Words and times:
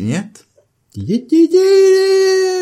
Нет? 0.00 0.44
Единый! 0.94 2.57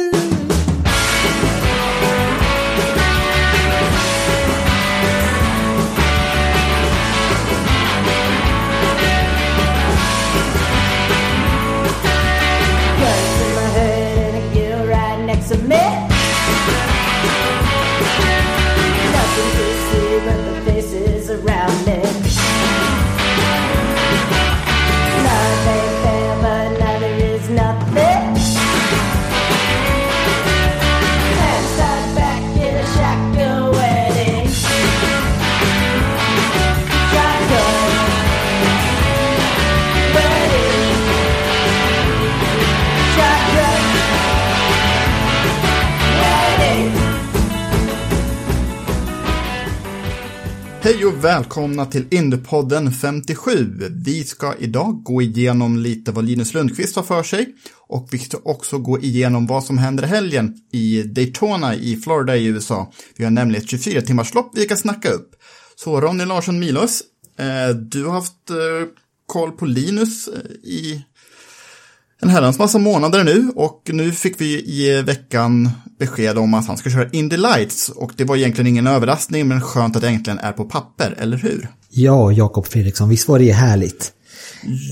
Och 51.16 51.24
välkomna 51.24 51.86
till 51.86 52.06
Indiepodden 52.10 52.92
57. 52.92 53.90
Vi 53.90 54.24
ska 54.24 54.54
idag 54.58 55.02
gå 55.02 55.22
igenom 55.22 55.78
lite 55.78 56.12
vad 56.12 56.24
Linus 56.24 56.54
Lundqvist 56.54 56.96
har 56.96 57.02
för 57.02 57.22
sig 57.22 57.54
och 57.88 58.08
vi 58.10 58.18
ska 58.18 58.38
också 58.44 58.78
gå 58.78 59.00
igenom 59.00 59.46
vad 59.46 59.64
som 59.64 59.78
händer 59.78 60.04
i 60.04 60.06
helgen 60.06 60.54
i 60.72 61.02
Daytona 61.02 61.74
i 61.74 61.96
Florida 61.96 62.36
i 62.36 62.44
USA. 62.44 62.92
Vi 63.16 63.24
har 63.24 63.30
nämligen 63.30 63.62
ett 63.62 63.70
24 63.70 64.00
timmars 64.00 64.34
lopp 64.34 64.50
vi 64.54 64.66
kan 64.66 64.76
snacka 64.76 65.08
upp. 65.08 65.30
Så 65.76 66.00
Ronny 66.00 66.24
Larsson 66.24 66.58
Milos, 66.58 67.02
eh, 67.38 67.76
du 67.76 68.04
har 68.04 68.12
haft 68.12 68.50
eh, 68.50 68.88
koll 69.26 69.52
på 69.52 69.66
Linus 69.66 70.28
eh, 70.28 70.50
i 70.50 71.04
en 72.22 72.28
herrans 72.28 72.58
massa 72.58 72.78
månader 72.78 73.24
nu 73.24 73.52
och 73.54 73.90
nu 73.92 74.12
fick 74.12 74.40
vi 74.40 74.82
i 74.82 75.02
veckan 75.02 75.70
besked 75.98 76.38
om 76.38 76.54
att 76.54 76.66
han 76.66 76.76
ska 76.76 76.90
köra 76.90 77.10
Indy 77.10 77.36
Lights 77.36 77.88
och 77.88 78.12
det 78.16 78.24
var 78.24 78.36
egentligen 78.36 78.66
ingen 78.66 78.86
överraskning 78.86 79.48
men 79.48 79.60
skönt 79.60 79.96
att 79.96 80.02
det 80.02 80.08
äntligen 80.08 80.38
är 80.38 80.52
på 80.52 80.64
papper, 80.64 81.14
eller 81.18 81.36
hur? 81.36 81.68
Ja, 81.90 82.32
Jakob 82.32 82.66
Fredriksson, 82.66 83.08
visst 83.08 83.28
var 83.28 83.38
det 83.38 83.52
härligt? 83.52 84.12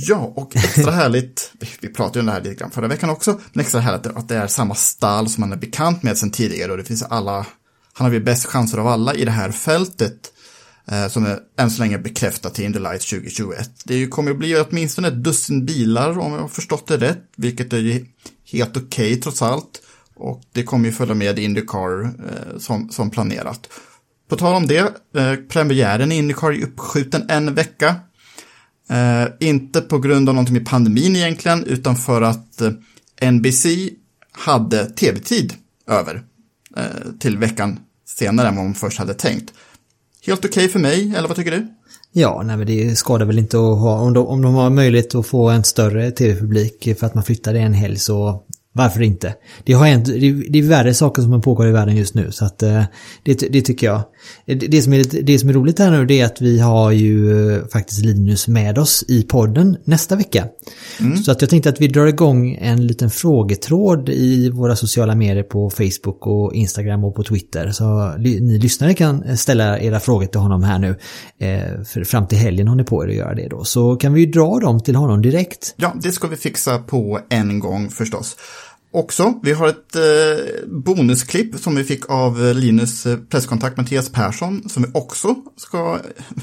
Ja, 0.08 0.32
och 0.36 0.56
extra 0.56 0.90
härligt, 0.90 1.52
vi 1.80 1.88
pratade 1.88 2.18
ju 2.18 2.20
om 2.20 2.26
det 2.26 2.32
här 2.32 2.40
lite 2.40 2.54
grann 2.54 2.70
förra 2.70 2.88
veckan 2.88 3.10
också, 3.10 3.40
men 3.52 3.60
extra 3.60 3.80
härligt 3.80 4.06
att 4.06 4.28
det 4.28 4.36
är 4.36 4.46
samma 4.46 4.74
stall 4.74 5.28
som 5.28 5.42
han 5.42 5.52
är 5.52 5.56
bekant 5.56 6.02
med 6.02 6.18
sedan 6.18 6.30
tidigare 6.30 6.72
och 6.72 6.78
det 6.78 6.84
finns 6.84 7.02
alla, 7.02 7.46
han 7.92 8.06
har 8.06 8.12
ju 8.12 8.20
bäst 8.20 8.46
chanser 8.46 8.78
av 8.78 8.86
alla 8.86 9.14
i 9.14 9.24
det 9.24 9.30
här 9.30 9.50
fältet 9.50 10.33
Eh, 10.90 11.08
som 11.08 11.26
är 11.26 11.38
än 11.58 11.70
så 11.70 11.82
länge 11.82 11.98
bekräftat 11.98 12.54
till 12.54 12.64
Indy 12.64 12.78
Lights 12.78 13.10
2021. 13.10 13.70
Det 13.84 14.06
kommer 14.06 14.30
att 14.30 14.38
bli 14.38 14.56
åtminstone 14.56 15.08
ett 15.08 15.24
dussin 15.24 15.66
bilar 15.66 16.18
om 16.18 16.32
jag 16.32 16.40
har 16.40 16.48
förstått 16.48 16.86
det 16.86 16.96
rätt, 16.96 17.22
vilket 17.36 17.72
är 17.72 18.04
helt 18.52 18.76
okej 18.76 19.20
trots 19.20 19.42
allt. 19.42 19.82
Och 20.14 20.42
det 20.52 20.62
kommer 20.62 20.88
ju 20.88 20.92
följa 20.92 21.14
med 21.14 21.38
Indycar 21.38 22.04
eh, 22.04 22.58
som, 22.58 22.88
som 22.90 23.10
planerat. 23.10 23.68
På 24.28 24.36
tal 24.36 24.54
om 24.54 24.66
det, 24.66 24.94
eh, 25.16 25.34
premiären 25.48 26.12
i 26.12 26.16
Indycar 26.16 26.52
är 26.52 26.64
uppskjuten 26.64 27.30
en 27.30 27.54
vecka. 27.54 27.96
Eh, 28.90 29.26
inte 29.40 29.80
på 29.80 29.98
grund 29.98 30.28
av 30.28 30.34
någonting 30.34 30.54
med 30.54 30.66
pandemin 30.66 31.16
egentligen, 31.16 31.64
utan 31.64 31.96
för 31.96 32.22
att 32.22 32.60
eh, 32.60 32.72
NBC 33.30 33.66
hade 34.32 34.86
tv-tid 34.86 35.54
över 35.86 36.22
eh, 36.76 37.12
till 37.20 37.38
veckan 37.38 37.80
senare 38.06 38.48
än 38.48 38.56
vad 38.56 38.64
de 38.64 38.74
först 38.74 38.98
hade 38.98 39.14
tänkt. 39.14 39.52
Helt 40.26 40.44
okej 40.44 40.68
för 40.68 40.78
mig, 40.78 41.12
eller 41.16 41.28
vad 41.28 41.36
tycker 41.36 41.50
du? 41.50 41.66
Ja, 42.12 42.42
nej 42.44 42.56
men 42.56 42.66
det 42.66 42.96
skadar 42.96 43.26
väl 43.26 43.38
inte 43.38 43.56
att 43.56 43.78
ha, 43.78 43.98
om 43.98 44.12
de, 44.12 44.26
om 44.26 44.42
de 44.42 44.54
har 44.54 44.70
möjlighet 44.70 45.14
att 45.14 45.26
få 45.26 45.48
en 45.48 45.64
större 45.64 46.10
tv-publik 46.10 46.98
för 46.98 47.06
att 47.06 47.14
man 47.14 47.24
flyttar 47.24 47.52
det 47.52 47.60
en 47.60 47.74
helg 47.74 47.96
så 47.96 48.42
varför 48.76 49.02
inte? 49.02 49.34
Det, 49.64 49.72
har 49.72 49.86
hänt, 49.86 50.06
det, 50.06 50.58
är 50.58 50.68
värre 50.68 50.94
saker 50.94 51.22
som 51.22 51.42
pågår 51.42 51.68
i 51.68 51.72
världen 51.72 51.96
just 51.96 52.14
nu 52.14 52.32
så 52.32 52.44
att 52.44 52.62
eh, 52.62 52.82
det, 53.22 53.34
det 53.34 53.62
tycker 53.62 53.86
jag. 53.86 54.02
Det, 54.46 54.54
det, 54.54 54.82
som 54.82 54.92
är, 54.92 55.22
det 55.22 55.38
som 55.38 55.48
är 55.48 55.52
roligt 55.52 55.78
här 55.78 55.90
nu 55.90 56.06
det 56.06 56.20
är 56.20 56.24
att 56.24 56.40
vi 56.40 56.60
har 56.60 56.92
ju 56.92 57.52
eh, 57.54 57.66
faktiskt 57.66 58.04
Linus 58.04 58.48
med 58.48 58.78
oss 58.78 59.04
i 59.08 59.22
podden 59.22 59.76
nästa 59.84 60.16
vecka. 60.16 60.46
Så 61.24 61.32
att 61.32 61.40
jag 61.40 61.50
tänkte 61.50 61.68
att 61.68 61.80
vi 61.80 61.88
drar 61.88 62.06
igång 62.06 62.58
en 62.60 62.86
liten 62.86 63.10
frågetråd 63.10 64.08
i 64.08 64.50
våra 64.50 64.76
sociala 64.76 65.14
medier 65.14 65.42
på 65.42 65.70
Facebook 65.70 66.26
och 66.26 66.54
Instagram 66.54 67.04
och 67.04 67.14
på 67.14 67.22
Twitter. 67.22 67.70
Så 67.70 68.14
ni 68.18 68.58
lyssnare 68.58 68.94
kan 68.94 69.36
ställa 69.36 69.78
era 69.78 70.00
frågor 70.00 70.26
till 70.26 70.40
honom 70.40 70.62
här 70.62 70.78
nu. 70.78 70.98
Eh, 71.38 71.84
för 71.84 72.04
fram 72.04 72.26
till 72.26 72.38
helgen 72.38 72.68
har 72.68 72.76
ni 72.76 72.84
på 72.84 73.04
er 73.04 73.08
att 73.08 73.14
göra 73.14 73.34
det 73.34 73.48
då. 73.48 73.64
Så 73.64 73.96
kan 73.96 74.12
vi 74.12 74.20
ju 74.20 74.26
dra 74.26 74.58
dem 74.58 74.80
till 74.80 74.96
honom 74.96 75.22
direkt. 75.22 75.74
Ja, 75.76 75.94
det 76.02 76.12
ska 76.12 76.28
vi 76.28 76.36
fixa 76.36 76.78
på 76.78 77.20
en 77.30 77.58
gång 77.58 77.90
förstås. 77.90 78.36
Också, 78.94 79.40
vi 79.42 79.52
har 79.52 79.68
ett 79.68 79.96
eh, 79.96 80.66
bonusklipp 80.66 81.54
som 81.54 81.74
vi 81.74 81.84
fick 81.84 82.10
av 82.10 82.46
eh, 82.46 82.54
Linus 82.54 83.06
eh, 83.06 83.18
presskontakt 83.18 83.76
Mattias 83.76 84.12
Persson 84.12 84.68
som 84.68 84.82
vi 84.82 84.88
också 84.94 85.34
ska 85.56 85.98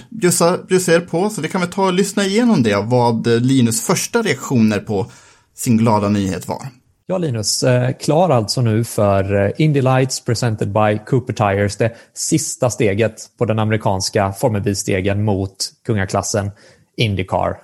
bjussa, 0.10 0.58
bjussa 0.58 0.94
er 0.94 1.00
på. 1.00 1.30
Så 1.30 1.42
vi 1.42 1.48
kan 1.48 1.62
väl 1.62 1.70
ta 1.70 1.86
och 1.86 1.94
lyssna 1.94 2.24
igenom 2.24 2.64
det, 2.64 2.76
vad 2.76 3.28
eh, 3.28 3.40
Linus 3.40 3.82
första 3.82 4.22
reaktioner 4.22 4.80
på 4.80 5.12
sin 5.56 5.78
glada 5.78 6.10
nyhet 6.10 6.48
var. 6.48 6.62
Ja, 7.06 7.18
Linus. 7.18 7.64
Klar 8.00 8.30
alltså 8.30 8.62
nu 8.62 8.84
för 8.84 9.54
Indy 9.62 9.82
Lights 9.82 10.26
presented 10.26 10.72
by 10.72 11.00
Cooper 11.06 11.34
Tires. 11.34 11.76
Det 11.76 11.96
sista 12.14 12.70
steget 12.70 13.30
på 13.38 13.46
den 13.46 13.60
amerikanska 13.60 14.32
formelbilstegen 14.32 15.24
mot 15.24 15.56
kungaklassen 15.86 16.52
Indycar. 16.98 17.58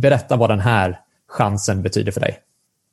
Berätta 0.00 0.36
vad 0.36 0.50
den 0.50 0.60
här 0.60 0.98
chansen 1.28 1.82
betyder 1.82 2.12
för 2.12 2.20
dig 2.20 2.38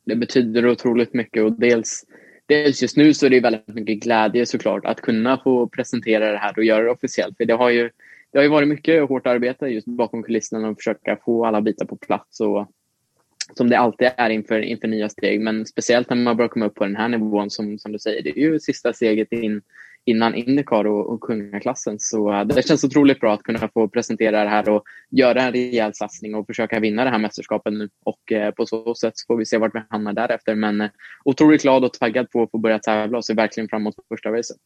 det 0.08 0.16
betyder 0.16 0.66
otroligt 0.66 1.14
mycket 1.14 1.42
och 1.42 1.52
dels, 1.52 2.04
dels 2.46 2.82
just 2.82 2.96
nu 2.96 3.14
så 3.14 3.26
är 3.26 3.30
det 3.30 3.40
väldigt 3.40 3.68
mycket 3.68 4.00
glädje 4.00 4.46
såklart 4.46 4.84
att 4.84 5.00
kunna 5.00 5.38
få 5.38 5.68
presentera 5.68 6.32
det 6.32 6.38
här 6.38 6.58
och 6.58 6.64
göra 6.64 6.84
det 6.84 6.90
officiellt. 6.90 7.36
För 7.36 7.44
det 7.44 7.54
har 7.54 7.70
ju, 7.70 7.90
det 8.32 8.38
har 8.38 8.42
ju 8.42 8.48
varit 8.48 8.68
mycket 8.68 9.08
hårt 9.08 9.26
arbete 9.26 9.66
just 9.66 9.86
bakom 9.86 10.22
kulisserna 10.22 10.68
och 10.68 10.76
försöka 10.76 11.16
få 11.24 11.46
alla 11.46 11.60
bitar 11.60 11.86
på 11.86 11.96
plats 11.96 12.40
och 12.40 12.68
som 13.54 13.70
det 13.70 13.78
alltid 13.78 14.10
är 14.16 14.30
inför, 14.30 14.60
inför 14.60 14.88
nya 14.88 15.08
steg. 15.08 15.40
Men 15.40 15.66
speciellt 15.66 16.10
när 16.10 16.16
man 16.16 16.36
börjar 16.36 16.48
komma 16.48 16.66
upp 16.66 16.74
på 16.74 16.84
den 16.84 16.96
här 16.96 17.08
nivån 17.08 17.50
som, 17.50 17.78
som 17.78 17.92
du 17.92 17.98
säger, 17.98 18.22
det 18.22 18.30
är 18.30 18.42
ju 18.42 18.60
sista 18.60 18.92
steget 18.92 19.32
in, 19.32 19.62
innan 20.08 20.34
Indycar 20.34 20.86
och, 20.86 21.12
och 21.12 21.20
kungaklassen. 21.20 21.96
Så 21.98 22.32
eh, 22.32 22.44
det 22.44 22.66
känns 22.66 22.84
otroligt 22.84 23.20
bra 23.20 23.34
att 23.34 23.42
kunna 23.42 23.68
få 23.74 23.88
presentera 23.88 24.44
det 24.44 24.50
här 24.50 24.68
och 24.68 24.82
göra 25.10 25.42
en 25.42 25.52
rejäl 25.52 25.94
satsning 25.94 26.34
och 26.34 26.46
försöka 26.46 26.80
vinna 26.80 27.04
det 27.04 27.10
här 27.10 27.18
mästerskapet 27.18 27.72
nu. 27.72 27.88
Och 28.04 28.32
eh, 28.32 28.50
på 28.50 28.66
så 28.66 28.94
sätt 28.94 29.14
får 29.26 29.36
vi 29.36 29.46
se 29.46 29.58
vart 29.58 29.74
vi 29.74 29.80
hamnar 29.90 30.12
därefter. 30.12 30.54
Men 30.54 30.80
eh, 30.80 30.88
otroligt 31.24 31.62
glad 31.62 31.84
och 31.84 31.92
taggad 31.92 32.30
på 32.30 32.42
att 32.42 32.50
få 32.50 32.58
börja 32.58 32.78
tävla 32.78 33.18
och 33.18 33.24
ser 33.24 33.34
verkligen 33.34 33.68
fram 33.68 33.82
emot 33.82 33.94
första 34.08 34.28
racet. 34.28 34.56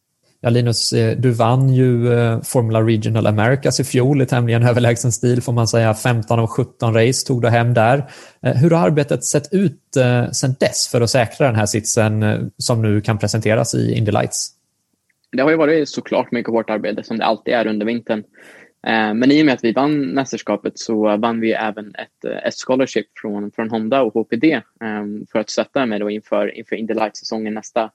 Ja, 0.41 0.51
Linus, 0.51 0.93
eh, 0.93 1.17
du 1.19 1.31
vann 1.31 1.69
ju 1.75 2.13
eh, 2.13 2.43
Formula 2.43 2.83
Regional 2.83 3.27
Americas 3.27 3.81
i 3.81 3.85
fjol 3.85 4.23
i 4.23 4.27
tämligen 4.27 4.63
överlägsen 4.63 5.13
stil 5.13 5.43
får 5.43 5.53
man 5.53 5.69
säga. 5.69 5.95
15 5.95 6.39
av 6.39 6.47
17 6.47 6.95
race 6.95 7.27
tog 7.27 7.43
du 7.43 7.49
hem 7.49 7.75
där. 7.75 8.11
Hur 8.41 8.71
har 8.71 8.87
arbetet 8.87 9.25
sett 9.25 9.53
ut 9.53 9.81
sedan 10.33 10.55
dess 10.61 10.89
för 10.89 11.01
att 11.01 11.11
säkra 11.11 11.47
den 11.47 11.57
här 11.57 11.67
sitsen 11.67 12.25
som 12.59 12.83
nu 12.83 13.01
kan 13.01 13.19
presenteras 13.19 13.75
i 13.75 13.93
Indy 13.93 14.13
Lights? 14.13 14.62
Det 15.33 15.43
har 15.43 15.51
ju 15.51 15.57
varit 15.57 15.89
såklart 15.89 16.33
mycket 16.33 16.53
hårt 16.53 16.71
arbete 16.71 17.03
som 17.03 17.19
det 17.19 17.25
alltid 17.25 17.55
är 17.55 17.67
under 17.67 17.87
vintern. 17.87 18.25
Eh, 18.87 19.15
men 19.15 19.31
i 19.31 19.43
och 19.43 19.47
med 19.47 19.55
att 19.55 19.65
vi 19.65 19.73
vann 19.73 20.01
mästerskapet 20.01 20.79
så 20.79 21.17
vann 21.17 21.41
vi 21.41 21.53
även 21.53 21.95
ett, 21.95 22.25
eh, 22.25 22.47
ett 22.47 22.55
scholarship 22.67 23.07
från, 23.17 23.51
från 23.51 23.71
Honda 23.71 24.03
och 24.03 24.15
HPD 24.15 24.61
ehm, 24.81 25.27
för 25.33 25.39
att 25.39 25.51
stötta 25.51 25.87
mig 25.87 25.99
då 25.99 26.11
inför, 26.11 26.59
inför 26.59 26.77
Indy 26.77 26.95
Light-säsongen 26.95 27.55
nästa, 27.55 27.91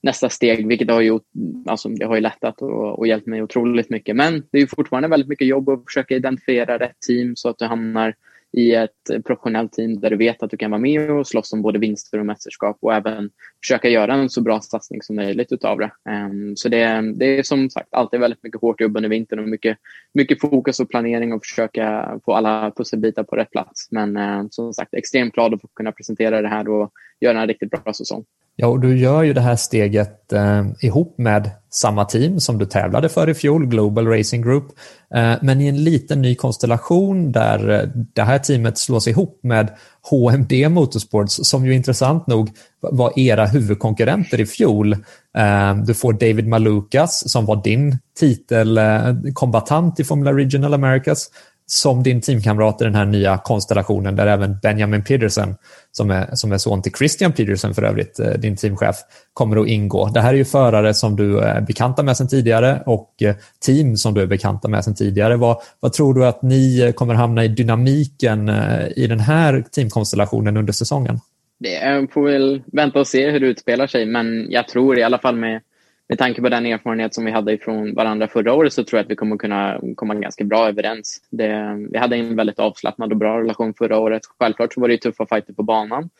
nästa 0.00 0.28
steg, 0.28 0.68
vilket 0.68 0.90
har 0.90 1.00
gjort, 1.00 1.26
alltså, 1.66 1.88
det 1.88 2.04
har 2.04 2.14
ju 2.14 2.20
lättat 2.20 2.62
och, 2.62 2.98
och 2.98 3.06
hjälpt 3.06 3.26
mig 3.26 3.42
otroligt 3.42 3.90
mycket. 3.90 4.16
Men 4.16 4.42
det 4.50 4.58
är 4.58 4.66
fortfarande 4.66 5.08
väldigt 5.08 5.28
mycket 5.28 5.46
jobb 5.46 5.68
att 5.68 5.84
försöka 5.86 6.14
identifiera 6.14 6.78
rätt 6.78 7.00
team 7.00 7.36
så 7.36 7.48
att 7.48 7.58
du 7.58 7.64
hamnar 7.64 8.14
i 8.52 8.74
ett 8.74 9.24
professionellt 9.26 9.72
team 9.72 10.00
där 10.00 10.10
du 10.10 10.16
vet 10.16 10.42
att 10.42 10.50
du 10.50 10.56
kan 10.56 10.70
vara 10.70 10.80
med 10.80 11.10
och 11.10 11.26
slåss 11.26 11.52
om 11.52 11.62
både 11.62 11.78
vinster 11.78 12.18
och 12.18 12.26
mästerskap 12.26 12.78
och 12.80 12.94
även 12.94 13.30
försöka 13.62 13.88
göra 13.88 14.14
en 14.14 14.30
så 14.30 14.40
bra 14.40 14.60
satsning 14.60 15.02
som 15.02 15.16
möjligt 15.16 15.52
utav 15.52 15.78
det. 15.78 15.90
Ehm, 16.10 16.56
så 16.56 16.68
det, 16.68 17.12
det 17.16 17.38
är 17.38 17.42
som 17.42 17.70
sagt 17.70 17.88
alltid 17.90 18.20
väldigt 18.20 18.42
mycket 18.42 18.60
hårt 18.60 18.80
jobb 18.80 18.96
under 18.96 19.08
vintern 19.08 19.38
och 19.38 19.48
mycket, 19.48 19.78
mycket 20.14 20.40
fokus 20.40 20.80
och 20.80 20.90
planering 20.90 21.32
och 21.32 21.44
försöka 21.44 22.18
få 22.24 22.32
alla 22.32 22.72
pusselbitar 22.76 23.22
på 23.22 23.36
rätt 23.36 23.50
plats. 23.50 23.88
Men 23.90 24.16
ehm, 24.16 24.50
som 24.50 24.72
sagt 24.72 24.94
extremt 24.94 25.34
glad 25.34 25.54
att 25.54 25.60
få 25.60 25.68
kunna 25.68 25.92
presentera 25.92 26.42
det 26.42 26.48
här 26.48 26.68
och 26.68 26.92
göra 27.20 27.40
en 27.40 27.48
riktigt 27.48 27.70
bra 27.70 27.92
säsong. 27.92 28.24
Ja, 28.56 28.66
och 28.66 28.80
du 28.80 28.98
gör 28.98 29.22
ju 29.22 29.32
det 29.32 29.40
här 29.40 29.56
steget 29.56 30.32
eh, 30.32 30.64
ihop 30.80 31.14
med 31.18 31.50
samma 31.70 32.04
team 32.04 32.40
som 32.40 32.58
du 32.58 32.66
tävlade 32.66 33.08
för 33.08 33.30
i 33.30 33.34
fjol, 33.34 33.66
Global 33.66 34.06
Racing 34.06 34.44
Group, 34.44 34.64
eh, 35.14 35.34
men 35.42 35.60
i 35.60 35.68
en 35.68 35.84
liten 35.84 36.22
ny 36.22 36.34
konstellation 36.34 37.32
där 37.32 37.70
eh, 37.70 37.88
det 38.14 38.22
här 38.22 38.38
teamet 38.38 38.78
slås 38.78 39.08
ihop 39.08 39.40
med 39.42 39.70
HMD 40.10 40.52
Motorsports, 40.70 41.40
som 41.42 41.66
ju 41.66 41.74
intressant 41.74 42.26
nog 42.26 42.50
var 42.80 43.18
era 43.18 43.46
huvudkonkurrenter 43.46 44.40
i 44.40 44.46
fjol. 44.46 44.92
Eh, 45.36 45.76
du 45.86 45.94
får 45.94 46.12
David 46.12 46.48
Malukas, 46.48 47.30
som 47.30 47.46
var 47.46 47.62
din 47.62 47.98
titelkombatant 48.18 49.98
eh, 49.98 50.02
i 50.02 50.06
Formula 50.06 50.32
Regional 50.32 50.74
Americas, 50.74 51.30
som 51.66 52.02
din 52.02 52.20
teamkamrat 52.20 52.80
i 52.80 52.84
den 52.84 52.94
här 52.94 53.04
nya 53.04 53.38
konstellationen 53.38 54.16
där 54.16 54.26
även 54.26 54.58
Benjamin 54.62 55.04
Peterson, 55.04 55.54
som 55.90 56.10
är, 56.10 56.28
som 56.32 56.52
är 56.52 56.58
son 56.58 56.82
till 56.82 56.92
Christian 56.92 57.32
Peterson 57.32 57.74
för 57.74 57.82
övrigt, 57.82 58.20
eh, 58.20 58.30
din 58.30 58.56
teamchef, 58.56 58.96
kommer 59.32 59.56
att 59.56 59.68
ingå. 59.68 60.10
Det 60.14 60.20
här 60.20 60.32
är 60.32 60.38
ju 60.38 60.44
förare 60.44 60.94
som 60.94 61.16
du 61.16 61.38
eh, 61.38 61.56
är 61.56 61.60
bekanta 61.60 62.02
med 62.02 62.16
sedan 62.16 62.28
tidigare 62.28 62.82
och 62.86 63.22
eh, 63.22 63.34
team 63.66 63.96
som 63.96 64.14
du 64.14 64.22
är 64.22 64.26
bekanta 64.26 64.68
med 64.68 64.84
sedan 64.84 64.94
tidigare. 64.94 65.36
Vad, 65.36 65.56
vad 65.80 65.92
tror 65.92 66.14
du 66.14 66.26
att 66.26 66.42
ni 66.42 66.92
kommer 66.96 67.14
hamna 67.14 67.44
i 67.44 67.48
dynamiken 67.48 68.48
i 68.96 69.06
den 69.06 69.20
här 69.20 69.64
teamkonstellationen 69.72 70.56
under 70.56 70.72
säsongen? 70.72 71.20
Det 71.60 72.08
får 72.12 72.22
väl 72.22 72.62
vänta 72.72 73.00
och 73.00 73.06
se 73.06 73.30
hur 73.30 73.40
det 73.40 73.46
utspelar 73.46 73.86
sig, 73.86 74.06
men 74.06 74.50
jag 74.50 74.68
tror 74.68 74.98
i 74.98 75.02
alla 75.02 75.18
fall 75.18 75.36
med 75.36 75.60
med 76.12 76.18
tanke 76.18 76.42
på 76.42 76.48
den 76.48 76.66
erfarenhet 76.66 77.14
som 77.14 77.24
vi 77.24 77.30
hade 77.30 77.58
från 77.58 77.94
varandra 77.94 78.28
förra 78.28 78.52
året 78.54 78.72
så 78.72 78.84
tror 78.84 78.98
jag 78.98 79.04
att 79.04 79.10
vi 79.10 79.16
kommer 79.16 79.36
kunna 79.36 79.80
komma 79.96 80.14
ganska 80.14 80.44
bra 80.44 80.68
överens. 80.68 81.22
Det, 81.30 81.78
vi 81.92 81.98
hade 81.98 82.16
en 82.16 82.36
väldigt 82.36 82.58
avslappnad 82.58 83.12
och 83.12 83.18
bra 83.18 83.40
relation 83.40 83.74
förra 83.74 83.98
året. 83.98 84.22
Självklart 84.38 84.72
så 84.72 84.80
var 84.80 84.88
det 84.88 84.98
tuffa 84.98 85.26
fighter 85.26 85.52
på 85.52 85.62
banan, 85.62 86.10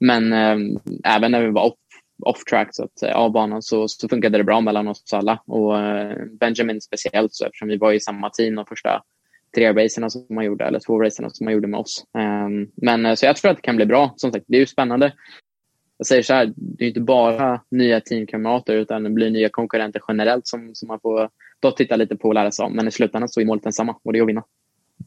men 0.00 0.32
eh, 0.32 0.56
även 1.04 1.30
när 1.30 1.42
vi 1.42 1.50
var 1.50 1.62
off, 1.62 1.74
off 2.22 2.44
track, 2.44 2.68
så 2.72 2.84
att, 2.84 3.02
av 3.02 3.32
banan, 3.32 3.62
så, 3.62 3.88
så 3.88 4.08
funkade 4.08 4.38
det 4.38 4.44
bra 4.44 4.60
mellan 4.60 4.88
oss 4.88 5.12
alla. 5.12 5.42
Och 5.46 5.78
eh, 5.78 6.16
Benjamin 6.40 6.80
speciellt, 6.80 7.34
så 7.34 7.44
eftersom 7.44 7.68
vi 7.68 7.76
var 7.76 7.92
i 7.92 8.00
samma 8.00 8.30
team 8.30 8.54
de 8.54 8.66
första 8.66 9.02
tre 9.54 9.72
racerna 9.72 10.10
som 10.10 10.26
man 10.30 10.44
gjorde, 10.44 10.64
eller 10.64 10.80
två 10.80 11.02
racerna 11.02 11.30
som 11.30 11.44
man 11.44 11.54
gjorde 11.54 11.68
med 11.68 11.80
oss. 11.80 12.04
Ehm, 12.18 12.68
men 12.74 13.06
eh, 13.06 13.14
så 13.14 13.26
jag 13.26 13.36
tror 13.36 13.50
att 13.50 13.56
det 13.56 13.62
kan 13.62 13.76
bli 13.76 13.86
bra. 13.86 14.14
Som 14.16 14.32
sagt, 14.32 14.44
det 14.48 14.56
är 14.56 14.60
ju 14.60 14.66
spännande 14.66 15.12
jag 15.98 16.06
säger 16.06 16.22
så 16.22 16.32
här, 16.32 16.52
det 16.56 16.84
är 16.84 16.88
inte 16.88 17.00
bara 17.00 17.60
nya 17.70 18.00
teamkamrater 18.00 18.74
utan 18.74 19.02
det 19.02 19.10
blir 19.10 19.30
nya 19.30 19.48
konkurrenter 19.48 20.02
generellt 20.08 20.46
som, 20.46 20.70
som 20.74 20.88
man 20.88 21.00
får 21.00 21.28
då 21.60 21.70
titta 21.70 21.96
lite 21.96 22.16
på 22.16 22.28
och 22.28 22.34
lära 22.34 22.50
sig 22.50 22.64
om. 22.64 22.72
Men 22.72 22.88
i 22.88 22.90
slutändan 22.90 23.28
så 23.28 23.40
är 23.40 23.44
målet 23.44 23.62
densamma 23.62 23.96
och 24.04 24.12
det 24.12 24.18
är 24.18 24.22
att 24.22 24.28
vinna. 24.28 24.42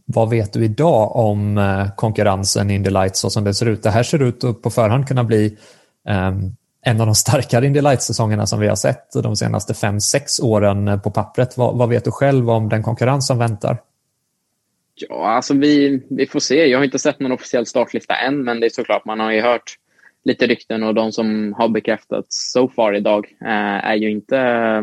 Vad 0.06 0.30
vet 0.30 0.54
du 0.54 0.66
idag 0.66 1.16
om 1.16 1.58
eh, 1.58 1.96
konkurrensen 1.96 2.72
i 2.72 2.76
Indy 2.76 2.90
Lights 2.90 3.20
så 3.20 3.30
som 3.30 3.44
det 3.44 3.54
ser 3.54 3.66
ut? 3.66 3.84
Det 3.84 3.90
här 3.90 4.04
ser 4.04 4.24
ut 4.24 4.44
att 4.44 4.62
på 4.62 4.70
förhand 4.70 5.08
kunna 5.08 5.24
bli 5.24 5.58
um, 6.10 6.56
en 6.82 7.02
av 7.02 7.08
de 7.08 7.16
starkare 7.16 7.66
Indy 7.66 7.82
Lights-säsongerna 7.82 8.46
som 8.46 8.60
vi 8.60 8.68
har 8.68 8.76
sett 8.76 9.14
de 9.24 9.36
senaste 9.36 9.74
fem 9.74 10.00
sex 10.00 10.40
åren 10.40 11.00
på 11.04 11.12
pappret. 11.12 11.58
Vad, 11.58 11.78
vad, 11.78 11.90
vet 11.90 12.04
du 12.04 12.12
själv 12.12 12.50
om 12.50 12.70
den 12.70 12.84
konkurrens 12.84 13.28
som 13.28 13.38
väntar? 13.38 13.78
Ja, 14.96 15.28
alltså 15.28 15.54
vi, 15.54 16.04
vi 16.10 16.28
får 16.28 16.40
se. 16.40 16.66
Jag 16.66 16.80
har 16.80 16.86
inte 16.86 17.00
sett 17.00 17.20
någon 17.20 17.32
officiell 17.32 17.66
startlista 17.66 18.16
än, 18.16 18.44
men 18.44 18.60
det 18.60 18.66
är 18.66 18.70
såklart, 18.70 19.06
man 19.06 19.20
har 19.20 19.32
ju 19.32 19.42
hört 19.42 19.78
lite 20.28 20.48
rykten 20.48 20.84
och 20.84 20.94
de 20.96 21.12
som 21.12 21.54
har 21.54 21.70
bekräftats 21.70 22.52
so 22.54 22.70
far 22.70 22.94
idag 22.94 23.28
eh, 23.42 23.86
är 23.86 23.96
ju 23.96 24.12
inte 24.12 24.38
eh, 24.38 24.82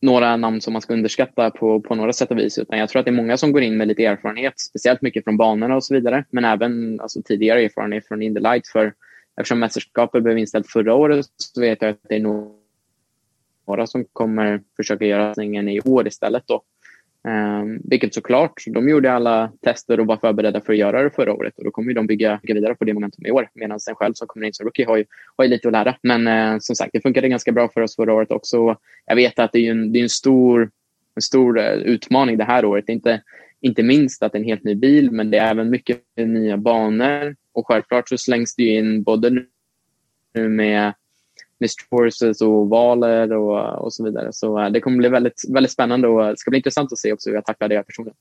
några 0.00 0.36
namn 0.36 0.60
som 0.60 0.72
man 0.72 0.82
ska 0.82 0.94
underskatta 0.94 1.50
på, 1.50 1.80
på 1.80 1.94
några 1.94 2.12
sätt 2.12 2.30
och 2.30 2.38
vis. 2.38 2.58
Utan 2.58 2.78
jag 2.78 2.88
tror 2.88 3.00
att 3.00 3.06
det 3.06 3.10
är 3.10 3.22
många 3.22 3.36
som 3.36 3.52
går 3.52 3.62
in 3.62 3.76
med 3.76 3.88
lite 3.88 4.04
erfarenhet, 4.04 4.60
speciellt 4.60 5.02
mycket 5.02 5.24
från 5.24 5.36
banorna 5.36 5.76
och 5.76 5.84
så 5.84 5.94
vidare. 5.94 6.24
Men 6.30 6.44
även 6.44 7.00
alltså, 7.00 7.22
tidigare 7.22 7.64
erfarenhet 7.64 8.08
från 8.08 8.22
Indy 8.22 8.40
Light. 8.40 8.66
För 8.66 8.94
eftersom 9.36 9.58
mästerskapet 9.58 10.22
blev 10.22 10.38
inställt 10.38 10.66
förra 10.66 10.94
året 10.94 11.26
så 11.36 11.60
vet 11.60 11.82
jag 11.82 11.90
att 11.90 12.00
det 12.08 12.16
är 12.16 12.52
några 13.66 13.86
som 13.86 14.04
kommer 14.12 14.62
försöka 14.76 15.04
göra 15.04 15.28
satsningen 15.28 15.68
i 15.68 15.80
år 15.80 16.06
istället. 16.06 16.42
Då. 16.46 16.62
Um, 17.26 17.80
vilket 17.84 18.14
såklart, 18.14 18.64
de 18.66 18.88
gjorde 18.88 19.12
alla 19.12 19.52
tester 19.64 20.00
och 20.00 20.06
var 20.06 20.16
förberedda 20.16 20.60
för 20.60 20.72
att 20.72 20.78
göra 20.78 21.02
det 21.02 21.10
förra 21.10 21.32
året 21.32 21.58
och 21.58 21.64
då 21.64 21.70
kommer 21.70 21.94
de 21.94 22.06
bygga, 22.06 22.38
bygga 22.42 22.54
vidare 22.54 22.74
på 22.74 22.84
det 22.84 22.94
momentum 22.94 23.26
i 23.26 23.30
år. 23.30 23.50
Medan 23.54 23.80
sen 23.80 23.94
själv 23.94 24.14
som 24.14 24.26
kommer 24.26 24.46
in 24.46 24.54
som 24.54 24.64
rookie 24.64 24.86
har 24.86 24.96
ju, 24.96 25.04
har 25.36 25.44
ju 25.44 25.50
lite 25.50 25.68
att 25.68 25.72
lära. 25.72 25.96
Men 26.02 26.28
uh, 26.28 26.58
som 26.58 26.76
sagt, 26.76 26.90
det 26.92 27.00
funkade 27.00 27.28
ganska 27.28 27.52
bra 27.52 27.68
för 27.68 27.80
oss 27.80 27.96
förra 27.96 28.14
året 28.14 28.30
också. 28.30 28.76
Jag 29.06 29.16
vet 29.16 29.38
att 29.38 29.52
det 29.52 29.58
är 29.58 29.70
en, 29.70 29.92
det 29.92 29.98
är 29.98 30.02
en 30.02 30.08
stor, 30.08 30.70
en 31.14 31.22
stor 31.22 31.58
uh, 31.58 31.64
utmaning 31.64 32.36
det 32.36 32.44
här 32.44 32.64
året. 32.64 32.86
Det 32.86 32.92
är 32.92 32.94
inte, 32.94 33.22
inte 33.60 33.82
minst 33.82 34.22
att 34.22 34.32
det 34.32 34.38
är 34.38 34.40
en 34.40 34.48
helt 34.48 34.64
ny 34.64 34.74
bil, 34.74 35.10
men 35.10 35.30
det 35.30 35.38
är 35.38 35.50
även 35.50 35.70
mycket 35.70 36.02
nya 36.16 36.56
banor. 36.56 37.36
Och 37.52 37.66
självklart 37.66 38.08
så 38.08 38.18
slängs 38.18 38.54
det 38.54 38.62
in 38.62 39.02
både 39.02 39.30
nu 39.30 40.48
med 40.48 40.92
Forces 41.90 42.40
och 42.40 42.68
valer 42.68 43.32
och, 43.32 43.84
och 43.84 43.92
så 43.92 44.04
vidare. 44.04 44.28
Så 44.32 44.58
uh, 44.58 44.70
det 44.70 44.80
kommer 44.80 44.98
bli 44.98 45.08
väldigt, 45.08 45.42
väldigt 45.48 45.72
spännande 45.72 46.08
och 46.08 46.24
det 46.24 46.38
ska 46.38 46.50
bli 46.50 46.58
intressant 46.58 46.92
att 46.92 46.98
se 46.98 47.12
också 47.12 47.30
hur 47.30 47.34
jag 47.34 47.44
tacklar 47.44 47.68
det 47.68 47.82
personligen. 47.82 48.16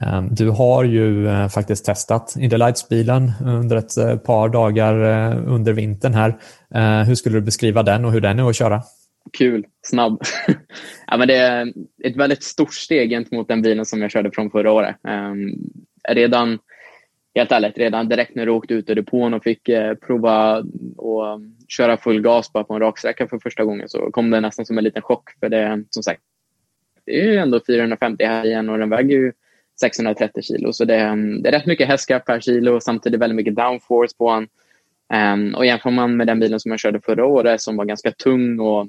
Ehm, 0.00 0.34
du 0.34 0.50
har 0.50 0.84
ju 0.84 1.26
uh, 1.26 1.48
faktiskt 1.48 1.84
testat 1.84 2.34
Indy 2.38 2.56
Lights-bilen 2.56 3.32
under 3.46 3.76
ett 3.76 3.98
uh, 3.98 4.16
par 4.16 4.48
dagar 4.48 4.94
under 5.48 5.72
vintern 5.72 6.14
här. 6.14 6.38
Hur 7.04 7.14
skulle 7.14 7.36
du 7.36 7.40
beskriva 7.40 7.82
den 7.82 8.04
och 8.04 8.12
hur 8.12 8.20
den 8.20 8.38
är 8.38 8.50
att 8.50 8.56
köra? 8.56 8.82
Kul, 9.38 9.66
snabb. 9.82 10.22
ja, 11.06 11.16
men 11.16 11.28
det 11.28 11.36
är 11.36 11.72
ett 12.04 12.16
väldigt 12.16 12.42
stort 12.42 12.74
steg 12.74 13.10
gentemot 13.10 13.48
den 13.48 13.62
bilen 13.62 13.86
som 13.86 14.02
jag 14.02 14.10
körde 14.10 14.30
från 14.30 14.50
förra 14.50 14.72
året. 14.72 14.96
Um, 15.08 15.54
redan 16.08 16.58
helt 17.34 17.52
ärligt, 17.52 17.78
redan 17.78 18.08
direkt 18.08 18.34
när 18.34 18.46
du 18.46 18.52
åkte 18.52 18.74
ut 18.74 18.90
ur 18.90 18.94
depån 18.94 19.34
och 19.34 19.42
fick 19.42 19.68
eh, 19.68 19.94
prova 19.94 20.56
att 20.56 20.64
eh, 20.64 21.38
köra 21.68 21.96
full 21.96 22.20
gas 22.20 22.52
bara 22.52 22.64
på 22.64 22.74
en 22.74 22.80
raksträcka 22.80 23.28
för 23.28 23.38
första 23.38 23.64
gången 23.64 23.88
så 23.88 24.10
kom 24.10 24.30
det 24.30 24.40
nästan 24.40 24.66
som 24.66 24.78
en 24.78 24.84
liten 24.84 25.02
chock. 25.02 25.30
För 25.40 25.48
det, 25.48 25.84
som 25.90 26.02
sagt, 26.02 26.22
det 27.06 27.20
är 27.20 27.32
ju 27.32 27.36
ändå 27.36 27.60
450 27.66 28.24
här 28.24 28.46
igen 28.46 28.68
och 28.68 28.78
den 28.78 28.90
väger 28.90 29.16
ju 29.16 29.32
630 29.80 30.42
kilo. 30.42 30.72
Så 30.72 30.84
det, 30.84 31.00
eh, 31.00 31.16
det 31.16 31.48
är 31.48 31.52
rätt 31.52 31.66
mycket 31.66 31.88
hästkraft 31.88 32.26
per 32.26 32.40
kilo 32.40 32.74
och 32.74 32.82
samtidigt 32.82 33.20
väldigt 33.20 33.36
mycket 33.36 33.56
downforce 33.56 34.16
på 34.18 34.34
den. 34.34 34.42
Um, 34.42 34.48
ehm, 35.18 35.54
och 35.54 35.66
jämför 35.66 35.90
man 35.90 36.16
med 36.16 36.26
den 36.26 36.40
bilen 36.40 36.60
som 36.60 36.70
jag 36.70 36.80
körde 36.80 37.00
förra 37.00 37.26
året 37.26 37.60
som 37.60 37.76
var 37.76 37.84
ganska 37.84 38.10
tung 38.10 38.60
och 38.60 38.88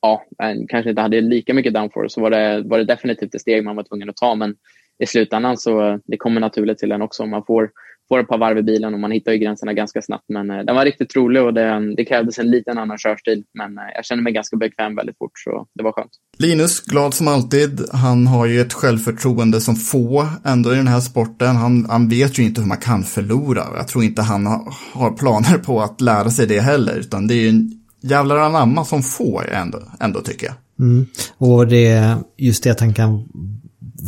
ja, 0.00 0.24
eh, 0.42 0.56
kanske 0.68 0.90
inte 0.90 1.02
hade 1.02 1.20
lika 1.20 1.54
mycket 1.54 1.74
downforce 1.74 2.08
så 2.08 2.20
var 2.20 2.30
det, 2.30 2.62
var 2.64 2.78
det 2.78 2.84
definitivt 2.84 3.34
ett 3.34 3.40
steg 3.40 3.64
man 3.64 3.76
var 3.76 3.82
tvungen 3.82 4.10
att 4.10 4.16
ta. 4.16 4.34
Men 4.34 4.56
i 5.02 5.06
slutändan 5.06 5.58
så 5.58 5.98
det 6.06 6.16
kommer 6.16 6.40
naturligt 6.40 6.78
till 6.78 6.92
en 6.92 7.02
också. 7.02 7.26
Man 7.26 7.44
får, 7.46 7.70
får 8.08 8.18
ett 8.20 8.28
par 8.28 8.38
varv 8.38 8.58
i 8.58 8.62
bilen 8.62 8.94
och 8.94 9.00
man 9.00 9.10
hittar 9.10 9.32
ju 9.32 9.38
gränserna 9.38 9.72
ganska 9.72 10.02
snabbt. 10.02 10.24
Men 10.28 10.50
eh, 10.50 10.58
den 10.58 10.76
var 10.76 10.84
riktigt 10.84 11.16
rolig 11.16 11.42
och 11.42 11.54
det, 11.54 11.94
det 11.96 12.04
krävdes 12.04 12.38
en 12.38 12.50
liten 12.50 12.78
annan 12.78 12.98
körstil. 12.98 13.44
Men 13.58 13.78
eh, 13.78 13.84
jag 13.94 14.04
kände 14.04 14.24
mig 14.24 14.32
ganska 14.32 14.56
bekväm 14.56 14.96
väldigt 14.96 15.18
fort 15.18 15.32
så 15.34 15.66
det 15.74 15.82
var 15.82 15.92
skönt. 15.92 16.10
Linus, 16.38 16.80
glad 16.80 17.14
som 17.14 17.28
alltid. 17.28 17.80
Han 17.92 18.26
har 18.26 18.46
ju 18.46 18.60
ett 18.60 18.72
självförtroende 18.72 19.60
som 19.60 19.76
få 19.76 20.26
ändå 20.44 20.72
i 20.72 20.76
den 20.76 20.88
här 20.88 21.00
sporten. 21.00 21.56
Han, 21.56 21.86
han 21.90 22.08
vet 22.08 22.38
ju 22.38 22.42
inte 22.42 22.60
hur 22.60 22.68
man 22.68 22.78
kan 22.78 23.02
förlora. 23.02 23.62
Jag 23.76 23.88
tror 23.88 24.04
inte 24.04 24.22
han 24.22 24.46
har, 24.46 24.74
har 24.92 25.10
planer 25.10 25.58
på 25.58 25.80
att 25.80 26.00
lära 26.00 26.30
sig 26.30 26.46
det 26.46 26.60
heller. 26.60 26.98
Utan 26.98 27.26
det 27.26 27.34
är 27.34 27.42
ju 27.42 27.48
en 27.48 27.70
jävlar 28.02 28.36
anamma 28.36 28.84
som 28.84 29.02
få 29.02 29.42
ändå, 29.52 29.78
ändå 30.00 30.20
tycker 30.20 30.46
jag. 30.46 30.54
Mm. 30.86 31.06
Och 31.38 31.66
det, 31.66 32.16
just 32.36 32.64
det 32.64 32.70
att 32.70 32.80
han 32.80 32.94
kan 32.94 33.28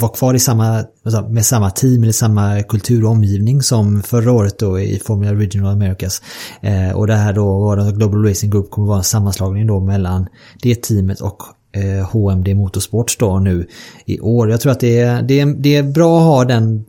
vara 0.01 0.13
kvar 0.13 0.35
i 0.35 0.39
samma, 0.39 0.85
alltså, 1.05 1.29
med 1.29 1.47
samma 1.47 1.71
team 1.71 2.03
eller 2.03 2.13
samma 2.13 2.63
kultur 2.63 3.05
och 3.05 3.11
omgivning 3.11 3.63
som 3.63 4.03
förra 4.03 4.33
året 4.33 4.59
då 4.59 4.81
i 4.81 4.99
Formula 4.99 5.35
Regional 5.35 5.73
Americas. 5.73 6.23
Eh, 6.61 6.97
och 6.97 7.07
det 7.07 7.15
här 7.15 7.33
då 7.33 7.59
var 7.59 7.77
alltså 7.77 7.95
Global 7.95 8.25
Racing 8.25 8.53
Group 8.53 8.71
kommer 8.71 8.89
vara 8.89 8.99
en 8.99 9.05
sammanslagning 9.05 9.67
då 9.67 9.81
mellan 9.81 10.27
det 10.63 10.83
teamet 10.83 11.21
och 11.21 11.43
eh, 11.73 12.11
HMD 12.11 12.57
Motorsports 12.57 13.17
då 13.17 13.39
nu 13.39 13.67
i 14.07 14.21
år. 14.21 14.51
Jag 14.51 14.61
tror 14.61 14.73
att 14.73 14.81
det 14.81 14.99
är, 14.99 15.23
det 15.23 15.41
är, 15.41 15.47
det 15.47 15.77
är 15.77 15.83
bra 15.83 16.19
att 16.19 16.25
ha 16.25 16.45
den 16.45 16.85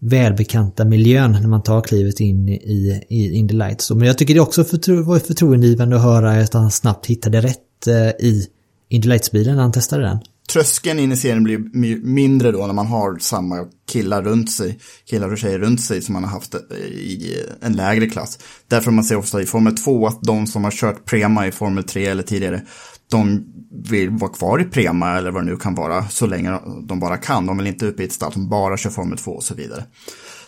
välbekanta 0.00 0.84
miljön 0.84 1.32
när 1.32 1.48
man 1.48 1.62
tar 1.62 1.80
klivet 1.80 2.20
in 2.20 2.48
i, 2.48 3.02
i 3.08 3.32
Indy 3.32 3.54
Lights. 3.54 3.90
Men 3.90 4.06
jag 4.06 4.18
tycker 4.18 4.34
det 4.34 4.40
också 4.40 4.64
förtro, 4.64 5.02
var 5.02 5.18
förtroendeingivande 5.18 5.96
att 5.96 6.02
höra 6.02 6.30
att 6.30 6.54
han 6.54 6.70
snabbt 6.70 7.06
hittade 7.06 7.40
rätt 7.40 7.86
eh, 7.86 8.26
i 8.26 8.46
Indy 8.88 9.08
Lights-bilen 9.08 9.54
när 9.54 9.62
han 9.62 9.72
testade 9.72 10.02
den 10.02 10.18
tröskeln 10.48 10.98
in 10.98 11.12
i 11.12 11.16
serien 11.16 11.44
blir 11.44 11.58
mindre 12.04 12.52
då 12.52 12.66
när 12.66 12.74
man 12.74 12.86
har 12.86 13.18
samma 13.18 13.66
killar 13.88 14.22
runt 14.22 14.50
sig, 14.50 14.78
killar 15.10 15.32
och 15.32 15.38
tjejer 15.38 15.58
runt 15.58 15.80
sig 15.80 16.02
som 16.02 16.12
man 16.12 16.24
har 16.24 16.30
haft 16.30 16.54
eh, 16.54 16.60
i 16.86 17.46
en 17.60 17.72
lägre 17.72 18.06
klass. 18.06 18.38
Därför 18.68 18.90
man 18.90 19.04
ser 19.04 19.16
ofta 19.16 19.42
i 19.42 19.46
Formel 19.46 19.76
2 19.76 20.06
att 20.06 20.22
de 20.22 20.46
som 20.46 20.64
har 20.64 20.70
kört 20.70 21.04
Prema 21.04 21.46
i 21.46 21.52
Formel 21.52 21.84
3 21.84 22.06
eller 22.06 22.22
tidigare, 22.22 22.62
de 23.10 23.44
vill 23.90 24.10
vara 24.10 24.32
kvar 24.32 24.60
i 24.60 24.64
Prema 24.64 25.18
eller 25.18 25.30
vad 25.30 25.42
det 25.42 25.50
nu 25.50 25.56
kan 25.56 25.74
vara 25.74 26.08
så 26.08 26.26
länge 26.26 26.60
de 26.82 27.00
bara 27.00 27.16
kan. 27.16 27.46
De 27.46 27.56
vill 27.56 27.66
inte 27.66 27.86
upp 27.86 28.00
i 28.00 28.04
ett 28.04 28.12
stall 28.12 28.32
som 28.32 28.48
bara 28.48 28.76
kör 28.76 28.90
Formel 28.90 29.18
2 29.18 29.30
och 29.30 29.44
så 29.44 29.54
vidare. 29.54 29.84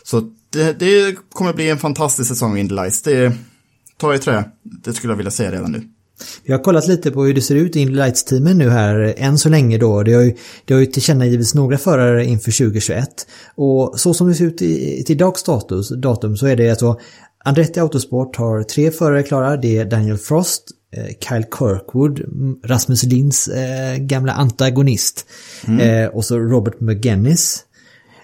Så 0.02 0.20
det, 0.52 0.78
det 0.78 1.16
kommer 1.32 1.52
bli 1.52 1.70
en 1.70 1.78
fantastisk 1.78 2.28
säsong 2.28 2.56
i 2.56 2.60
Indy 2.60 2.74
Lights. 2.74 3.02
Det 3.02 3.32
tar 3.96 4.14
i 4.14 4.18
trä. 4.18 4.44
Det 4.62 4.92
skulle 4.92 5.12
jag 5.12 5.16
vilja 5.16 5.30
säga 5.30 5.52
redan 5.52 5.72
nu. 5.72 5.88
Vi 6.44 6.52
har 6.52 6.62
kollat 6.62 6.88
lite 6.88 7.10
på 7.10 7.24
hur 7.24 7.34
det 7.34 7.40
ser 7.40 7.54
ut 7.54 7.76
i 7.76 7.84
Lights-teamen 7.84 8.58
nu 8.58 8.70
här 8.70 9.14
än 9.16 9.38
så 9.38 9.48
länge 9.48 9.78
då. 9.78 10.02
Det 10.02 10.12
har 10.12 10.22
ju, 10.22 10.34
det 10.64 10.74
har 10.74 10.80
ju 10.80 10.86
tillkännagivits 10.86 11.54
några 11.54 11.78
förare 11.78 12.24
inför 12.24 12.58
2021. 12.58 13.08
Och 13.54 14.00
så 14.00 14.14
som 14.14 14.28
det 14.28 14.34
ser 14.34 14.44
ut 14.44 14.62
i, 14.62 15.04
till 15.06 15.18
dags 15.18 15.40
status, 15.40 15.88
datum 15.88 16.36
så 16.36 16.46
är 16.46 16.56
det 16.56 16.70
alltså 16.70 16.98
Andretti 17.44 17.80
Autosport 17.80 18.36
har 18.36 18.62
tre 18.62 18.90
förare 18.90 19.22
klara. 19.22 19.56
Det 19.56 19.78
är 19.78 19.84
Daniel 19.84 20.16
Frost, 20.16 20.64
eh, 20.96 21.06
Kyle 21.28 21.44
Kirkwood, 21.58 22.20
Rasmus 22.64 23.02
Linds 23.02 23.48
eh, 23.48 23.96
gamla 23.96 24.32
antagonist. 24.32 25.26
Eh, 25.80 26.06
och 26.06 26.24
så 26.24 26.38
Robert 26.38 26.80
McGennis. 26.80 27.64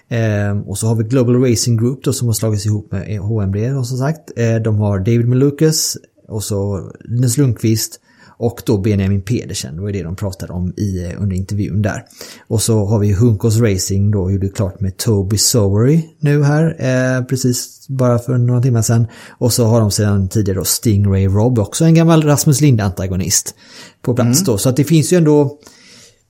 Eh, 0.09 0.59
och 0.67 0.77
så 0.77 0.87
har 0.87 0.95
vi 0.95 1.03
Global 1.03 1.43
Racing 1.43 1.79
Group 1.79 2.03
då 2.03 2.13
som 2.13 2.27
har 2.27 2.33
slagits 2.33 2.65
ihop 2.65 2.91
med 2.91 3.19
HMD 3.19 3.77
och 3.77 3.87
som 3.87 3.97
sagt. 3.97 4.31
Eh, 4.35 4.55
de 4.55 4.77
har 4.77 4.99
David 4.99 5.27
Malukas 5.27 5.97
och 6.27 6.43
så 6.43 6.91
Linus 7.05 7.37
Lundqvist 7.37 7.99
och 8.37 8.61
då 8.65 8.77
Benjamin 8.77 9.21
Pedersen, 9.21 9.75
det 9.75 9.81
var 9.81 9.91
det 9.91 10.03
de 10.03 10.15
pratade 10.15 10.53
om 10.53 10.73
i, 10.77 11.03
eh, 11.03 11.21
under 11.21 11.35
intervjun 11.35 11.81
där. 11.81 12.05
Och 12.47 12.61
så 12.61 12.85
har 12.85 12.99
vi 12.99 13.13
Hunkos 13.13 13.57
Racing 13.57 14.11
då, 14.11 14.31
gjorde 14.31 14.49
klart 14.49 14.79
med 14.79 14.97
Toby 14.97 15.37
Sowery 15.37 16.01
nu 16.19 16.43
här, 16.43 16.75
eh, 16.79 17.23
precis 17.25 17.87
bara 17.87 18.19
för 18.19 18.37
några 18.37 18.61
timmar 18.61 18.81
sedan. 18.81 19.07
Och 19.29 19.53
så 19.53 19.65
har 19.65 19.79
de 19.79 19.91
sedan 19.91 20.29
tidigare 20.29 20.59
då 20.59 20.65
Stingray 20.65 21.27
Rob, 21.27 21.59
också 21.59 21.85
en 21.85 21.93
gammal 21.93 22.23
Rasmus 22.23 22.61
Lind-antagonist 22.61 23.55
på 24.01 24.13
plats 24.13 24.43
då. 24.43 24.57
Så 24.57 24.69
att 24.69 24.75
det 24.75 24.83
finns 24.83 25.13
ju 25.13 25.17
ändå, 25.17 25.59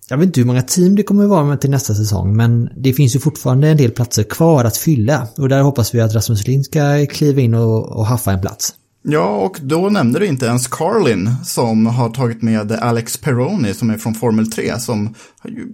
jag 0.10 0.18
vet 0.18 0.26
inte 0.26 0.40
hur 0.40 0.48
många 0.48 0.62
team 0.62 0.96
det 0.96 1.04
kommer 1.04 1.26
vara 1.26 1.44
med 1.44 1.62
till 1.62 1.70
nästa 1.70 1.96
säsong, 1.96 2.36
men 2.36 2.70
det 2.78 2.94
finns 2.94 3.16
ju 3.16 3.20
fortfarande 3.20 3.68
en 3.68 3.78
del 3.78 3.92
platser 3.92 4.24
kvar 4.24 4.66
att 4.66 4.78
fylla. 4.78 5.28
Och 5.38 5.50
där 5.50 5.62
hoppas 5.62 5.96
vi 5.96 6.02
att 6.02 6.16
Rasmus 6.16 6.48
Lind 6.48 6.66
ska 6.66 7.06
kliva 7.06 7.42
in 7.42 7.54
och, 7.54 7.98
och 7.98 8.06
haffa 8.06 8.32
en 8.32 8.42
plats. 8.42 8.74
Ja, 9.08 9.36
och 9.36 9.60
då 9.62 9.90
nämnde 9.90 10.20
du 10.20 10.26
inte 10.26 10.46
ens 10.46 10.68
Carlin 10.68 11.36
som 11.44 11.86
har 11.86 12.10
tagit 12.10 12.42
med 12.42 12.72
Alex 12.72 13.18
Peroni 13.18 13.74
som 13.74 13.90
är 13.90 13.98
från 13.98 14.14
Formel 14.16 14.52
3 14.52 14.80
som 14.80 15.14
har 15.40 15.50
ju 15.50 15.68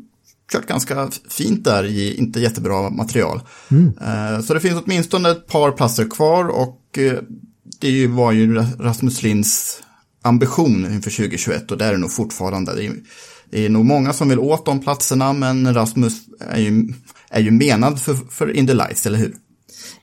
kört 0.52 0.68
ganska 0.68 1.10
fint 1.30 1.64
där 1.64 1.84
i 1.86 2.16
inte 2.16 2.40
jättebra 2.40 2.90
material. 2.90 3.42
Eh, 4.02 4.42
Så 4.42 4.54
det 4.54 4.60
finns 4.60 4.82
åtminstone 4.86 5.30
ett 5.30 5.48
par 5.48 5.72
platser 5.72 6.10
kvar 6.10 6.46
och 6.48 6.98
eh, 6.98 7.20
det 7.82 8.08
var 8.08 8.32
ju 8.32 8.56
Rasmus 8.80 9.24
Linds 9.24 9.84
ambition 10.22 10.86
inför 10.86 11.12
2021 11.12 11.72
och 11.72 11.78
det 11.78 11.86
är 11.86 11.92
det 11.92 11.98
nog 11.98 12.12
fortfarande. 12.12 12.76
Det 12.76 12.86
är, 12.86 12.94
det 13.52 13.66
är 13.66 13.70
nog 13.70 13.86
många 13.86 14.14
som 14.14 14.30
vill 14.30 14.40
åt 14.40 14.66
de 14.66 14.80
platserna 14.80 15.34
men 15.34 15.74
Rasmus 15.74 16.14
är 16.50 16.60
ju, 16.60 16.94
är 17.30 17.42
ju 17.42 17.52
menad 17.52 18.00
för, 18.02 18.14
för 18.14 18.52
Indy 18.58 18.74
Lights, 18.74 19.06
eller 19.06 19.18
hur? 19.18 19.36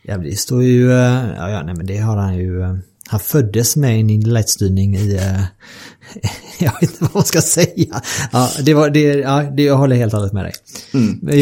Ja, 0.02 0.18
det 0.18 0.38
står 0.38 0.62
ju, 0.62 0.92
eh, 0.92 1.26
ja, 1.36 1.50
ja 1.50 1.62
nej 1.62 1.74
men 1.74 1.86
det 1.86 1.96
har 1.96 2.16
han 2.16 2.36
ju, 2.36 2.78
han 3.08 3.20
föddes 3.20 3.76
med 3.76 4.00
en 4.00 4.20
Light-styrning 4.20 4.96
i, 4.96 5.16
eh, 5.16 5.42
jag 6.58 6.72
vet 6.80 6.82
inte 6.82 6.96
vad 7.04 7.14
man 7.14 7.24
ska 7.24 7.42
säga. 7.42 8.02
Ja, 8.32 8.50
det 8.62 8.74
var, 8.74 8.90
det, 8.90 9.00
ja, 9.00 9.42
det, 9.56 9.62
jag 9.62 9.76
håller 9.76 9.96
helt 9.96 10.12
och 10.12 10.18
hållet 10.18 10.32
med 10.32 10.44
dig. 10.44 10.54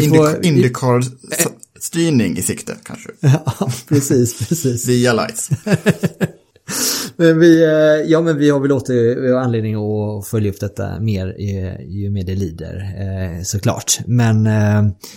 Indy, 0.03 0.19
Indycar-styrning 0.43 2.37
i 2.37 2.41
sikte 2.41 2.75
kanske. 2.83 3.09
Ja, 3.19 3.71
precis, 3.87 4.47
precis. 4.47 4.87
Via 4.87 5.13
Lights. 5.13 5.49
Men 7.15 7.39
vi, 7.39 7.63
eh, 7.63 8.11
ja 8.11 8.21
men 8.21 8.37
vi 8.37 8.49
har 8.49 8.59
väl 8.59 8.71
åter, 8.71 9.33
anledning 9.33 9.75
att 9.75 10.27
följa 10.27 10.51
upp 10.51 10.59
detta 10.59 10.99
mer 10.99 11.35
eh, 11.39 11.85
ju 11.87 12.09
mer 12.09 12.23
det 12.23 12.35
lider, 12.35 12.75
eh, 12.97 13.43
såklart. 13.43 13.99
Men 14.05 14.49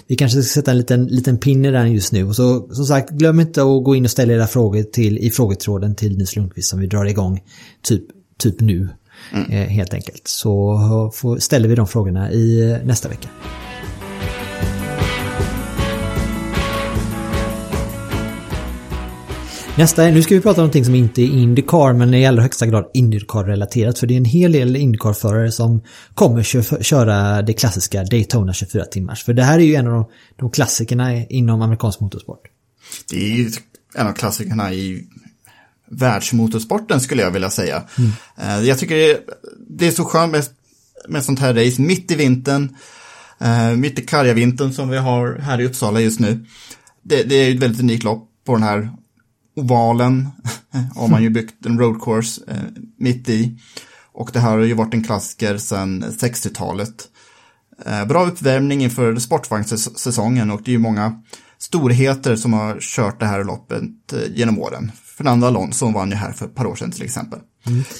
vi 0.07 0.17
kanske 0.17 0.43
ska 0.43 0.61
sätta 0.61 0.71
en 0.71 0.79
liten, 0.79 1.07
liten 1.07 1.39
pin 1.39 1.65
i 1.65 1.71
den 1.71 1.93
just 1.93 2.13
nu. 2.13 2.25
Och 2.25 2.37
så, 2.37 2.69
som 2.73 2.85
sagt, 2.85 3.11
glöm 3.11 3.41
inte 3.41 3.63
att 3.63 3.85
gå 3.85 3.95
in 3.95 4.05
och 4.05 4.11
ställa 4.11 4.33
era 4.33 4.47
frågor 4.47 4.83
till, 4.83 5.19
i 5.19 5.31
frågetråden 5.31 5.95
till 5.95 6.19
Nils 6.19 6.37
Lundqvist 6.37 6.69
som 6.69 6.81
vi 6.81 6.87
drar 6.87 7.05
igång 7.05 7.41
typ, 7.83 8.05
typ 8.39 8.61
nu. 8.61 8.89
Eh, 9.51 9.69
helt 9.69 9.95
enkelt. 9.95 10.29
Så 10.29 11.13
ställer 11.39 11.69
vi 11.69 11.75
de 11.75 11.87
frågorna 11.87 12.33
i 12.33 12.79
nästa 12.85 13.09
vecka. 13.09 13.29
Nästa, 19.81 20.03
nu 20.05 20.23
ska 20.23 20.35
vi 20.35 20.41
prata 20.41 20.61
om 20.61 20.65
någonting 20.65 20.85
som 20.85 20.95
inte 20.95 21.23
är 21.23 21.27
Indycar 21.27 21.93
men 21.93 22.15
i 22.15 22.27
allra 22.27 22.43
högsta 22.43 22.67
grad 22.67 22.91
Indycar-relaterat. 22.95 23.99
För 23.99 24.07
det 24.07 24.15
är 24.15 24.17
en 24.17 24.25
hel 24.25 24.53
del 24.53 24.77
Indycar-förare 24.77 25.53
som 25.53 25.83
kommer 26.15 26.43
kö- 26.43 26.83
köra 26.83 27.43
det 27.43 27.53
klassiska 27.53 28.05
Daytona 28.05 28.53
24 28.53 28.85
timmars. 28.85 29.25
För 29.25 29.33
det 29.33 29.43
här 29.43 29.59
är 29.59 29.63
ju 29.63 29.75
en 29.75 29.87
av 29.87 29.93
de, 29.93 30.05
de 30.37 30.51
klassikerna 30.51 31.27
inom 31.27 31.63
amerikansk 31.63 32.01
motorsport. 32.01 32.41
Det 33.11 33.17
är 33.17 33.37
ju 33.37 33.51
en 33.95 34.07
av 34.07 34.13
klassikerna 34.13 34.73
i 34.73 35.07
världsmotorsporten 35.91 37.01
skulle 37.01 37.23
jag 37.23 37.31
vilja 37.31 37.51
säga. 37.51 37.83
Eh, 38.39 38.61
Jag 38.61 38.79
tycker 38.79 39.19
det 39.69 39.87
är, 39.87 39.91
så 39.91 40.05
skönt 40.05 40.33
med, 40.33 40.45
med 41.09 41.25
sånt 41.25 41.39
här 41.41 41.55
race 41.55 41.83
mitt 41.83 42.11
i 42.11 42.15
vintern. 42.15 42.77
eh, 43.41 43.71
Mitt 43.77 43.99
i 43.99 44.03
karga 44.03 44.35
vintern 44.35 44.73
som 44.73 44.89
vi 44.89 44.97
har 44.97 45.39
här 45.39 45.61
i 45.61 45.67
Uppsala 45.67 46.01
just 46.01 46.21
nu. 46.21 46.47
Det, 47.03 47.23
det 47.23 47.35
är 47.35 47.49
ju 47.49 47.55
ett 47.57 47.63
väldigt 47.63 47.81
unikt 47.81 48.05
lopp 48.05 48.27
på 48.47 48.53
den 48.55 48.63
här 48.63 48.91
ovalen. 49.57 50.29
har 50.95 51.09
man 51.09 51.23
ju 51.23 51.31
byggt 51.31 51.67
en 51.67 51.79
road 51.79 52.03
course 52.03 52.43
eh, 52.49 52.57
mitt 52.99 53.29
i. 53.29 53.59
Och 54.13 54.31
det 54.33 54.41
här 54.41 54.51
har 54.51 54.59
ju 54.59 54.75
varit 54.75 54.95
en 54.95 55.05
klassiker 55.05 55.59
sedan 55.59 56.05
60-talet. 56.05 57.09
Eh, 57.87 58.07
Bra 58.07 58.27
uppvärmning 58.27 58.83
inför 58.83 59.17
sportvagnssäsongen 59.17 60.51
och 60.51 60.63
det 60.65 60.71
är 60.71 60.73
ju 60.73 60.79
många 60.79 61.23
storheter 61.59 62.37
som 62.37 62.53
har 62.53 62.77
kört 62.81 63.21
det 63.21 63.27
här 63.27 63.45
loppet 63.45 64.13
eh, 64.13 64.19
genom 64.35 64.59
åren. 64.59 64.93
Fernando 65.17 65.47
Alonso 65.47 65.93
vann 65.93 66.11
ju 66.11 66.17
här 66.17 66.33
för 66.33 66.47
ett 66.47 66.55
par 66.55 66.67
år 66.67 66.77
sedan 66.77 66.91
till 66.91 67.05
exempel. 67.05 67.39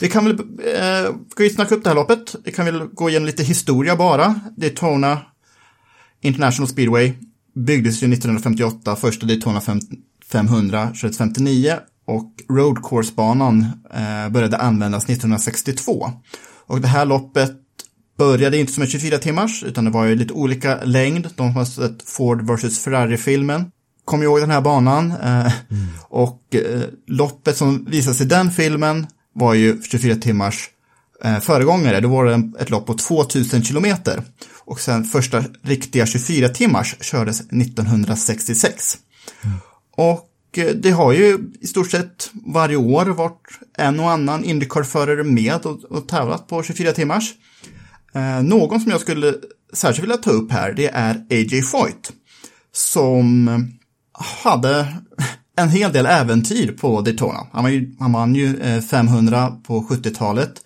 Vi 0.01 0.09
kan 0.09 0.25
väl, 0.25 0.35
eh, 0.35 1.15
ska 1.31 1.43
vi 1.43 1.51
snacka 1.51 1.75
upp 1.75 1.85
det 1.85 1.91
här 1.91 1.95
loppet? 1.95 2.37
Vi 2.45 2.53
kan 2.53 2.65
väl 2.65 2.87
gå 2.87 3.11
igenom 3.11 3.27
lite 3.27 3.43
historia 3.43 3.97
bara. 3.97 4.41
Daytona 4.57 5.19
International 6.21 6.69
Speedway 6.69 7.13
byggdes 7.55 8.03
ju 8.03 8.13
1958, 8.13 8.97
första 8.97 9.27
Daytona 9.27 9.61
500 10.33 10.91
kördes 10.95 11.19
59 11.19 11.77
och 12.07 12.33
Road 12.49 12.83
Course-banan 12.83 13.67
eh, 13.95 14.33
började 14.33 14.57
användas 14.57 15.05
1962. 15.05 16.13
Och 16.67 16.81
det 16.81 16.89
här 16.89 17.05
loppet 17.05 17.53
började 18.19 18.59
inte 18.59 18.73
som 18.73 18.83
en 18.83 18.89
24 18.89 19.19
timmars 19.19 19.63
utan 19.63 19.85
det 19.85 19.91
var 19.91 20.05
ju 20.05 20.15
lite 20.15 20.33
olika 20.33 20.79
längd. 20.85 21.29
De 21.37 21.53
har 21.53 21.65
sett 21.65 22.03
Ford 22.11 22.43
vs 22.51 22.79
Ferrari-filmen. 22.85 23.71
Kom 24.05 24.23
ihåg 24.23 24.41
den 24.41 24.51
här 24.51 24.61
banan. 24.61 25.13
Eh, 25.23 25.53
Och 26.09 26.55
eh, 26.55 26.83
loppet 27.07 27.57
som 27.57 27.85
visas 27.85 28.21
i 28.21 28.25
den 28.25 28.51
filmen 28.51 29.07
var 29.35 29.55
ju 29.55 29.83
24 29.83 30.15
timmars 30.17 30.69
eh, 31.25 31.39
föregångare. 31.41 32.01
Då 32.01 32.09
var 32.09 32.25
det 32.25 32.51
ett 32.59 32.71
lopp 32.71 32.87
på 32.87 32.95
2000 32.95 33.63
kilometer. 33.65 34.23
Och 34.65 34.81
sen 34.81 35.05
första 35.05 35.45
riktiga 35.63 36.07
24 36.07 36.49
timmars 36.49 36.97
kördes 37.01 37.41
1966. 37.41 38.99
Och 39.97 40.59
eh, 40.59 40.75
det 40.75 40.91
har 40.91 41.13
ju 41.13 41.39
i 41.61 41.67
stort 41.67 41.91
sett 41.91 42.31
varje 42.47 42.77
år 42.77 43.07
varit 43.07 43.49
en 43.79 44.01
och 44.01 44.11
annan 44.11 44.45
Indycar-förare 44.45 45.25
med 45.25 45.67
och, 45.67 45.85
och 45.85 46.09
tävlat 46.09 46.47
på 46.47 46.63
24 46.63 46.93
timmars. 46.93 47.35
Eh, 48.15 48.43
någon 48.43 48.81
som 48.81 48.91
jag 48.91 49.01
skulle 49.01 49.35
särskilt 49.73 50.03
vilja 50.03 50.17
ta 50.17 50.31
upp 50.31 50.53
här, 50.53 50.73
det 50.73 50.89
är 50.89 51.15
A.J. 51.15 51.63
Foyt. 51.63 52.13
Som 52.73 53.49
hade 54.43 54.87
en 55.57 55.69
hel 55.69 55.93
del 55.93 56.07
äventyr 56.07 56.73
på 56.73 57.01
Daytona. 57.01 57.47
Han, 57.53 57.63
var 57.63 57.71
ju, 57.71 57.97
han 57.99 58.13
vann 58.13 58.35
ju 58.35 58.61
eh, 58.61 58.81
500 58.81 59.57
på 59.67 59.83
70-talet. 59.83 60.63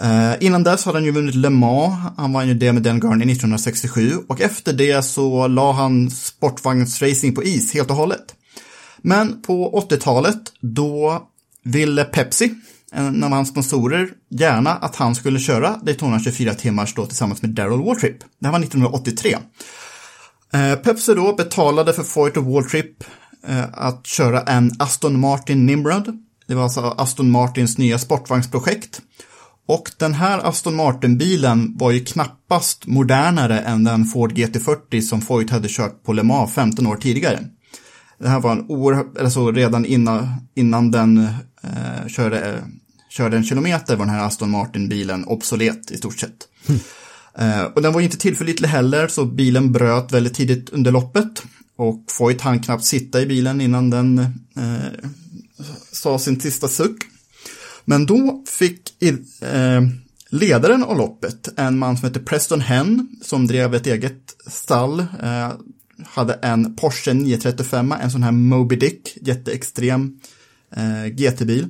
Eh, 0.00 0.32
innan 0.40 0.62
dess 0.62 0.84
hade 0.84 0.98
han 0.98 1.04
ju 1.04 1.10
vunnit 1.10 1.34
Le 1.34 1.50
Mans, 1.50 1.94
han 2.16 2.32
vann 2.32 2.48
ju 2.48 2.54
det 2.54 2.72
med 2.72 2.82
Dan 2.82 3.00
Gurney 3.00 3.32
1967 3.32 4.12
och 4.28 4.40
efter 4.40 4.72
det 4.72 5.02
så 5.02 5.48
la 5.48 5.72
han 5.72 6.10
sportvagnsracing 6.10 7.34
på 7.34 7.44
is 7.44 7.74
helt 7.74 7.90
och 7.90 7.96
hållet. 7.96 8.34
Men 8.98 9.42
på 9.42 9.86
80-talet 9.90 10.40
då 10.60 11.22
ville 11.64 12.04
Pepsi, 12.04 12.54
en 12.92 13.24
av 13.24 13.30
hans 13.30 13.48
sponsorer, 13.48 14.08
gärna 14.30 14.70
att 14.70 14.96
han 14.96 15.14
skulle 15.14 15.38
köra 15.38 15.76
Daytona 15.82 16.20
24 16.20 16.54
timmars 16.54 16.94
då 16.94 17.06
tillsammans 17.06 17.42
med 17.42 17.50
Daryl 17.50 17.84
Waltrip. 17.84 18.18
Det 18.38 18.46
här 18.46 18.52
var 18.52 18.60
1983. 18.60 19.36
Eh, 20.52 20.74
Pepsi 20.74 21.14
då 21.14 21.34
betalade 21.34 21.92
för 21.92 22.02
Foyt 22.02 22.36
och 22.36 22.44
Waltrip 22.44 23.04
eh, 23.46 23.64
att 23.72 24.06
köra 24.06 24.42
en 24.42 24.70
Aston 24.78 25.20
Martin 25.20 25.66
Nimrod. 25.66 26.18
Det 26.46 26.54
var 26.54 26.62
alltså 26.62 26.80
Aston 26.80 27.30
Martins 27.30 27.78
nya 27.78 27.98
sportvagnsprojekt. 27.98 29.02
Och 29.66 29.90
den 29.98 30.14
här 30.14 30.38
Aston 30.38 30.76
Martin-bilen 30.76 31.76
var 31.78 31.90
ju 31.90 32.04
knappast 32.04 32.86
modernare 32.86 33.60
än 33.60 33.84
den 33.84 34.04
Ford 34.04 34.32
GT40 34.32 35.00
som 35.00 35.20
Foyt 35.20 35.50
hade 35.50 35.68
kört 35.68 36.02
på 36.04 36.12
Le 36.12 36.22
Mans 36.22 36.54
15 36.54 36.86
år 36.86 36.96
tidigare. 36.96 37.40
Det 38.18 38.28
här 38.28 38.40
var 38.40 38.52
en 38.52 38.66
oerhört, 38.68 39.16
eller 39.18 39.30
så 39.30 39.52
redan 39.52 39.84
innan, 39.84 40.28
innan 40.54 40.90
den 40.90 41.18
eh, 41.62 42.06
körde, 42.08 42.54
eh, 42.54 42.60
körde 43.10 43.36
en 43.36 43.44
kilometer 43.44 43.96
var 43.96 44.06
den 44.06 44.14
här 44.14 44.26
Aston 44.26 44.50
Martin-bilen 44.50 45.24
obsolet 45.24 45.90
i 45.90 45.96
stort 45.96 46.18
sett. 46.18 46.48
Eh, 47.38 47.62
och 47.62 47.82
den 47.82 47.92
var 47.92 48.00
inte 48.00 48.18
tillförlitlig 48.18 48.68
heller, 48.68 49.08
så 49.08 49.24
bilen 49.24 49.72
bröt 49.72 50.12
väldigt 50.12 50.34
tidigt 50.34 50.70
under 50.70 50.92
loppet. 50.92 51.42
Och 51.76 52.04
Foyt 52.08 52.40
hann 52.40 52.62
knappt 52.62 52.84
sitta 52.84 53.20
i 53.20 53.26
bilen 53.26 53.60
innan 53.60 53.90
den 53.90 54.18
eh, 54.56 55.08
sa 55.92 56.18
sin 56.18 56.40
sista 56.40 56.68
suck. 56.68 56.96
Men 57.88 58.06
då 58.06 58.44
fick 58.48 59.02
eh, 59.02 59.82
ledaren 60.30 60.84
av 60.84 60.98
loppet, 60.98 61.48
en 61.56 61.78
man 61.78 61.96
som 61.96 62.08
heter 62.08 62.20
Preston 62.20 62.60
Henn, 62.60 63.08
som 63.22 63.46
drev 63.46 63.74
ett 63.74 63.86
eget 63.86 64.36
stall, 64.46 65.00
eh, 65.00 65.52
hade 66.04 66.34
en 66.34 66.76
Porsche 66.76 67.14
935, 67.14 67.92
en 67.92 68.10
sån 68.10 68.22
här 68.22 68.32
Moby 68.32 68.76
Dick, 68.76 69.18
jätteextrem 69.20 70.20
eh, 70.76 71.06
GT-bil. 71.06 71.66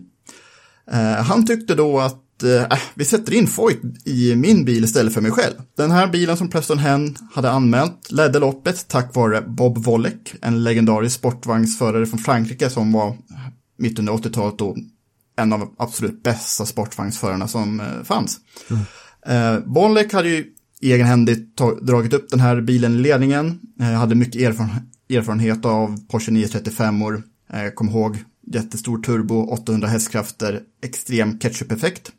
Eh, 0.91 1.25
han 1.25 1.47
tyckte 1.47 1.75
då 1.75 2.01
att 2.01 2.43
eh, 2.43 2.63
äh, 2.63 2.79
vi 2.95 3.05
sätter 3.05 3.35
in 3.35 3.47
Foyt 3.47 3.81
i 4.05 4.37
min 4.37 4.65
bil 4.65 4.85
istället 4.85 5.15
för 5.15 5.21
mig 5.21 5.31
själv. 5.31 5.55
Den 5.77 5.91
här 5.91 6.07
bilen 6.07 6.37
som 6.37 6.51
Preston 6.51 6.79
Hen 6.79 7.17
hade 7.35 7.51
anmält 7.51 8.11
ledde 8.11 8.39
loppet 8.39 8.89
tack 8.89 9.15
vare 9.15 9.41
Bob 9.41 9.79
Wollek, 9.79 10.35
en 10.43 10.65
legendarisk 10.65 11.17
sportvagnsförare 11.17 12.07
från 12.07 12.19
Frankrike 12.19 12.71
som 12.71 12.93
var 12.93 13.17
mitt 13.79 13.99
under 13.99 14.13
80-talet 14.13 14.59
då 14.59 14.77
en 15.37 15.53
av 15.53 15.61
de 15.61 15.75
absolut 15.79 16.23
bästa 16.23 16.67
sportvagnsförarna 16.67 17.49
som 17.49 17.81
eh, 17.81 18.03
fanns. 18.05 18.41
Mm. 18.71 18.83
Eh, 19.27 19.63
Wollek 19.67 20.13
hade 20.13 20.29
ju 20.29 20.45
egenhändigt 20.81 21.57
dragit 21.83 22.13
upp 22.13 22.31
den 22.31 22.41
här 22.41 22.61
bilen 22.61 22.95
i 22.95 22.99
ledningen, 22.99 23.61
eh, 23.81 23.87
hade 23.87 24.15
mycket 24.15 24.43
erfaren 24.43 24.71
erfarenhet 25.11 25.65
av 25.65 26.07
Porsche 26.09 26.33
935-or, 26.33 27.23
eh, 27.53 27.71
kom 27.71 27.89
ihåg 27.89 28.19
jättestor 28.47 28.99
turbo, 28.99 29.35
800 29.35 29.89
hästkrafter, 29.89 30.61
extrem 30.83 31.39
ketchup-effekt. 31.39 32.13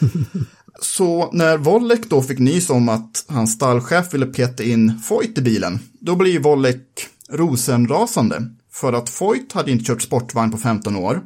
Så 0.80 1.32
när 1.32 1.58
Wollek 1.58 2.10
då 2.10 2.22
fick 2.22 2.38
nys 2.38 2.70
om 2.70 2.88
att 2.88 3.24
hans 3.28 3.52
stallchef 3.52 4.14
ville 4.14 4.26
peta 4.26 4.62
in 4.62 4.98
Foyt 4.98 5.38
i 5.38 5.42
bilen, 5.42 5.78
då 6.00 6.16
blir 6.16 6.38
Wollek 6.38 7.06
rosenrasande. 7.30 8.50
För 8.72 8.92
att 8.92 9.08
Foyt 9.08 9.52
hade 9.52 9.70
inte 9.70 9.84
kört 9.84 10.02
sportvagn 10.02 10.50
på 10.50 10.58
15 10.58 10.96
år. 10.96 11.22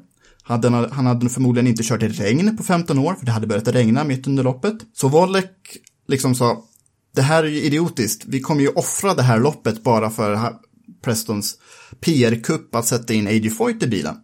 Hade, 0.49 0.69
han 0.93 1.07
hade 1.07 1.29
förmodligen 1.29 1.67
inte 1.67 1.83
kört 1.83 2.03
i 2.03 2.09
regn 2.09 2.57
på 2.57 2.63
15 2.63 2.99
år, 2.99 3.15
för 3.15 3.27
det 3.27 3.33
hade 3.33 3.47
börjat 3.47 3.69
regna 3.69 4.05
mitt 4.05 4.27
under 4.27 4.43
loppet. 4.43 4.75
Så 4.95 5.09
Wollek 5.09 5.77
liksom 6.07 6.35
sa, 6.35 6.65
det 7.15 7.23
här 7.23 7.45
är 7.45 7.49
ju 7.49 7.63
idiotiskt, 7.63 8.25
vi 8.27 8.41
kommer 8.41 8.61
ju 8.61 8.69
offra 8.69 9.15
det 9.15 9.23
här 9.23 9.39
loppet 9.39 9.83
bara 9.83 10.11
för 10.11 10.53
Prestons 11.03 11.59
PR-kupp 12.01 12.75
att 12.75 12.87
sätta 12.87 13.15
in 13.15 13.27
A.J. 13.27 13.51
Foyt 13.51 13.83
i 13.83 13.87
bilen. 13.87 14.17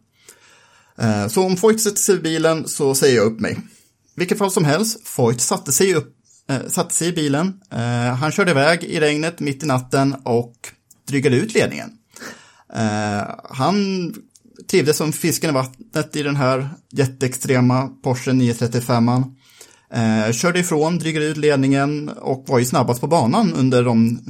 Eh, 0.98 1.26
så 1.28 1.42
om 1.42 1.56
Foyt 1.56 1.80
sätter 1.80 2.00
sig 2.00 2.14
i 2.14 2.18
bilen 2.20 2.68
så 2.68 2.94
säger 2.94 3.16
jag 3.16 3.26
upp 3.26 3.40
mig. 3.40 3.60
Vilket 4.16 4.38
fall 4.38 4.50
som 4.50 4.64
helst, 4.64 5.08
Foyt 5.08 5.40
satte 5.40 5.72
sig, 5.72 5.94
upp, 5.94 6.14
äh, 6.50 6.68
satte 6.68 6.94
sig 6.94 7.08
i 7.08 7.12
bilen. 7.12 7.60
Äh, 7.72 8.14
han 8.14 8.32
körde 8.32 8.50
iväg 8.50 8.84
i 8.84 9.00
regnet 9.00 9.40
mitt 9.40 9.62
i 9.62 9.66
natten 9.66 10.14
och 10.22 10.54
drygade 11.08 11.36
ut 11.36 11.54
ledningen. 11.54 11.90
Äh, 12.74 13.34
han 13.50 14.14
trivdes 14.70 14.96
som 14.96 15.12
fisken 15.12 15.50
i 15.50 15.52
vattnet 15.52 16.16
i 16.16 16.22
den 16.22 16.36
här 16.36 16.68
jätteextrema 16.92 17.88
Porsche 18.02 18.32
935. 18.32 19.08
Eh, 19.94 20.32
körde 20.32 20.58
ifrån, 20.58 20.98
drygade 20.98 21.26
ut 21.26 21.36
ledningen 21.36 22.08
och 22.08 22.44
var 22.48 22.58
ju 22.58 22.64
snabbast 22.64 23.00
på 23.00 23.06
banan 23.06 23.54
under 23.54 23.84
de, 23.84 24.20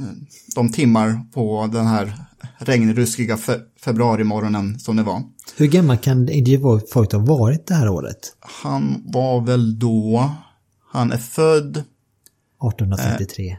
de 0.55 0.71
timmar 0.71 1.31
på 1.33 1.69
den 1.73 1.87
här 1.87 2.13
regnruskiga 2.57 3.37
fe 3.37 3.59
februarimorgonen 3.81 4.79
som 4.79 4.95
det 4.95 5.03
var. 5.03 5.21
Hur 5.55 5.67
gammal 5.67 5.97
kan 5.97 6.29
Eddie 6.29 6.57
Voigt 6.57 7.11
ha 7.11 7.19
varit 7.19 7.67
det 7.67 7.73
här 7.73 7.89
året? 7.89 8.19
Han 8.63 9.03
var 9.05 9.41
väl 9.41 9.79
då, 9.79 10.31
han 10.91 11.11
är 11.11 11.17
född... 11.17 11.83
1833. 12.71 13.57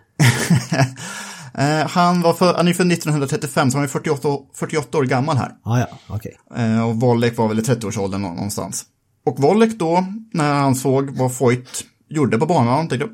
Eh, 1.59 1.89
han, 1.89 2.23
var 2.23 2.33
för, 2.33 2.55
han 2.55 2.69
är 2.69 2.73
född 2.73 2.93
1935, 2.93 3.71
så 3.71 3.77
han 3.77 3.85
är 3.85 3.89
48, 3.89 4.29
48 4.55 4.99
år 4.99 5.05
gammal 5.05 5.37
här. 5.37 5.53
Ah, 5.63 5.79
ja, 5.79 5.87
okej. 6.07 6.37
Okay. 6.51 6.65
Eh, 6.65 6.89
och 6.89 6.97
Wollek 6.97 7.37
var 7.37 7.49
väl 7.49 7.59
i 7.59 7.63
30-årsåldern 7.63 8.23
någonstans. 8.23 8.85
Och 9.27 9.43
Wollek 9.43 9.79
då, 9.79 10.07
när 10.33 10.55
han 10.55 10.75
såg 10.75 11.11
vad 11.11 11.37
Foyt 11.37 11.85
gjorde 12.09 12.39
på 12.39 12.47
banan, 12.47 12.89
tänkte 12.89 13.09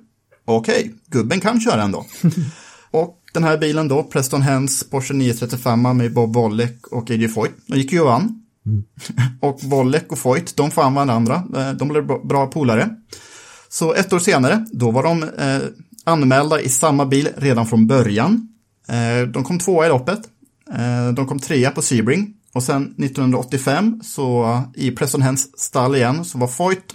okej, 0.44 0.80
okay, 0.80 0.92
gubben 1.06 1.40
kan 1.40 1.60
köra 1.60 1.82
ändå. 1.82 2.06
och 2.90 3.18
den 3.34 3.44
här 3.44 3.58
bilen 3.58 3.88
då, 3.88 4.02
Preston 4.02 4.42
Hens 4.42 4.90
Porsche 4.90 5.14
935 5.14 5.96
med 5.96 6.12
Bob 6.12 6.34
Wollek 6.34 6.86
och 6.86 7.10
A.J. 7.10 7.28
Foyt, 7.28 7.52
de 7.66 7.76
gick 7.76 7.92
ju 7.92 8.00
och 8.00 8.06
vann. 8.06 8.38
Mm. 8.66 8.84
och 9.40 9.58
Wollek 9.62 10.12
och 10.12 10.18
Foyt, 10.18 10.56
de 10.56 10.70
fann 10.70 10.94
varandra, 10.94 11.44
eh, 11.56 11.72
de 11.72 11.88
blev 11.88 12.06
bra 12.06 12.46
polare. 12.46 12.90
Så 13.68 13.94
ett 13.94 14.12
år 14.12 14.18
senare, 14.18 14.66
då 14.72 14.90
var 14.90 15.02
de 15.02 15.22
eh, 15.22 15.62
anmälda 16.04 16.60
i 16.60 16.68
samma 16.68 17.06
bil 17.06 17.28
redan 17.36 17.66
från 17.66 17.86
början. 17.86 18.48
Eh, 18.88 19.28
de 19.28 19.44
kom 19.44 19.58
tvåa 19.58 19.86
i 19.86 19.88
loppet. 19.88 20.20
Eh, 20.72 21.08
de 21.14 21.26
kom 21.26 21.38
trea 21.38 21.70
på 21.70 21.82
Sebring. 21.82 22.34
Och 22.52 22.62
sen 22.62 22.94
1985 22.98 24.00
så 24.04 24.62
i 24.74 24.90
Preston 24.90 25.22
Hens 25.22 25.60
stall 25.60 25.96
igen 25.96 26.24
så 26.24 26.38
var 26.38 26.48
Foyt, 26.48 26.94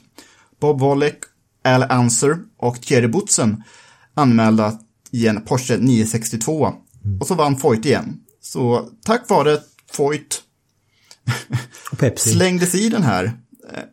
Bob 0.62 0.80
Wollek, 0.80 1.20
Al 1.64 1.84
Anser 1.84 2.38
och 2.58 2.82
Thierry 2.82 3.08
Boutsen 3.08 3.64
anmälda 4.14 4.80
i 5.12 5.28
en 5.28 5.42
Porsche 5.42 5.78
962. 5.78 6.68
Mm. 7.06 7.22
Och 7.22 7.28
så 7.28 7.36
vann 7.36 7.58
Foyt 7.58 7.86
igen. 7.86 8.20
Så 8.42 8.90
tack 9.06 9.30
vare 9.30 9.58
Foyt 9.92 10.44
slängdes 12.16 12.76
i 12.76 12.90
den 12.90 13.04
här 13.04 13.34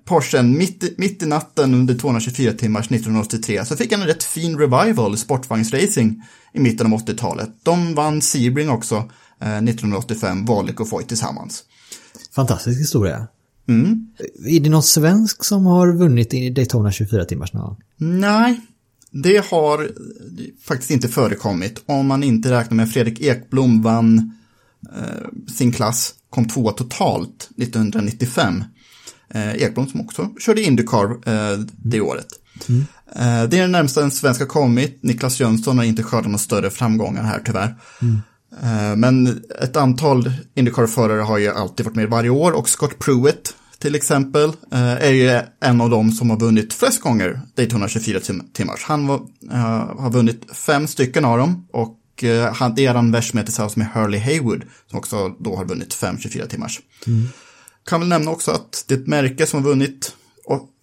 Porschen 0.04 0.58
mitt, 0.58 0.98
mitt 0.98 1.22
i 1.22 1.26
natten 1.26 1.74
under 1.74 1.94
224 1.94 2.52
timmars 2.52 2.86
1983 2.86 3.64
så 3.64 3.76
fick 3.76 3.92
han 3.92 4.00
en 4.00 4.06
rätt 4.06 4.24
fin 4.24 4.58
revival 4.58 5.14
i 5.14 5.16
sportvagnsracing 5.16 6.22
i 6.52 6.60
mitten 6.60 6.92
av 6.92 6.98
80-talet. 6.98 7.50
De 7.62 7.94
vann 7.94 8.22
Sebring 8.22 8.70
också 8.70 8.94
eh, 9.40 9.56
1985, 9.56 10.44
Valek 10.44 10.80
och 10.80 10.88
Foyt 10.88 11.08
tillsammans. 11.08 11.64
Fantastisk 12.34 12.80
historia. 12.80 13.28
Mm. 13.68 14.06
Är 14.46 14.60
det 14.60 14.70
någon 14.70 14.82
svensk 14.82 15.44
som 15.44 15.66
har 15.66 15.92
vunnit 15.92 16.34
i 16.34 16.50
Daytona 16.50 16.92
24 16.92 17.24
timmars 17.24 17.52
någon 17.52 17.76
Nej, 17.96 18.60
det 19.10 19.50
har 19.50 19.90
faktiskt 20.64 20.90
inte 20.90 21.08
förekommit. 21.08 21.82
Om 21.86 22.06
man 22.06 22.22
inte 22.22 22.50
räknar 22.50 22.76
med 22.76 22.90
Fredrik 22.90 23.20
Ekblom 23.20 23.82
vann 23.82 24.32
eh, 24.96 25.52
sin 25.56 25.72
klass, 25.72 26.14
kom 26.30 26.48
tvåa 26.48 26.72
totalt 26.72 27.50
1995 27.56 28.64
eh, 29.34 29.54
Ekblom 29.54 29.88
som 29.88 30.00
också 30.00 30.30
körde 30.40 30.62
Indycar 30.62 31.10
eh, 31.26 31.58
det 31.76 32.00
året. 32.00 32.26
Mm. 32.68 32.86
Eh, 33.16 33.48
det 33.48 33.58
är 33.58 33.60
det 33.60 33.66
närmsta 33.66 34.02
en 34.02 34.10
svensk 34.10 34.40
har 34.40 34.46
kommit. 34.46 34.98
Niklas 35.02 35.40
Jönsson 35.40 35.78
har 35.78 35.84
inte 35.84 36.02
skördat 36.02 36.26
några 36.26 36.38
större 36.38 36.70
framgångar 36.70 37.22
här 37.22 37.42
tyvärr. 37.44 37.74
Mm. 38.02 38.20
Eh, 38.62 38.96
men 38.96 39.42
ett 39.62 39.76
antal 39.76 40.32
Indycar-förare 40.54 41.20
har 41.20 41.38
ju 41.38 41.48
alltid 41.48 41.86
varit 41.86 41.96
med 41.96 42.08
varje 42.08 42.30
år 42.30 42.52
och 42.52 42.68
Scott 42.68 42.98
Pruitt 42.98 43.54
till 43.78 43.94
exempel 43.94 44.48
eh, 44.72 44.92
är 44.92 45.10
ju 45.10 45.40
en 45.60 45.80
av 45.80 45.90
dem 45.90 46.12
som 46.12 46.30
har 46.30 46.40
vunnit 46.40 46.74
flest 46.74 47.00
gånger 47.00 47.40
Daytona 47.54 47.88
24 47.88 48.20
timmars. 48.52 48.84
Han 48.84 49.06
var, 49.06 49.20
har 50.00 50.10
vunnit 50.10 50.42
fem 50.52 50.86
stycken 50.86 51.24
av 51.24 51.38
dem 51.38 51.68
och 51.72 52.00
han, 52.52 52.74
det 52.74 52.86
är 52.86 52.94
han 52.94 53.12
världsmästare 53.12 53.44
tillsammans 53.44 53.76
med 53.76 53.86
Hurley 53.94 54.20
Haywood 54.20 54.62
som 54.90 54.98
också 54.98 55.28
då 55.28 55.56
har 55.56 55.64
vunnit 55.64 55.94
fem 55.94 56.18
24 56.18 56.46
timmars. 56.46 56.80
Mm. 57.06 57.28
Kan 57.86 58.00
väl 58.00 58.08
nämna 58.08 58.30
också 58.30 58.50
att 58.50 58.84
det 58.88 58.94
är 58.94 58.98
ett 58.98 59.06
märke 59.06 59.46
som 59.46 59.62
har 59.62 59.70
vunnit 59.70 60.12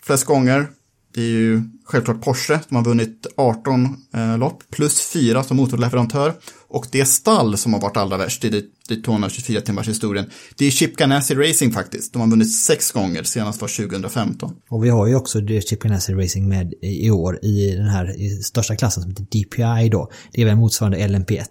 flest 0.04 0.26
gånger. 0.26 0.68
Det 1.14 1.22
är 1.22 1.26
ju 1.26 1.62
självklart 1.84 2.22
Porsche 2.22 2.60
som 2.68 2.78
har 2.78 2.84
vunnit 2.84 3.28
18 3.38 3.98
eh, 4.14 4.38
lopp 4.38 4.64
plus 4.72 5.02
4 5.02 5.44
som 5.44 5.58
motorleverantör. 5.58 6.34
Och 6.68 6.88
det 6.92 7.06
stall 7.06 7.58
som 7.58 7.74
har 7.74 7.82
varit 7.82 7.98
allra 7.98 8.18
värst 8.18 8.46
i 8.46 8.70
Daytona 8.90 9.30
24 9.30 9.62
timmars 9.62 9.88
historien. 9.88 10.26
Det 10.58 10.66
är 10.66 10.72
Chip 10.72 10.98
Ganassi 10.98 11.36
Racing 11.36 11.74
faktiskt. 11.74 12.14
De 12.14 12.22
har 12.22 12.28
vunnit 12.28 12.56
sex 12.56 12.92
gånger, 12.92 13.24
senast 13.24 13.62
var 13.62 13.88
2015. 13.88 14.56
Och 14.70 14.86
vi 14.86 14.90
har 14.90 15.08
ju 15.08 15.16
också 15.16 15.40
Chip 15.48 15.80
Ganassi 15.80 16.14
Racing 16.14 16.50
med 16.50 16.74
i 16.82 17.10
år 17.10 17.46
i 17.46 17.76
den 17.76 17.88
här 17.88 18.22
i 18.22 18.30
största 18.30 18.76
klassen 18.76 19.04
som 19.04 19.12
heter 19.12 19.24
DPI 19.24 19.90
då. 19.90 20.12
Det 20.32 20.42
är 20.42 20.46
väl 20.46 20.56
motsvarande 20.56 20.98
LMP1. 20.98 21.46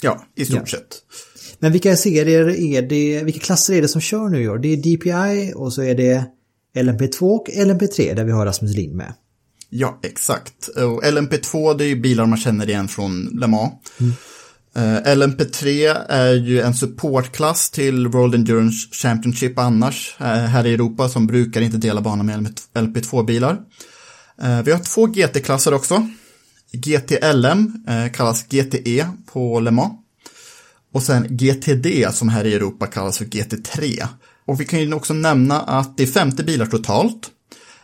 Ja, 0.00 0.24
i 0.36 0.44
stort 0.44 0.58
ja. 0.58 0.66
sett. 0.66 1.02
Men 1.58 1.72
vilka 1.72 1.96
serier 1.96 2.48
är 2.48 2.82
det, 2.82 3.22
vilka 3.24 3.40
klasser 3.40 3.74
är 3.74 3.82
det 3.82 3.88
som 3.88 4.00
kör 4.00 4.28
nu 4.28 4.42
i 4.42 4.48
år? 4.48 4.58
Det 4.58 4.68
är 4.68 4.76
DPI 4.76 5.52
och 5.56 5.72
så 5.72 5.82
är 5.82 5.94
det 5.94 6.24
LMP2 6.76 7.20
och 7.20 7.48
LMP3 7.48 8.14
där 8.14 8.24
vi 8.24 8.32
har 8.32 8.46
Rasmus 8.46 8.76
Lind 8.76 8.94
med. 8.94 9.14
Ja, 9.70 10.00
exakt. 10.02 10.68
Och 10.68 11.02
LMP2 11.04 11.78
det 11.78 11.84
är 11.84 11.88
ju 11.88 12.00
bilar 12.00 12.26
man 12.26 12.38
känner 12.38 12.68
igen 12.68 12.88
från 12.88 13.38
Le 13.40 13.46
Mans. 13.46 13.72
Mm. 14.00 14.12
Uh, 14.76 14.96
eh, 14.96 15.16
LMP3 15.16 15.96
är 16.08 16.34
ju 16.34 16.60
en 16.60 16.74
supportklass 16.74 17.70
till 17.70 18.08
World 18.08 18.34
Endurance 18.34 18.88
Championship 18.92 19.58
annars 19.58 20.16
uh, 20.20 20.26
här 20.26 20.66
i 20.66 20.74
Europa 20.74 21.08
som 21.08 21.26
brukar 21.26 21.60
inte 21.60 21.76
dela 21.76 22.00
bana 22.00 22.22
med 22.22 22.60
LMP2-bilar. 22.74 23.58
Uh, 24.42 24.58
eh, 24.58 24.62
vi 24.62 24.72
har 24.72 24.78
två 24.78 25.06
GT-klasser 25.06 25.74
också. 25.74 26.08
GTLM 26.72 27.72
kallas 28.14 28.44
GTE 28.48 29.08
på 29.32 29.60
Le 29.60 29.70
Mans. 29.70 29.92
Och 30.92 31.02
sen 31.02 31.26
GTD 31.30 32.06
som 32.12 32.28
här 32.28 32.44
i 32.44 32.54
Europa 32.54 32.86
kallas 32.86 33.18
för 33.18 33.24
GT3. 33.24 34.06
Och 34.46 34.60
vi 34.60 34.64
kan 34.64 34.80
ju 34.80 34.94
också 34.94 35.14
nämna 35.14 35.60
att 35.60 35.96
det 35.96 36.02
är 36.02 36.06
50 36.06 36.42
bilar 36.42 36.66
totalt. 36.66 37.30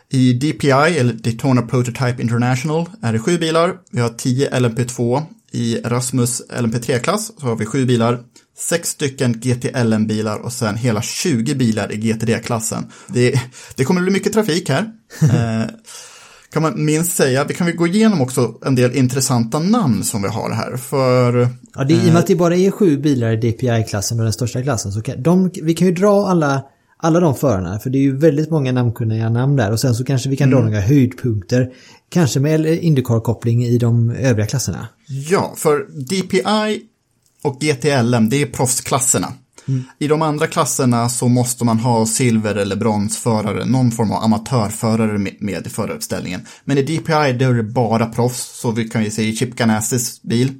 I 0.09 0.33
DPI, 0.33 0.71
eller 0.71 1.13
Daytona 1.13 1.61
Prototype 1.61 2.21
International, 2.21 2.89
är 3.01 3.13
det 3.13 3.19
sju 3.19 3.37
bilar. 3.37 3.75
Vi 3.91 4.01
har 4.01 4.09
10 4.09 4.49
LMP2. 4.49 5.23
I 5.51 5.77
Rasmus 5.83 6.41
LMP3-klass 6.49 7.31
så 7.37 7.45
har 7.45 7.55
vi 7.55 7.65
sju 7.65 7.85
bilar. 7.85 8.19
sex 8.57 8.89
stycken 8.89 9.33
GTLM-bilar 9.39 10.39
och 10.39 10.53
sen 10.53 10.75
hela 10.75 11.01
20 11.01 11.55
bilar 11.55 11.91
i 11.91 11.97
GTD-klassen. 11.97 12.91
Det, 13.07 13.41
det 13.75 13.85
kommer 13.85 14.01
bli 14.01 14.11
mycket 14.11 14.33
trafik 14.33 14.69
här. 14.69 14.91
Eh, 16.55 16.61
kan 16.61 16.63
man 16.63 16.85
minst 16.85 17.15
säga. 17.15 17.43
Vi 17.43 17.53
kan 17.53 17.67
väl 17.67 17.75
gå 17.75 17.87
igenom 17.87 18.21
också 18.21 18.53
en 18.65 18.75
del 18.75 18.95
intressanta 18.95 19.59
namn 19.59 20.03
som 20.03 20.21
vi 20.21 20.27
har 20.27 20.51
här. 20.51 20.77
För 20.77 21.47
Ja, 21.75 21.83
det, 21.83 21.93
I 21.93 21.99
och 21.99 22.03
med 22.03 22.17
att 22.17 22.27
det 22.27 22.35
bara 22.35 22.55
är 22.55 22.71
sju 22.71 22.97
bilar 22.97 23.31
i 23.31 23.35
DPI-klassen 23.35 24.19
och 24.19 24.23
den 24.23 24.33
största 24.33 24.61
klassen 24.61 24.91
så 24.91 25.01
kan 25.01 25.23
de, 25.23 25.51
vi 25.63 25.73
kan 25.73 25.87
ju 25.87 25.93
dra 25.93 26.27
alla, 26.27 26.63
alla 26.97 27.19
de 27.19 27.35
förarna 27.35 27.79
för 27.79 27.89
det 27.89 27.97
är 27.97 28.01
ju 28.01 28.17
väldigt 28.17 28.49
många 28.49 28.71
namnkunniga 28.71 29.29
namn 29.29 29.55
där 29.55 29.71
och 29.71 29.79
sen 29.79 29.95
så 29.95 30.03
kanske 30.03 30.29
vi 30.29 30.37
kan 30.37 30.49
dra 30.49 30.61
några 30.61 30.81
höjdpunkter. 30.81 31.73
Kanske 32.09 32.39
med 32.39 32.65
Indycar-koppling 32.65 33.65
i 33.65 33.77
de 33.77 34.09
övriga 34.09 34.47
klasserna. 34.47 34.87
Ja, 35.07 35.53
för 35.57 35.85
DPI 35.89 36.81
och 37.43 37.59
GTLM, 37.59 38.29
det 38.29 38.41
är 38.41 38.45
proffsklasserna. 38.45 39.27
Mm. 39.67 39.83
I 39.99 40.07
de 40.07 40.21
andra 40.21 40.47
klasserna 40.47 41.09
så 41.09 41.27
måste 41.27 41.65
man 41.65 41.79
ha 41.79 42.05
silver 42.05 42.55
eller 42.55 42.75
bronsförare, 42.75 43.65
någon 43.65 43.91
form 43.91 44.11
av 44.11 44.23
amatörförare 44.23 45.17
med, 45.39 45.67
i 45.67 45.69
föraruppställningen. 45.69 46.41
Men 46.65 46.77
i 46.77 46.81
DPI 46.81 47.33
då 47.39 47.45
är 47.45 47.53
det 47.53 47.63
bara 47.63 48.05
proffs, 48.05 48.59
så 48.61 48.71
vi 48.71 48.87
kan 48.89 49.03
ju 49.03 49.11
säga 49.11 49.35
Chip 49.35 49.55
Ganassis 49.55 50.21
bil, 50.21 50.53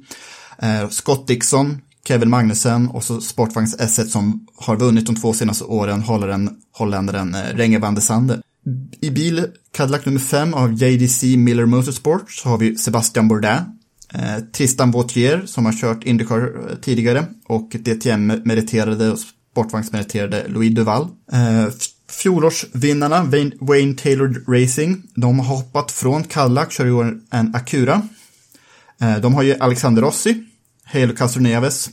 eh, 0.58 0.88
Scott 0.88 1.26
Dixon, 1.26 1.78
Kevin 2.08 2.30
Magnussen 2.30 2.88
och 2.88 3.04
så 3.04 3.20
Sportvagns 3.20 3.76
S1 3.78 4.04
som 4.04 4.46
har 4.56 4.76
vunnit 4.76 5.06
de 5.06 5.16
två 5.16 5.32
senaste 5.32 5.64
åren, 5.64 6.02
holländaren, 6.02 6.50
holländaren 6.72 7.34
eh, 7.34 7.40
Renge 7.54 7.78
van 7.78 7.94
der 7.94 8.02
Sande. 8.02 8.40
I 9.00 9.10
bil 9.10 9.46
Cadillac 9.72 10.04
nummer 10.04 10.20
5 10.20 10.54
av 10.54 10.82
JDC 10.82 11.36
Miller 11.36 11.66
Motorsport 11.66 12.30
så 12.30 12.48
har 12.48 12.58
vi 12.58 12.76
Sebastian 12.76 13.28
Bourdais, 13.28 13.62
eh, 14.14 14.38
Tristan 14.52 14.90
Vautier 14.90 15.42
som 15.46 15.64
har 15.64 15.72
kört 15.72 16.04
Indycar 16.04 16.70
eh, 16.70 16.76
tidigare 16.76 17.24
och 17.44 17.68
DTM-meriterade 17.70 19.10
och 19.10 19.18
sportvagnsmeriterade 19.18 20.48
Louis 20.48 20.74
Duval. 20.74 21.08
Eh, 21.32 21.68
fjolårsvinnarna 22.10 23.24
Wayne, 23.24 23.50
Wayne 23.60 23.94
Taylor 23.94 24.44
Racing, 24.48 25.02
de 25.14 25.38
har 25.38 25.56
hoppat 25.56 25.92
från 25.92 26.24
Cadillac, 26.24 26.72
kör 26.72 26.86
i 26.86 26.90
år 26.90 27.20
en 27.30 27.54
Acura. 27.54 28.02
Eh, 29.00 29.16
de 29.16 29.34
har 29.34 29.42
ju 29.42 29.54
Alexander 29.60 30.02
Rossi, 30.02 30.44
Halo 30.84 31.14
Castroneves, 31.14 31.90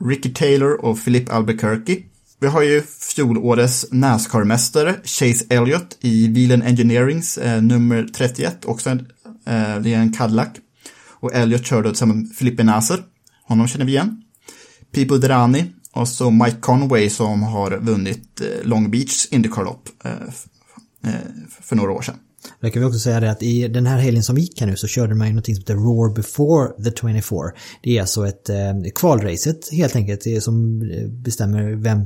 Ricky 0.00 0.34
Taylor 0.34 0.84
och 0.84 1.04
Philip 1.04 1.32
Albuquerque. 1.32 2.02
Vi 2.40 2.46
har 2.46 2.62
ju 2.62 2.82
fjolårets 2.82 3.86
Nascar-mästare 3.90 4.94
Chase 5.04 5.44
Elliott 5.50 5.98
i 6.00 6.28
Wheeland 6.28 6.62
Engineerings 6.62 7.38
eh, 7.38 7.62
nummer 7.62 8.06
31, 8.14 8.64
också 8.64 8.90
en, 8.90 8.98
eh, 9.46 9.78
det 9.80 9.94
är 9.94 9.98
en 9.98 10.12
Cadillac. 10.12 10.48
Och 11.20 11.34
Elliot 11.34 11.66
körde 11.66 11.88
tillsammans 11.88 12.28
med 12.28 12.36
Felipe 12.36 12.64
Nasser, 12.64 13.02
honom 13.42 13.68
känner 13.68 13.84
vi 13.84 13.92
igen. 13.92 14.22
Pipo 14.92 15.18
Derani 15.18 15.72
och 15.92 16.08
så 16.08 16.30
Mike 16.30 16.60
Conway 16.60 17.10
som 17.10 17.42
har 17.42 17.78
vunnit 17.78 18.40
eh, 18.40 18.68
Long 18.68 18.90
Beach 18.90 19.26
Indycar-lopp 19.30 19.88
eh, 20.04 20.12
eh, 21.12 21.20
för 21.48 21.76
några 21.76 21.92
år 21.92 22.02
sedan. 22.02 22.16
Då 22.60 22.70
kan 22.70 22.82
vi 22.82 22.88
också 22.88 22.98
säga 22.98 23.20
det 23.20 23.30
att 23.30 23.42
i 23.42 23.68
den 23.68 23.86
här 23.86 23.98
helgen 23.98 24.22
som 24.22 24.38
gick 24.38 24.60
här 24.60 24.66
nu 24.66 24.76
så 24.76 24.86
körde 24.86 25.14
man 25.14 25.26
ju 25.26 25.32
någonting 25.32 25.54
som 25.54 25.62
heter 25.62 25.74
Roar 25.74 26.14
Before 26.14 26.84
the 26.84 26.90
24. 27.00 27.22
Det 27.82 27.96
är 27.96 28.00
alltså 28.00 28.26
ett 28.26 28.48
eh, 28.48 28.56
kvalracet 28.94 29.72
helt 29.72 29.96
enkelt 29.96 30.20
det 30.24 30.40
som 30.40 30.82
eh, 30.82 31.08
bestämmer 31.08 31.74
vem, 31.74 32.04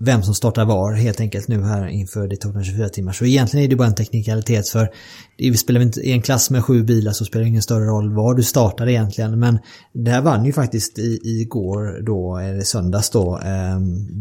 vem 0.00 0.22
som 0.22 0.34
startar 0.34 0.64
var 0.64 0.92
helt 0.92 1.20
enkelt 1.20 1.48
nu 1.48 1.62
här 1.62 1.86
inför 1.86 2.28
det 2.28 2.36
224 2.36 2.88
timmar. 2.88 3.12
Så 3.12 3.24
egentligen 3.24 3.64
är 3.64 3.68
det 3.68 3.76
bara 3.76 3.88
en 3.88 3.94
teknikalitet 3.94 4.68
för 4.68 4.90
det 5.38 5.58
spelar 5.58 5.80
inte, 5.80 6.00
i 6.00 6.12
en 6.12 6.22
klass 6.22 6.50
med 6.50 6.64
sju 6.64 6.82
bilar 6.82 7.12
så 7.12 7.24
spelar 7.24 7.44
det 7.44 7.48
ingen 7.48 7.62
större 7.62 7.84
roll 7.84 8.14
var 8.14 8.34
du 8.34 8.42
startar 8.42 8.88
egentligen. 8.88 9.38
Men 9.38 9.58
det 9.92 10.10
här 10.10 10.22
vann 10.22 10.44
ju 10.44 10.52
faktiskt 10.52 10.98
i, 10.98 11.20
igår 11.24 12.02
då, 12.02 12.36
eller 12.36 12.60
söndags 12.60 13.10
då, 13.10 13.40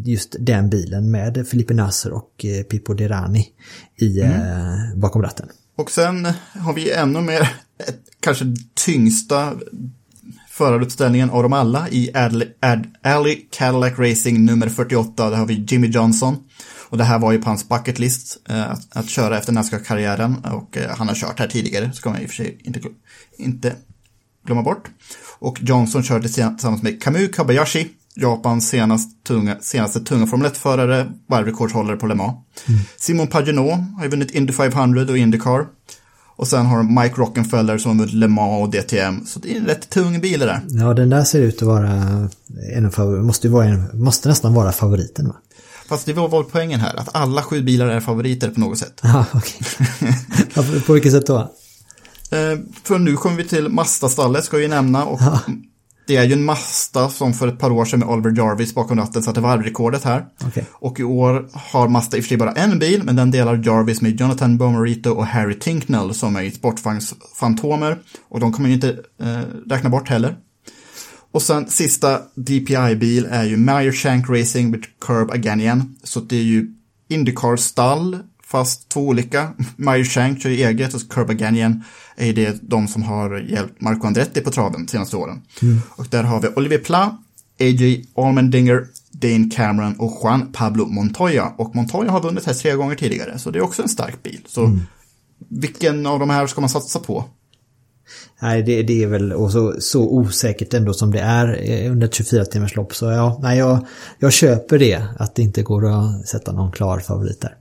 just 0.06 0.36
den 0.40 0.70
bilen 0.70 1.12
med 1.12 1.48
Filippe 1.48 1.74
Nasser 1.74 2.12
och 2.12 2.46
Pippo 2.70 2.94
Derani 2.94 3.46
i, 4.02 4.20
eh, 4.22 4.96
bakom 4.96 5.22
ratten. 5.22 5.50
Och 5.76 5.92
sen 5.92 6.28
har 6.54 6.74
vi 6.74 6.92
ännu 6.92 7.22
mer, 7.22 7.42
ett, 7.88 8.00
kanske 8.20 8.46
tyngsta 8.86 9.54
föraruppställningen 10.50 11.30
av 11.30 11.44
dem 11.44 11.54
alla 11.54 11.90
i 11.90 12.12
Alley 13.02 13.36
Cadillac 13.52 14.00
Racing 14.00 14.46
nummer 14.46 14.70
48. 14.70 15.30
Där 15.30 15.38
har 15.38 15.46
vi 15.46 15.66
Jimmy 15.68 15.88
Johnson. 15.88 16.38
Och 16.90 16.98
det 16.98 17.04
här 17.04 17.20
var 17.20 17.32
ju 17.32 17.42
på 17.42 17.50
hans 17.50 17.70
bucket 17.70 18.00
list 18.00 18.38
eh, 18.50 18.72
att, 18.72 18.98
att 18.98 19.10
köra 19.10 19.38
efter 19.38 19.54
NASCAR-karriären 19.54 20.36
och 20.46 20.78
eh, 20.78 20.96
han 20.98 21.08
har 21.08 21.16
kört 21.16 21.40
här 21.40 21.48
tidigare, 21.48 21.92
ska 21.94 22.10
man 22.10 22.22
i 22.22 22.26
och 22.26 22.30
för 22.30 22.36
sig 22.36 22.58
inte, 22.64 22.80
inte 23.38 23.76
glömma 24.46 24.64
bort. 24.64 24.90
Och 25.40 25.60
Johnson 25.62 26.04
körde 26.04 26.30
tillsammans 26.30 26.84
med 26.84 27.04
Kamui 27.04 27.28
Kobayashi, 27.28 27.88
Japans 28.16 28.68
senast 28.70 29.24
tunga, 29.24 29.56
senaste 29.62 30.00
tunga 30.00 30.28
Formel 30.28 30.52
1-förare, 30.52 31.12
varvrekordshållare 31.30 31.96
på 31.98 32.08
Le 32.08 32.16
Mans. 32.16 32.36
Simon 32.98 33.28
Pagenaud 33.28 33.86
har 33.98 34.04
ju 34.04 34.10
vunnit 34.10 34.32
Indy 34.32 34.54
500 34.54 35.02
och 35.10 35.18
Indycar. 35.18 35.66
Och 36.36 36.48
sen 36.48 36.66
har 36.66 36.84
Mike 37.04 37.16
Rockenfeller 37.22 37.78
som 37.78 37.92
har 37.92 37.98
vunnit 38.06 38.14
Le 38.16 38.28
Mans 38.28 38.62
och 38.64 38.70
DTM. 38.72 39.26
Så 39.26 39.40
det 39.40 39.54
är 39.56 39.58
en 39.60 39.66
rätt 39.66 39.90
tung 39.90 40.22
bil 40.22 40.40
det 40.40 40.46
där. 40.46 40.62
Ja, 40.70 40.94
den 40.94 41.10
där 41.10 41.24
ser 41.24 41.42
ut 41.42 41.56
att 41.56 41.68
vara 41.68 41.90
en 42.76 42.86
av 42.86 42.90
favor- 42.92 43.22
måste, 43.24 43.50
vara 43.50 43.66
en, 43.66 43.90
måste 44.02 44.30
nästan 44.30 44.54
vara 44.54 44.72
favoriten 44.72 45.28
va? 45.28 45.36
Fast 45.88 46.06
det 46.06 46.14
var 46.14 46.30
väl 46.30 46.44
poängen 46.44 46.80
här, 46.80 46.96
att 47.00 47.16
alla 47.16 47.42
sju 47.44 47.62
bilar 47.62 47.88
är 47.88 48.00
favoriter 48.00 48.50
på 48.50 48.60
något 48.60 48.78
sätt. 48.78 49.00
Ja, 49.04 49.26
okej. 49.34 49.62
Ja, 50.54 50.64
på- 50.86 50.94
vilket 50.94 51.12
sätt 51.12 51.28
då? 51.28 51.38
Eh, 52.32 52.60
för 52.84 53.00
nu 53.00 53.16
kommer 53.16 53.38
vi 53.38 53.44
till 53.44 53.70
Mazda-stallet, 53.70 54.44
ska 54.46 54.58
vi 54.58 54.68
nämna. 54.68 55.06
Och 55.06 55.22
Det 56.10 56.16
är 56.16 56.24
ju 56.24 56.34
en 56.34 56.44
Mazda 56.44 57.10
som 57.10 57.34
för 57.34 57.48
ett 57.48 57.60
par 57.60 57.72
år 57.72 57.86
sedan 57.86 58.00
med 58.00 58.08
Oliver 58.08 58.38
Jarvis 58.38 58.76
bakom 58.76 58.98
ratten 58.98 59.24
satte 59.24 59.42
varvrekordet 59.42 60.04
här. 60.04 60.26
Okej. 60.44 60.66
Och 60.72 61.00
i 61.00 61.04
år 61.04 61.50
har 61.54 61.88
Mazda 61.88 62.18
i 62.18 62.20
och 62.20 62.24
för 62.24 62.28
sig 62.28 62.38
bara 62.38 62.52
en 62.52 62.80
bil, 62.80 63.04
men 63.04 63.16
den 63.16 63.32
delar 63.32 63.62
Jarvis 63.66 64.02
med 64.02 64.20
Jonathan 64.20 64.58
Bomarito 64.58 65.10
och 65.10 65.26
Harry 65.26 65.60
Tinknell 65.60 66.14
som 66.14 66.36
är 66.36 66.50
sportvagnsfantomer. 66.50 68.00
Och 68.30 68.40
de 68.40 68.54
kommer 68.54 68.70
ju 68.70 68.76
inte 68.76 68.90
eh, 69.22 69.42
räkna 69.70 69.90
bort 69.90 70.10
heller. 70.10 70.36
Och 71.32 71.42
sen 71.42 71.70
sista 71.70 72.20
DPI-bil 72.36 73.28
är 73.30 73.44
ju 73.44 73.58
Meyer 73.58 73.92
Shank 73.92 74.30
Racing 74.30 74.72
with 74.72 74.88
Curb 75.02 75.32
Aganian. 75.32 75.96
Så 76.04 76.20
det 76.20 76.38
är 76.38 76.44
ju 76.44 76.74
Indycar-stall, 77.10 78.20
fast 78.52 78.90
två 78.90 79.08
olika. 79.08 79.54
Meyer 79.76 80.04
Shank 80.04 80.42
kör 80.42 80.50
ju 80.50 80.64
eget 80.64 80.94
och 80.94 81.10
Curb 81.10 81.30
Aganian 81.30 81.84
är 82.16 82.34
det 82.34 82.60
de 82.62 82.88
som 82.88 83.04
har 83.04 83.38
hjälpt 83.40 83.82
Marco 83.82 84.08
Andretti 84.08 84.42
på 84.42 84.52
traven 84.52 84.86
de 84.86 84.92
senaste 84.92 85.18
åren. 85.18 85.42
Och 85.90 86.08
där 86.10 86.24
har 86.24 86.42
vi 86.42 86.48
Olivier 86.48 86.80
Pla, 86.80 87.18
AJ 87.60 88.06
Allmendinger, 88.16 88.88
Dane 89.12 89.50
Cameron 89.56 89.96
och 90.00 90.20
Juan 90.24 90.52
Pablo 90.52 90.86
Montoya. 90.86 91.54
Och 91.58 91.76
Montoya 91.76 92.12
har 92.12 92.22
vunnit 92.22 92.46
här 92.46 92.54
tre 92.54 92.74
gånger 92.74 92.96
tidigare, 92.96 93.40
så 93.40 93.52
det 93.52 93.60
är 93.60 93.64
också 93.64 93.82
en 93.82 93.90
stark 93.90 94.24
bil. 94.24 94.42
Så 94.48 94.80
vilken 95.50 96.06
av 96.06 96.20
de 96.20 96.30
här 96.30 96.48
ska 96.48 96.62
man 96.62 96.70
satsa 96.70 97.00
på? 97.00 97.26
Nej, 98.42 98.64
det, 98.64 98.84
det 98.84 99.04
är 99.04 99.08
väl 99.08 99.34
och 99.34 99.52
så, 99.52 99.76
så 99.80 100.10
osäkert 100.10 100.74
ändå 100.74 100.94
som 100.94 101.12
det 101.12 101.20
är 101.20 101.72
eh, 101.72 101.92
under 101.92 102.08
ett 102.08 102.14
24 102.14 102.46
timmars 102.46 102.76
lopp. 102.76 102.96
Så 102.96 103.06
ja, 103.06 103.40
nej, 103.42 103.58
jag, 103.58 103.86
jag 104.20 104.34
köper 104.34 104.80
det, 104.80 105.04
att 105.20 105.36
det 105.36 105.42
inte 105.42 105.64
går 105.64 105.88
att 105.88 106.28
sätta 106.28 106.52
någon 106.52 106.72
klar 106.72 107.00
favorit 107.00 107.42
där. 107.42 107.56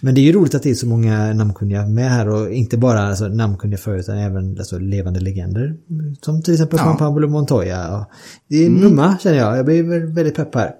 Men 0.00 0.14
det 0.14 0.20
är 0.20 0.22
ju 0.22 0.32
roligt 0.32 0.54
att 0.54 0.62
det 0.62 0.70
är 0.70 0.74
så 0.74 0.86
många 0.86 1.32
namnkunniga 1.32 1.86
med 1.86 2.10
här 2.10 2.28
och 2.28 2.52
inte 2.52 2.76
bara 2.76 3.00
alltså, 3.00 3.28
namnkunniga 3.28 3.78
förut 3.78 4.00
utan 4.00 4.18
även 4.18 4.58
alltså, 4.58 4.78
levande 4.78 5.20
legender. 5.20 5.76
Som 6.22 6.42
till 6.42 6.54
exempel 6.54 6.78
Ja. 6.78 6.84
Juan 6.84 6.96
Pablo 6.96 7.28
Montoya. 7.28 8.06
Det 8.48 8.66
är 8.66 8.70
mumma 8.70 9.18
känner 9.22 9.38
jag, 9.38 9.58
jag 9.58 9.64
blir 9.64 9.82
väl 9.82 10.06
väldigt 10.06 10.34
pepp 10.34 10.54
här. 10.54 10.70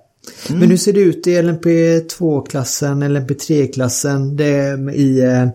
Men 0.51 0.71
hur 0.71 0.77
ser 0.77 0.93
det 0.93 1.01
ut 1.01 1.27
i 1.27 1.31
LMP2-klassen, 1.43 3.03
LMP3-klassen? 3.03 4.37
Det 4.37 4.79
i, 4.95 5.21
eh, 5.21 5.49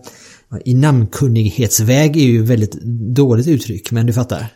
I 0.64 0.74
namnkunnighetsväg 0.74 2.16
är 2.16 2.24
ju 2.24 2.42
väldigt 2.42 2.82
dåligt 3.14 3.48
uttryck, 3.48 3.90
men 3.90 4.06
du 4.06 4.12
fattar. 4.12 4.46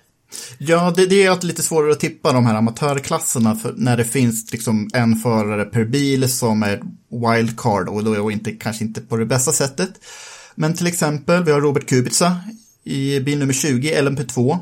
Ja, 0.59 0.93
det, 0.97 1.07
det 1.07 1.23
är 1.23 1.31
alltid 1.31 1.49
lite 1.49 1.63
svårare 1.63 1.93
att 1.93 2.01
tippa 2.01 2.33
de 2.33 2.47
här 2.47 2.55
amatörklasserna 2.55 3.55
för 3.57 3.75
när 3.77 3.97
det 3.97 4.05
finns 4.05 4.53
liksom 4.53 4.91
en 4.95 5.17
förare 5.17 5.65
per 5.65 5.85
bil 5.85 6.29
som 6.33 6.63
är 6.63 6.83
wildcard 7.11 7.89
och 7.89 8.05
då 8.05 8.13
är 8.15 8.31
inte, 8.31 8.53
kanske 8.53 8.85
inte 8.85 9.01
på 9.01 9.17
det 9.17 9.27
bästa 9.27 9.53
sättet. 9.53 9.91
Men 10.55 10.75
till 10.75 10.87
exempel, 10.87 11.45
vi 11.45 11.51
har 11.53 11.61
Robert 11.61 11.89
Kubica 11.89 12.37
i 12.85 13.21
bil 13.21 13.39
nummer 13.39 13.53
20, 13.53 14.01
LMP2. 14.01 14.59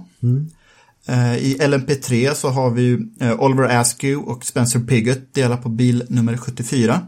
Eh, 1.08 1.36
I 1.36 1.56
LMP3 1.60 2.34
så 2.34 2.48
har 2.48 2.70
vi 2.70 2.98
eh, 3.20 3.40
Oliver 3.40 3.68
Askew 3.80 4.30
och 4.32 4.44
Spencer 4.46 4.80
Piggott 4.80 5.34
delar 5.34 5.56
på 5.56 5.68
bil 5.68 6.04
nummer 6.08 6.36
74. 6.36 7.00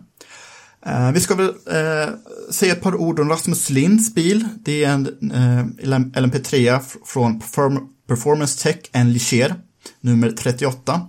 Eh, 0.87 1.13
vi 1.13 1.21
ska 1.21 1.35
väl 1.35 1.53
säga 2.51 2.73
ett 2.73 2.81
par 2.83 2.95
ord 2.95 3.21
om 3.21 3.29
Rasmus 3.29 3.71
Linds 3.71 4.15
bil. 4.15 4.49
Det 4.65 4.85
är 4.85 4.91
en 4.91 5.07
eh, 5.33 5.91
LMP3 6.23 6.77
f- 6.77 6.97
från 7.05 7.41
Performance 8.09 8.63
Tech 8.63 8.77
en 8.93 9.13
Ligier, 9.13 9.55
nummer 10.01 10.31
38. 10.31 11.01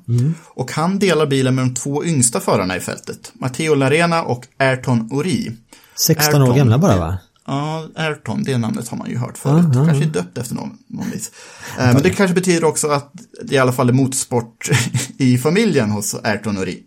Och 0.47 0.71
han 0.71 0.99
delar 0.99 1.25
bilen 1.27 1.55
med 1.55 1.65
de 1.65 1.73
två 1.73 2.05
yngsta 2.05 2.39
förarna 2.39 2.77
i 2.77 2.79
fältet, 2.79 3.31
Matteo 3.33 3.75
Larena 3.75 4.23
och 4.23 4.45
Ayrton 4.57 5.09
Ori. 5.11 5.51
16 5.95 6.41
år 6.41 6.45
Ayrton. 6.45 6.57
gamla 6.57 6.77
bara 6.77 6.97
va? 6.97 7.17
Ja, 7.47 7.87
Ayrton, 7.95 8.43
det 8.43 8.57
namnet 8.57 8.87
har 8.87 8.97
man 8.97 9.09
ju 9.09 9.17
hört 9.17 9.37
förut. 9.37 9.65
Kanske 9.73 10.03
är 10.03 10.09
döpt 10.09 10.37
efter 10.37 10.55
någon, 10.55 10.77
någon 10.87 11.09
vis. 11.09 11.31
Eh, 11.79 11.93
men 11.93 12.01
det 12.01 12.09
kanske 12.09 12.35
betyder 12.35 12.63
också 12.63 12.87
att 12.87 13.13
det 13.43 13.55
i 13.55 13.57
alla 13.57 13.71
fall 13.71 13.89
är 13.89 13.93
motorsport 13.93 14.69
i 15.17 15.37
familjen 15.37 15.89
hos 15.89 16.15
Ayrton 16.23 16.57
och 16.57 16.65
Ri. 16.65 16.83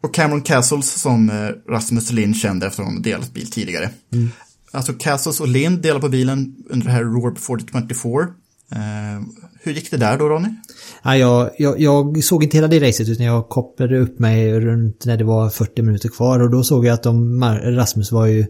Och 0.00 0.14
Cameron 0.14 0.42
Castles 0.42 1.00
som 1.00 1.30
eh, 1.30 1.72
Rasmus 1.72 2.10
Lind 2.10 2.36
kände 2.36 2.66
efter 2.66 2.82
att 2.82 2.88
de 2.88 3.02
delat 3.02 3.32
bil 3.32 3.50
tidigare. 3.50 3.90
Alltså 4.72 4.92
Castles 4.92 5.40
och 5.40 5.48
Lind 5.48 5.82
delar 5.82 6.00
på 6.00 6.08
bilen 6.08 6.54
under 6.70 6.86
det 6.86 6.92
här 6.92 7.02
Roar 7.04 7.34
4024. 7.34 8.20
Eh, 8.20 8.26
Eh, 8.72 9.22
hur 9.62 9.72
gick 9.72 9.90
det 9.90 9.96
där 9.96 10.18
då 10.18 10.28
Ronny? 10.28 10.48
Ja, 11.02 11.16
jag, 11.16 11.50
jag, 11.58 11.80
jag 11.80 12.24
såg 12.24 12.44
inte 12.44 12.56
hela 12.56 12.68
det 12.68 12.88
racet 12.88 13.08
utan 13.08 13.26
jag 13.26 13.48
kopplade 13.48 13.98
upp 13.98 14.18
mig 14.18 14.60
runt 14.60 15.04
när 15.04 15.16
det 15.16 15.24
var 15.24 15.50
40 15.50 15.82
minuter 15.82 16.08
kvar 16.08 16.40
och 16.40 16.50
då 16.50 16.62
såg 16.62 16.86
jag 16.86 16.94
att 16.94 17.02
de, 17.02 17.44
Rasmus 17.64 18.12
var 18.12 18.26
ju 18.26 18.46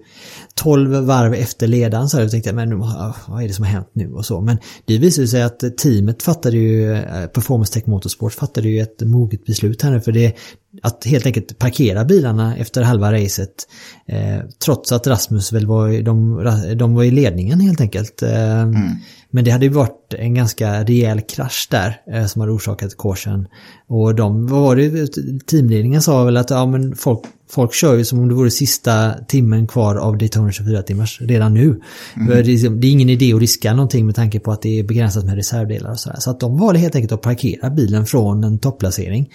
12 0.55 0.90
varv 0.90 1.35
efter 1.35 1.66
ledaren 1.66 2.09
så 2.09 2.20
jag 2.20 2.31
tänkte 2.31 2.48
jag, 2.48 2.57
men 2.57 2.83
ah, 2.83 3.16
vad 3.29 3.42
är 3.42 3.48
det 3.48 3.55
som 3.55 3.64
har 3.64 3.72
hänt 3.72 3.90
nu 3.92 4.12
och 4.12 4.27
så. 4.27 4.40
Men 4.40 4.59
det 4.85 4.98
visade 4.98 5.29
sig 5.29 5.42
att 5.42 5.77
teamet 5.79 6.22
fattade 6.22 6.57
ju, 6.57 6.92
eh, 6.92 7.27
Performance 7.27 7.72
Tech 7.72 7.87
Motorsport 7.87 8.33
fattade 8.33 8.68
ju 8.68 8.81
ett 8.81 9.03
moget 9.03 9.44
beslut 9.44 9.83
här 9.83 9.90
nu 9.90 10.00
för 10.00 10.12
det 10.12 10.37
att 10.82 11.04
helt 11.04 11.26
enkelt 11.26 11.58
parkera 11.58 12.04
bilarna 12.04 12.56
efter 12.56 12.82
halva 12.82 13.12
racet. 13.12 13.68
Eh, 14.06 14.38
trots 14.64 14.92
att 14.92 15.06
Rasmus 15.06 15.52
väl 15.52 15.66
var, 15.66 16.02
de, 16.02 16.44
de 16.78 16.94
var 16.94 17.04
i 17.04 17.10
ledningen 17.10 17.60
helt 17.60 17.80
enkelt. 17.80 18.22
Eh, 18.22 18.54
Mm. 18.64 18.96
Men 19.30 19.44
det 19.44 19.50
hade 19.50 19.64
ju 19.64 19.72
varit 19.72 20.14
en 20.18 20.34
ganska 20.34 20.84
rejäl 20.84 21.20
krasch 21.20 21.68
där 21.70 22.00
eh, 22.12 22.26
som 22.26 22.40
hade 22.40 22.52
orsakat 22.52 22.96
korsen. 22.96 23.48
Och 23.88 24.14
de, 24.14 24.46
vad 24.46 24.60
var 24.60 24.76
det, 24.76 25.08
teamledningen 25.46 26.02
sa 26.02 26.24
väl 26.24 26.37
att 26.37 26.50
ja, 26.50 26.66
men 26.66 26.96
folk, 26.96 27.20
folk 27.55 27.75
kör 27.75 27.95
ju 27.97 28.05
som 28.05 28.19
om 28.19 28.29
det 28.29 28.35
vore 28.35 28.51
sista 28.51 29.12
timmen 29.29 29.67
kvar 29.67 29.97
av 29.97 30.19
Daytona 30.19 30.53
24 30.53 30.83
timmars 30.83 31.21
redan 31.21 31.55
nu. 31.55 31.81
Det, 32.29 32.38
är, 32.38 32.45
liksom- 32.45 32.81
det 32.81 32.87
är 32.87 32.90
ingen 32.90 33.09
idé 33.11 33.33
att 33.35 33.40
riska 33.40 33.75
någonting 33.75 34.07
med 34.07 34.14
tanke 34.14 34.40
på 34.40 34.53
att 34.53 34.62
det 34.62 34.79
är 34.79 34.83
begränsat 34.85 35.25
med 35.25 35.35
reservdelar 35.35 35.90
och 35.90 36.01
sådär. 36.01 36.17
Så 36.21 36.31
att 36.31 36.40
de 36.40 36.59
valde 36.59 36.79
helt 36.81 36.95
enkelt 36.95 37.12
att 37.12 37.23
parkera 37.23 37.71
bilen 37.71 38.07
från 38.07 38.45
en 38.45 38.59
topplacering. 38.59 39.31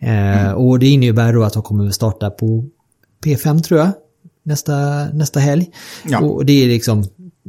Eh, 0.00 0.52
Och 0.52 0.78
det 0.78 0.86
innebär 0.86 1.32
då 1.32 1.42
att 1.42 1.52
de 1.52 1.62
kommer 1.62 1.86
att 1.86 1.94
starta 1.94 2.30
på 2.30 2.64
P5 3.24 3.62
tror 3.62 3.80
jag. 3.80 3.90
Nästa, 4.44 5.04
nästa 5.12 5.40
helg. 5.40 5.70
Ja. 6.08 6.20
Och 6.20 6.46
det 6.46 6.52
är 6.64 6.68
liksom, 6.68 7.04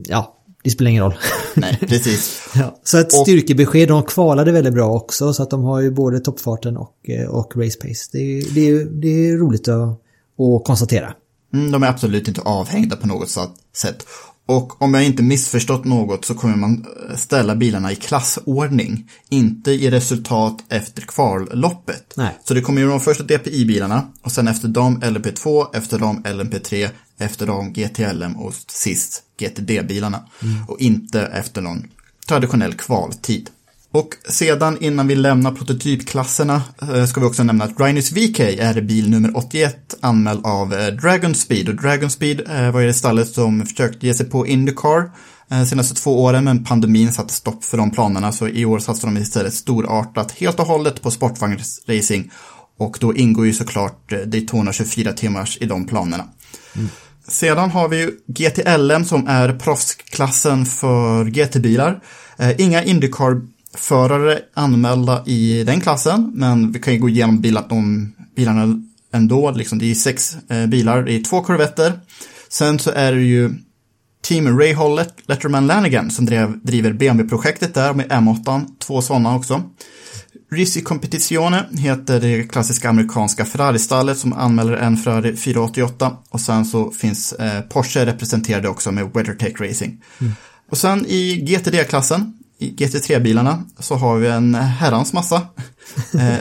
ja, 0.07 0.31
det 0.63 0.69
spelar 0.69 0.91
ingen 0.91 1.03
roll. 1.03 1.13
Nej, 1.55 1.77
precis. 1.81 2.41
Ja, 2.55 2.79
så 2.83 2.97
ett 2.97 3.11
styrkebesked, 3.13 3.87
de 3.87 4.03
kvalade 4.03 4.51
väldigt 4.51 4.73
bra 4.73 4.89
också 4.89 5.33
så 5.33 5.43
att 5.43 5.49
de 5.49 5.63
har 5.63 5.81
ju 5.81 5.91
både 5.91 6.19
toppfarten 6.19 6.77
och, 6.77 7.09
eh, 7.09 7.27
och 7.29 7.53
race 7.57 7.79
pace. 7.79 8.09
Det, 8.11 8.17
är- 8.19 8.53
det, 8.55 8.69
är- 8.69 8.85
det 9.01 9.07
är 9.29 9.37
roligt 9.37 9.67
att, 9.67 10.01
att 10.39 10.65
konstatera. 10.65 11.13
Mm, 11.53 11.71
de 11.71 11.83
är 11.83 11.87
absolut 11.87 12.27
inte 12.27 12.41
avhängda 12.41 12.95
på 12.95 13.07
något 13.07 13.29
sätt. 13.73 14.05
Och 14.47 14.81
om 14.81 14.93
jag 14.93 15.05
inte 15.05 15.23
missförstått 15.23 15.85
något 15.85 16.25
så 16.25 16.33
kommer 16.33 16.55
man 16.55 16.85
eh, 17.09 17.15
ställa 17.15 17.55
bilarna 17.55 17.91
i 17.91 17.95
klassordning, 17.95 19.09
inte 19.29 19.71
i 19.71 19.91
resultat 19.91 20.63
efter 20.69 21.01
kvalloppet. 21.01 22.13
Nej. 22.15 22.39
Så 22.43 22.53
det 22.53 22.61
kommer 22.61 22.81
ju 22.81 22.87
de 22.87 22.99
första 22.99 23.23
DPI-bilarna 23.23 24.07
och 24.21 24.31
sen 24.31 24.47
efter 24.47 24.67
dem 24.67 25.01
LMP2, 25.01 25.65
efter 25.75 25.99
dem 25.99 26.23
LMP3, 26.23 26.89
efter 27.17 27.47
dem 27.47 27.73
GTLM 27.73 28.35
och 28.35 28.53
sist 28.67 29.23
GTD-bilarna. 29.39 30.19
Och 30.67 30.79
inte 30.79 31.21
efter 31.21 31.61
någon 31.61 31.87
traditionell 32.27 32.73
kvaltid. 32.73 33.49
Och 33.95 34.15
sedan 34.29 34.77
innan 34.81 35.07
vi 35.07 35.15
lämnar 35.15 35.51
prototypklasserna 35.51 36.63
eh, 36.81 37.05
ska 37.05 37.19
vi 37.19 37.25
också 37.25 37.43
nämna 37.43 37.65
att 37.65 37.79
Rhinus 37.79 38.11
VK 38.11 38.39
är 38.39 38.81
bil 38.81 39.09
nummer 39.09 39.37
81 39.37 39.95
anmäld 40.01 40.45
av 40.45 40.73
eh, 40.73 40.87
Dragon 40.87 41.35
Speed. 41.35 41.69
Och 41.69 41.75
Dragon 41.75 42.09
Speed 42.09 42.41
eh, 42.49 42.71
var 42.71 42.81
det 42.81 42.93
stallet 42.93 43.27
som 43.27 43.65
försökte 43.65 44.07
ge 44.07 44.13
sig 44.13 44.25
på 44.25 44.47
Indycar 44.47 45.11
senaste 45.69 45.95
två 45.95 46.23
åren 46.23 46.43
men 46.43 46.63
pandemin 46.63 47.13
satte 47.13 47.33
stopp 47.33 47.63
för 47.63 47.77
de 47.77 47.91
planerna 47.91 48.31
så 48.31 48.47
i 48.47 48.65
år 48.65 48.79
satsar 48.79 49.07
de 49.07 49.17
istället 49.17 49.53
storartat 49.53 50.31
helt 50.31 50.59
och 50.59 50.65
hållet 50.65 51.01
på 51.01 51.11
sportvagnsracing. 51.11 52.31
Och 52.77 52.97
då 53.01 53.15
ingår 53.15 53.45
ju 53.45 53.53
såklart 53.53 54.13
Daytona 54.25 54.73
24 54.73 55.13
timmars 55.13 55.57
i 55.61 55.65
de 55.65 55.87
planerna. 55.87 56.23
Sedan 57.27 57.71
har 57.71 57.89
vi 57.89 57.97
ju 57.97 58.11
GTLM 58.27 59.05
som 59.05 59.27
är 59.27 59.53
proffsklassen 59.53 60.65
för 60.65 61.25
GT-bilar. 61.25 61.99
Inga 62.57 62.83
Indycar-förare 63.75 64.39
anmälda 64.53 65.23
i 65.25 65.63
den 65.63 65.81
klassen, 65.81 66.31
men 66.33 66.71
vi 66.71 66.79
kan 66.79 66.93
ju 66.93 66.99
gå 66.99 67.09
igenom 67.09 67.41
bilar, 67.41 67.65
de 67.69 68.13
bilarna 68.35 68.81
ändå. 69.13 69.51
Liksom, 69.51 69.79
det 69.79 69.91
är 69.91 69.95
sex 69.95 70.37
eh, 70.49 70.67
bilar, 70.67 71.03
det 71.03 71.13
är 71.13 71.23
två 71.23 71.41
korvetter. 71.41 71.99
Sen 72.49 72.79
så 72.79 72.91
är 72.91 73.11
det 73.11 73.21
ju 73.21 73.53
Team 74.23 74.59
Ray 74.59 74.73
Hollett, 74.73 75.13
Letterman 75.25 75.67
Lanigan 75.67 76.11
som 76.11 76.25
drev, 76.25 76.59
driver 76.63 76.93
BMW-projektet 76.93 77.73
där 77.73 77.93
med 77.93 78.07
M8, 78.07 78.65
två 78.79 79.01
sådana 79.01 79.35
också. 79.35 79.63
Risi 80.51 80.81
Competizione 80.81 81.65
heter 81.77 82.19
det 82.19 82.43
klassiska 82.43 82.89
amerikanska 82.89 83.45
Ferrari-stallet 83.45 84.17
som 84.17 84.33
anmäler 84.33 84.73
en 84.73 84.97
Ferrari 84.97 85.37
488 85.37 86.17
och 86.29 86.41
sen 86.41 86.65
så 86.65 86.91
finns 86.91 87.33
eh, 87.33 87.61
Porsche 87.61 88.05
representerade 88.05 88.69
också 88.69 88.91
med 88.91 89.11
WeatherTech 89.13 89.61
Racing. 89.61 90.01
Och 90.71 90.77
sen 90.77 91.05
i 91.05 91.35
GTD-klassen, 91.35 92.33
i 92.59 92.71
GT3-bilarna, 92.75 93.63
så 93.79 93.95
har 93.95 94.17
vi 94.17 94.27
en 94.27 94.55
herrans 94.55 95.13
massa. 95.13 95.41
Eh, 96.13 96.35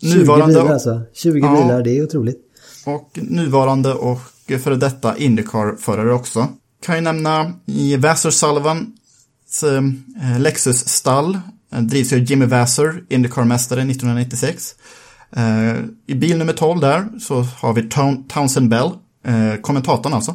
20 0.00 0.14
nuvarande 0.14 0.54
bilar 0.60 0.72
alltså. 0.72 1.00
20 1.14 1.38
Ja. 1.38 1.62
bilar, 1.62 1.82
det 1.82 1.98
är 1.98 2.02
otroligt. 2.04 2.38
och 2.86 3.10
nuvarande 3.22 3.94
och 3.94 4.18
före 4.64 4.76
detta 4.76 5.16
Indycar-förare 5.16 6.12
också. 6.12 6.48
Kan 6.84 6.94
jag 6.94 7.04
nämna 7.04 7.52
i 7.66 7.96
Vassar 7.96 8.30
Sullivans 8.30 9.62
eh, 9.62 10.40
Lexus-stall 10.40 11.38
eh, 11.72 11.80
drivs 11.80 12.12
ju 12.12 12.18
Jimmy 12.24 12.46
Vasser, 12.46 13.02
Indycar-mästare 13.08 13.80
1996. 13.90 14.74
Eh, 15.36 15.76
I 16.06 16.14
bil 16.14 16.38
nummer 16.38 16.52
12 16.52 16.80
där 16.80 17.08
så 17.20 17.42
har 17.42 17.72
vi 17.72 17.82
Town- 17.82 18.24
Townsend 18.28 18.68
Bell, 18.68 18.90
eh, 19.26 19.60
kommentatorn 19.60 20.14
alltså. 20.14 20.34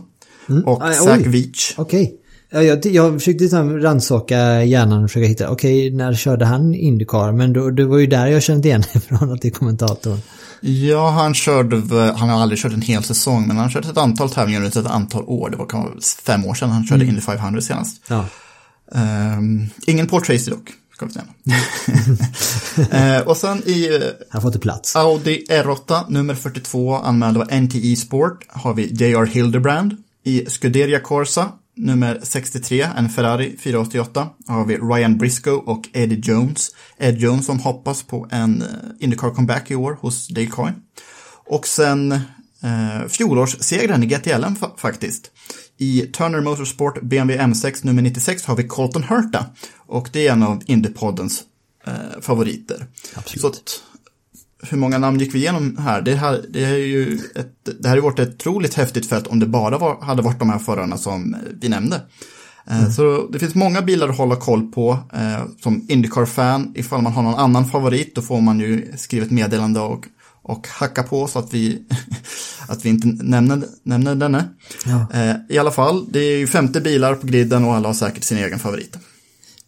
Och 0.66 0.84
Ah, 0.84 0.92
Zach. 0.94 1.26
Veach. 1.26 1.74
Okej. 1.78 2.14
Ja, 2.14 2.27
jag, 2.50 2.86
jag 2.86 3.14
försökte 3.14 3.44
liksom 3.44 3.80
rannsaka 3.80 4.64
hjärnan 4.64 5.04
och 5.04 5.10
försöka 5.10 5.28
hitta, 5.28 5.50
okej, 5.50 5.92
när 5.92 6.14
körde 6.14 6.46
han 6.46 6.74
Indycar? 6.76 7.32
Men 7.32 7.54
då, 7.54 7.70
det 7.70 7.86
var 7.86 7.98
ju 7.98 8.08
där 8.08 8.28
jag 8.28 8.44
kände 8.44 8.68
igen 8.68 8.84
från 9.08 9.32
att 9.32 9.42
det 9.42 9.48
är 9.48 9.52
kommentatorn. 9.52 10.20
Ja, 10.62 11.10
han 11.10 11.34
körde, 11.34 11.76
han 12.16 12.30
har 12.30 12.42
aldrig 12.42 12.60
kört 12.60 12.74
en 12.74 12.82
hel 12.82 13.04
säsong, 13.04 13.48
men 13.48 13.58
han 13.58 13.66
har 13.66 13.72
kört 13.72 13.86
ett 13.86 13.98
antal 13.98 14.30
tävlingar 14.30 14.62
under 14.62 14.80
ett 14.80 14.88
antal 14.88 15.24
år. 15.28 15.50
Det 15.50 15.58
var 15.58 16.02
fem 16.24 16.46
år 16.46 16.54
sedan 16.54 16.70
han 16.70 16.88
körde 16.88 17.06
Indy 17.06 17.22
500 17.22 17.62
senast. 17.62 18.02
Ja. 18.08 18.26
Ehm, 18.96 19.70
ingen 19.88 20.08
Paul 20.08 20.22
Tracy 20.22 20.52
dock, 20.52 20.70
ska 20.96 21.06
vi 21.06 21.12
säga. 21.12 21.26
Eh, 22.92 23.22
och 23.22 23.38
sen 23.38 23.62
i 23.66 23.96
eh, 23.96 24.02
Han 24.30 24.42
får 24.42 24.50
inte 24.50 24.60
plats. 24.60 24.96
Audi 24.96 25.46
R8 25.50 26.04
nummer 26.10 26.36
42 26.36 26.96
anmäld 26.96 27.38
av 27.38 27.62
NTE 27.62 27.96
Sport 27.96 28.46
har 28.48 28.74
vi 28.74 28.88
J.R. 28.94 29.26
Hildebrand. 29.26 29.98
I 30.24 30.46
Scuderia 30.46 31.00
Corsa 31.00 31.52
nummer 31.78 32.20
63, 32.24 32.82
en 32.98 33.10
Ferrari 33.10 33.58
488, 33.60 34.30
har 34.48 34.66
vi 34.66 34.78
Ryan 34.78 35.18
Briscoe 35.18 35.54
och 35.54 35.90
Eddie 35.94 36.20
Jones. 36.24 36.70
Ed 36.98 37.18
Jones 37.18 37.46
som 37.46 37.60
hoppas 37.60 38.04
på 38.04 38.28
en 38.32 38.62
eh, 38.62 38.68
Indycar 39.00 39.30
comeback 39.30 39.72
i 39.72 39.76
år 39.76 39.98
hos 40.02 40.28
Dale 40.28 40.48
Coyne. 40.48 40.76
Och 41.50 41.68
sen 41.68 42.12
eh, 42.12 43.08
fjolårssegraren 43.10 44.04
i 44.04 44.06
GTLM 44.06 44.56
fa- 44.56 44.78
faktiskt. 44.78 45.32
I 45.78 46.02
Turner 46.02 46.42
Motorsport 46.42 47.02
BMW 47.02 47.44
M6 47.44 47.86
nummer 47.86 48.02
96 48.02 48.46
har 48.46 48.56
vi 48.56 48.64
Colton 48.64 49.04
Herta. 49.04 49.46
Och 49.88 50.10
det 50.14 50.28
är 50.28 50.32
en 50.34 50.44
av 50.44 50.64
Indypoddens 50.66 51.44
eh, 51.88 51.94
favoriter. 52.22 52.86
Absolut. 53.16 53.42
Så 53.70 53.80
hur 54.70 54.78
många 54.78 54.98
namn 54.98 55.20
gick 55.20 55.36
vi 55.36 55.40
igenom 55.40 55.78
här? 55.78 56.02
Det 56.02 56.16
här, 56.16 56.46
det 56.50 56.66
är 56.66 56.78
ju 56.78 57.20
ett, 57.36 57.70
det 57.80 57.88
här 57.88 57.96
ju 57.96 58.02
varit 58.02 58.20
ett 58.20 58.34
otroligt 58.34 58.74
häftigt 58.74 59.10
fält 59.10 59.28
om 59.28 59.40
det 59.40 59.46
bara 59.46 59.78
var, 59.78 60.02
hade 60.02 60.22
varit 60.22 60.40
de 60.40 60.50
här 60.50 60.60
förarna 60.60 60.98
som 60.98 61.34
eh, 61.34 61.40
vi 61.62 61.70
nämnde. 61.70 62.02
Eh, 62.70 62.90
Så 62.90 63.28
det 63.32 63.40
finns 63.40 63.56
många 63.56 63.82
bilar 63.82 64.10
att 64.10 64.18
hålla 64.18 64.36
koll 64.36 64.72
på. 64.72 65.00
Eh, 65.14 65.44
som 65.64 65.86
Indycar-fan, 65.90 66.74
ifall 66.76 67.02
man 67.02 67.14
har 67.14 67.24
någon 67.24 67.40
annan 67.40 67.66
favorit, 67.66 68.16
då 68.16 68.22
får 68.22 68.42
man 68.42 68.60
ju 68.60 68.92
skriva 68.98 69.26
ett 69.26 69.32
meddelande 69.32 69.80
och, 69.80 70.06
och 70.42 70.68
hacka 70.68 71.04
på 71.04 71.28
så 71.28 71.40
att 71.40 71.54
vi, 71.54 71.82
att 72.68 72.86
vi 72.86 72.90
inte 72.90 73.08
nämner, 73.08 73.64
nämner 73.84 74.16
denne. 74.16 74.44
Ja. 74.86 75.08
I 75.50 75.58
alla 75.58 75.72
fall, 75.72 76.06
det 76.12 76.20
är 76.20 76.38
ju 76.38 76.48
50 76.48 76.82
bilar 76.82 77.16
på 77.16 77.28
griden 77.28 77.66
och 77.66 77.76
alla 77.76 77.90
har 77.90 77.94
säkert 77.94 78.24
sin 78.24 78.38
egen 78.38 78.60
favorit. 78.60 78.98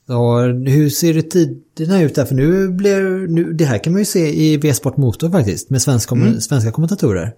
Och 0.09 0.43
hur 0.71 0.89
ser 0.89 1.13
det 1.13 1.21
tiderna 1.21 2.01
ut 2.01 2.15
där? 2.15 2.25
För 2.25 2.35
nu 2.35 2.69
blir, 2.69 3.27
nu, 3.27 3.53
det 3.53 3.65
här 3.65 3.83
kan 3.83 3.93
man 3.93 4.01
ju 4.01 4.05
se 4.05 4.43
i 4.43 4.57
V-sport 4.57 4.97
Motor 4.97 5.29
faktiskt, 5.29 5.69
med 5.69 5.81
svensk, 5.81 6.09
kom- 6.09 6.41
svenska 6.41 6.71
kommentatorer. 6.71 7.33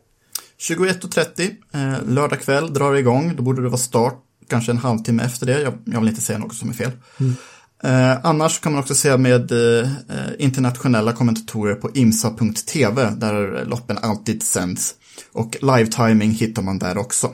21.30, 0.69 1.49
eh, 1.73 2.09
lördag 2.09 2.39
kväll 2.39 2.73
drar 2.73 2.93
det 2.93 2.99
igång. 2.99 3.33
Då 3.37 3.43
borde 3.43 3.61
det 3.61 3.69
vara 3.69 3.77
start 3.77 4.15
kanske 4.49 4.71
en 4.71 4.77
halvtimme 4.77 5.23
efter 5.23 5.45
det. 5.45 5.61
Jag, 5.61 5.73
jag 5.85 5.99
vill 5.99 6.09
inte 6.09 6.21
säga 6.21 6.39
något 6.39 6.55
som 6.55 6.69
är 6.69 6.73
fel. 6.73 6.91
Eh, 7.83 8.25
annars 8.25 8.59
kan 8.59 8.71
man 8.71 8.81
också 8.81 8.95
se 8.95 9.17
med 9.17 9.51
eh, 9.51 9.89
internationella 10.39 11.13
kommentatorer 11.13 11.75
på 11.75 11.89
imsa.tv 11.93 13.09
där 13.17 13.65
loppen 13.65 13.97
alltid 14.01 14.43
sänds. 14.43 14.93
Och 15.33 15.57
live-timing 15.61 16.31
hittar 16.31 16.61
man 16.61 16.79
där 16.79 16.97
också. 16.97 17.31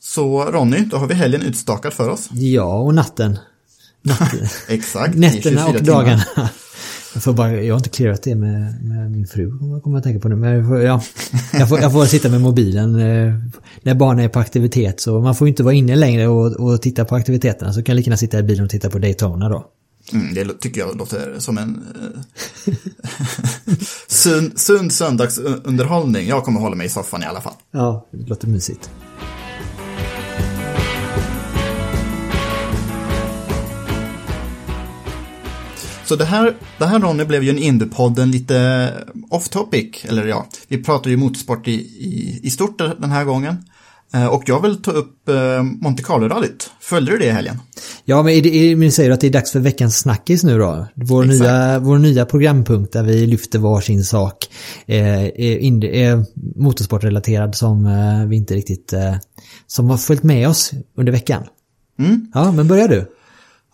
Så 0.00 0.44
Ronny, 0.44 0.78
då 0.78 0.96
har 0.96 1.06
vi 1.06 1.14
helgen 1.14 1.42
utstakad 1.42 1.92
för 1.92 2.08
oss. 2.08 2.28
Ja, 2.32 2.78
och 2.80 2.94
natten. 2.94 3.38
Exakt. 4.68 5.14
Nätterna 5.14 5.66
24 5.66 5.78
och 5.78 5.82
dagarna. 5.82 6.24
Jag, 7.14 7.22
får 7.22 7.32
bara, 7.32 7.52
jag 7.52 7.74
har 7.74 7.78
inte 7.78 7.88
clearat 7.88 8.22
det 8.22 8.34
med, 8.34 8.84
med 8.84 9.10
min 9.10 9.26
fru, 9.26 9.58
om 9.60 9.70
jag 9.70 9.82
kommer 9.82 9.98
att 9.98 10.04
tänka 10.04 10.20
på 10.20 10.28
det. 10.28 10.36
Men 10.36 10.52
jag 10.52 10.68
får, 10.68 10.82
ja, 10.82 11.02
jag, 11.52 11.68
får, 11.68 11.80
jag 11.80 11.92
får 11.92 12.04
sitta 12.04 12.28
med 12.28 12.40
mobilen 12.40 12.94
eh, 12.94 13.34
när 13.82 13.94
barnen 13.94 14.24
är 14.24 14.28
på 14.28 14.38
aktivitet. 14.38 15.00
Så 15.00 15.20
man 15.20 15.34
får 15.34 15.48
inte 15.48 15.62
vara 15.62 15.74
inne 15.74 15.96
längre 15.96 16.28
och, 16.28 16.52
och 16.52 16.82
titta 16.82 17.04
på 17.04 17.16
aktiviteterna. 17.16 17.72
Så 17.72 17.82
kan 17.82 17.92
jag 17.92 17.96
lika 17.96 18.08
gärna 18.08 18.16
sitta 18.16 18.38
i 18.38 18.42
bilen 18.42 18.64
och 18.64 18.70
titta 18.70 18.90
på 18.90 18.98
Daytona 18.98 19.48
då. 19.48 19.66
Mm, 20.12 20.34
det 20.34 20.60
tycker 20.60 20.80
jag 20.80 20.96
låter 20.96 21.34
som 21.38 21.58
en 21.58 21.84
eh, 22.66 22.74
sund, 24.08 24.58
sund 24.58 24.92
söndagsunderhållning. 24.92 26.28
Jag 26.28 26.44
kommer 26.44 26.60
hålla 26.60 26.76
mig 26.76 26.86
i 26.86 26.90
soffan 26.90 27.22
i 27.22 27.26
alla 27.26 27.40
fall. 27.40 27.54
Ja, 27.70 28.06
det 28.10 28.28
låter 28.28 28.48
mysigt. 28.48 28.90
Så 36.06 36.16
det 36.16 36.24
här, 36.24 36.54
det 36.78 36.86
här 36.86 37.00
Ronny 37.00 37.24
blev 37.24 37.42
ju 37.42 37.50
en 37.50 37.58
Indiepodden 37.58 38.30
lite 38.30 38.92
off 39.30 39.48
topic, 39.48 40.04
eller 40.08 40.26
ja, 40.26 40.46
vi 40.68 40.84
pratar 40.84 41.10
ju 41.10 41.16
motorsport 41.16 41.68
i, 41.68 41.72
i, 41.72 42.40
i 42.42 42.50
stort 42.50 42.78
den 42.78 43.10
här 43.10 43.24
gången. 43.24 43.56
Eh, 44.14 44.26
Och 44.26 44.42
jag 44.46 44.62
vill 44.62 44.82
ta 44.82 44.90
upp 44.90 45.28
eh, 45.28 45.62
Monte 45.62 46.02
Carlo-rallyt. 46.02 46.70
Följde 46.80 47.12
du 47.12 47.18
det 47.18 47.26
i 47.26 47.30
helgen? 47.30 47.58
Ja, 48.04 48.22
men, 48.22 48.32
är 48.32 48.42
det, 48.42 48.76
men 48.76 48.92
säger 48.92 49.10
du 49.10 49.14
att 49.14 49.20
det 49.20 49.26
är 49.26 49.30
dags 49.30 49.52
för 49.52 49.60
veckans 49.60 49.98
snackis 49.98 50.44
nu 50.44 50.58
då? 50.58 50.86
Vår, 50.94 51.24
Exakt. 51.24 51.40
nya, 51.40 51.78
vår 51.78 51.98
nya 51.98 52.26
programpunkt 52.26 52.92
där 52.92 53.02
vi 53.02 53.26
lyfter 53.26 53.58
varsin 53.58 54.04
sak 54.04 54.36
eh, 54.86 55.24
är, 55.24 55.58
in, 55.58 55.82
är 55.82 56.24
motorsportrelaterad 56.60 57.54
som 57.54 57.86
eh, 57.86 58.26
vi 58.28 58.36
inte 58.36 58.54
riktigt... 58.54 58.92
Eh, 58.92 59.14
som 59.66 59.90
har 59.90 59.96
följt 59.96 60.22
med 60.22 60.48
oss 60.48 60.70
under 60.96 61.12
veckan. 61.12 61.42
Mm. 61.98 62.26
Ja, 62.34 62.52
men 62.52 62.68
börjar 62.68 62.88
du? 62.88 63.12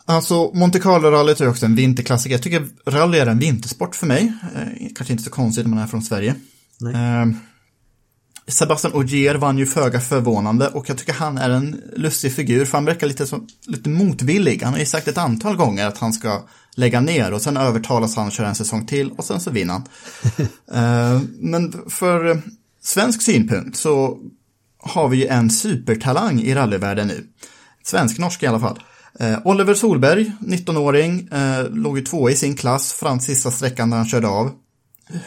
Alltså, 0.05 0.51
Monte 0.55 0.79
Carlo-rallyt 0.79 1.41
är 1.41 1.49
också 1.49 1.67
en 1.67 1.75
vinterklassiker. 1.75 2.35
Jag 2.35 2.43
tycker 2.43 2.69
rally 2.87 3.19
är 3.19 3.27
en 3.27 3.39
vintersport 3.39 3.97
för 3.97 4.07
mig. 4.07 4.33
Eh, 4.55 4.89
kanske 4.95 5.13
inte 5.13 5.25
så 5.25 5.31
konstigt 5.31 5.67
när 5.67 5.75
man 5.75 5.83
är 5.83 5.87
från 5.87 6.03
Sverige. 6.03 6.35
Eh, 6.95 7.27
Sebastian 8.49 8.95
Ogier 8.95 9.35
vann 9.35 9.59
ju 9.59 9.67
föga 9.67 10.01
förvånande 10.01 10.69
och 10.69 10.91
jag 10.91 10.99
tycker 10.99 11.13
han 11.13 11.39
är 11.39 11.51
en 11.51 11.83
lustig 11.97 12.33
figur 12.33 12.65
för 12.65 12.79
han 12.79 12.85
verkar 12.85 13.07
lite, 13.07 13.27
som, 13.27 13.47
lite 13.67 13.89
motvillig. 13.89 14.63
Han 14.63 14.73
har 14.73 14.81
ju 14.81 14.87
sagt 14.87 15.09
ett 15.09 15.19
antal 15.19 15.57
gånger 15.57 15.87
att 15.87 15.99
han 15.99 16.13
ska 16.13 16.43
lägga 16.75 17.01
ner 17.01 17.33
och 17.33 17.43
sen 17.43 17.57
övertalas 17.57 18.17
han 18.17 18.27
att 18.27 18.33
köra 18.33 18.49
en 18.49 18.55
säsong 18.55 18.87
till 18.87 19.11
och 19.11 19.25
sen 19.25 19.41
så 19.41 19.51
vinner 19.51 19.73
han. 19.73 19.85
Eh, 20.75 21.21
men 21.41 21.75
för 21.89 22.31
eh, 22.31 22.37
svensk 22.83 23.23
synpunkt 23.23 23.77
så 23.77 24.19
har 24.79 25.09
vi 25.09 25.17
ju 25.17 25.27
en 25.27 25.51
supertalang 25.51 26.41
i 26.41 26.55
rallyvärlden 26.55 27.09
nu. 27.09 27.27
Svensk-norsk 27.85 28.43
i 28.43 28.47
alla 28.47 28.61
fall. 28.61 28.79
Eh, 29.19 29.39
Oliver 29.45 29.75
Solberg, 29.75 30.33
19-åring, 30.41 31.29
eh, 31.33 31.71
låg 31.71 31.99
ju 31.99 32.05
två 32.05 32.31
i 32.31 32.37
sin 32.37 32.57
klass 32.57 32.93
fram 32.93 33.19
till 33.19 33.27
sista 33.27 33.51
sträckan 33.51 33.91
när 33.91 33.97
han 33.97 34.07
körde 34.07 34.29
av. 34.29 34.51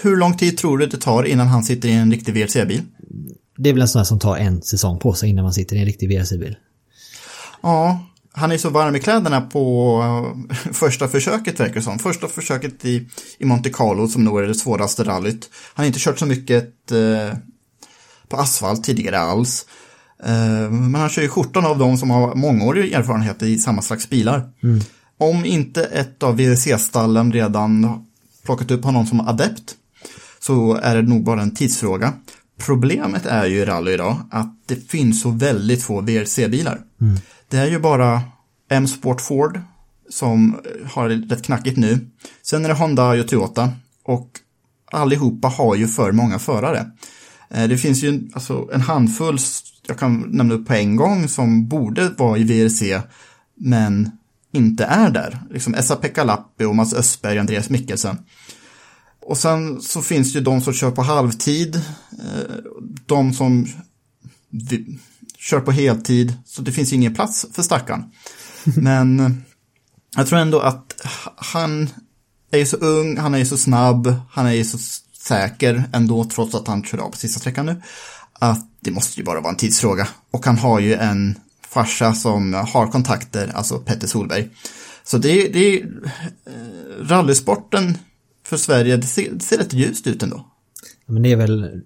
Hur 0.01 0.17
lång 0.17 0.37
tid 0.37 0.57
tror 0.57 0.77
du 0.77 0.85
det 0.85 0.97
tar 0.97 1.23
innan 1.23 1.47
han 1.47 1.63
sitter 1.63 1.89
i 1.89 1.91
en 1.91 2.11
riktig 2.11 2.33
VRC-bil? 2.33 2.81
Det 3.57 3.69
är 3.69 3.73
väl 3.73 3.81
en 3.81 3.87
sån 3.87 3.99
här 3.99 4.05
som 4.05 4.19
tar 4.19 4.37
en 4.37 4.61
säsong 4.61 4.99
på 4.99 5.13
sig 5.13 5.29
innan 5.29 5.43
man 5.43 5.53
sitter 5.53 5.75
i 5.75 5.79
en 5.79 5.85
riktig 5.85 6.09
VRC-bil. 6.09 6.57
Ja, 7.61 7.99
han 8.31 8.51
är 8.51 8.57
så 8.57 8.69
varm 8.69 8.95
i 8.95 8.99
kläderna 8.99 9.41
på 9.41 9.97
eh, 10.49 10.55
första 10.71 11.07
försöket 11.07 11.59
verkar 11.59 11.75
det 11.75 11.81
som. 11.81 11.99
Första 11.99 12.27
försöket 12.27 12.85
i, 12.85 13.07
i 13.37 13.45
Monte 13.45 13.69
Carlo 13.69 14.07
som 14.07 14.23
nog 14.23 14.39
är 14.39 14.47
det 14.47 14.55
svåraste 14.55 15.03
rallyt. 15.03 15.49
Han 15.73 15.83
har 15.83 15.87
inte 15.87 15.99
kört 15.99 16.19
så 16.19 16.25
mycket 16.25 16.91
eh, 16.91 17.37
på 18.27 18.37
asfalt 18.37 18.83
tidigare 18.83 19.19
alls. 19.19 19.65
Eh, 20.23 20.69
men 20.71 20.95
han 20.95 21.09
kör 21.09 21.21
ju 21.21 21.27
17 21.29 21.65
av 21.65 21.77
dem 21.77 21.97
som 21.97 22.09
har 22.09 22.35
mångårig 22.35 22.93
erfarenhet 22.93 23.43
i 23.43 23.57
samma 23.57 23.81
slags 23.81 24.09
bilar. 24.09 24.49
Om 25.17 25.45
inte 25.45 25.83
ett 25.83 26.23
av 26.23 26.37
VRC-stallen 26.37 27.31
redan 27.33 28.05
plockat 28.45 28.71
upp 28.71 28.83
honom 28.83 29.05
som 29.07 29.19
adept 29.21 29.75
så 30.39 30.73
är 30.75 30.95
det 30.95 31.01
nog 31.01 31.23
bara 31.23 31.41
en 31.41 31.55
tidsfråga. 31.55 32.13
Problemet 32.65 33.25
är 33.25 33.45
ju 33.45 33.55
i 33.57 33.65
rally 33.65 33.91
idag 33.93 34.17
att 34.31 34.53
det 34.65 34.89
finns 34.91 35.21
så 35.21 35.29
väldigt 35.29 35.83
få 35.83 36.01
VRC-bilar. 36.01 36.81
Det 37.49 37.57
är 37.57 37.67
ju 37.67 37.79
bara 37.79 38.21
M-Sport 38.71 39.21
Ford 39.21 39.59
som 40.09 40.57
har 40.91 41.09
det 41.09 41.15
rätt 41.35 41.43
knackigt 41.43 41.77
nu. 41.77 41.99
Sen 42.43 42.65
är 42.65 42.69
det 42.69 42.75
Honda 42.75 43.09
och 43.09 43.27
Toyota 43.27 43.69
och 44.03 44.29
allihopa 44.91 45.47
har 45.47 45.75
ju 45.75 45.87
för 45.87 46.11
många 46.11 46.39
förare. 46.39 46.91
Eh, 47.49 47.67
Det 47.67 47.77
finns 47.77 48.03
ju 48.03 48.29
alltså 48.33 48.69
en 48.73 48.81
handfull, 48.81 49.37
jag 49.87 49.99
kan 49.99 50.21
nämna 50.31 50.53
upp 50.53 50.67
på 50.67 50.73
en 50.73 50.95
gång, 50.95 51.27
som 51.27 51.67
borde 51.67 52.09
vara 52.09 52.37
i 52.37 52.43
VRC 52.43 53.01
men 53.55 54.11
inte 54.51 54.85
är 54.85 55.09
där. 55.09 55.43
Liksom 55.49 55.75
Esa-Pekka 55.75 56.23
Lappi 56.23 56.63
och 56.63 56.75
Mats 56.75 56.93
Östberg 56.93 57.35
och 57.35 57.39
Andreas 57.39 57.69
Mikkelsen. 57.69 58.17
Och 59.21 59.37
sen 59.37 59.81
så 59.81 60.01
finns 60.01 60.33
det 60.33 60.39
ju 60.39 60.45
de 60.45 60.61
som 60.61 60.73
kör 60.73 60.91
på 60.91 61.01
halvtid, 61.01 61.75
eh, 62.11 62.55
de 63.05 63.33
som 63.33 63.67
kör 65.37 65.59
på 65.59 65.71
heltid, 65.71 66.33
så 66.45 66.61
det 66.61 66.71
finns 66.71 66.91
ju 66.91 66.95
ingen 66.95 67.15
plats 67.15 67.45
för 67.53 67.63
stackaren. 67.63 68.03
Men 68.63 69.19
eh, 69.19 69.31
jag 70.15 70.27
tror 70.27 70.39
ändå 70.39 70.59
att 70.59 71.01
han 71.37 71.89
är 72.51 72.57
ju 72.57 72.65
så 72.65 72.77
ung, 72.77 73.17
han 73.17 73.33
är 73.33 73.37
ju 73.37 73.45
så 73.45 73.57
snabb, 73.57 74.15
han 74.31 74.45
är 74.45 74.53
ju 74.53 74.65
så 74.65 74.77
säker 75.13 75.83
ändå 75.93 76.23
trots 76.23 76.55
att 76.55 76.67
han 76.67 76.83
kör 76.83 76.97
av 76.97 77.09
på 77.09 77.17
sista 77.17 77.39
sträckan 77.39 77.65
nu. 77.65 77.81
Att 78.33 78.67
det 78.85 78.91
måste 78.91 79.19
ju 79.19 79.23
bara 79.23 79.41
vara 79.41 79.51
en 79.51 79.57
tidsfråga. 79.57 80.07
Och 80.31 80.45
han 80.45 80.57
har 80.57 80.79
ju 80.79 80.93
en 80.93 81.35
farsa 81.67 82.13
som 82.13 82.53
har 82.53 82.87
kontakter, 82.87 83.51
alltså 83.53 83.77
Petter 83.77 84.07
Solberg. 84.07 84.49
Så 85.03 85.17
det, 85.17 85.47
det 85.47 85.59
är 85.59 85.87
rallysporten 87.01 87.97
för 88.45 88.57
Sverige, 88.57 88.97
det 88.97 89.07
ser, 89.07 89.31
det 89.31 89.43
ser 89.43 89.57
rätt 89.57 89.73
ljust 89.73 90.07
ut 90.07 90.23
ändå. 90.23 90.45
Men 91.05 91.21
det 91.21 91.31
är 91.31 91.35
väl, 91.35 91.81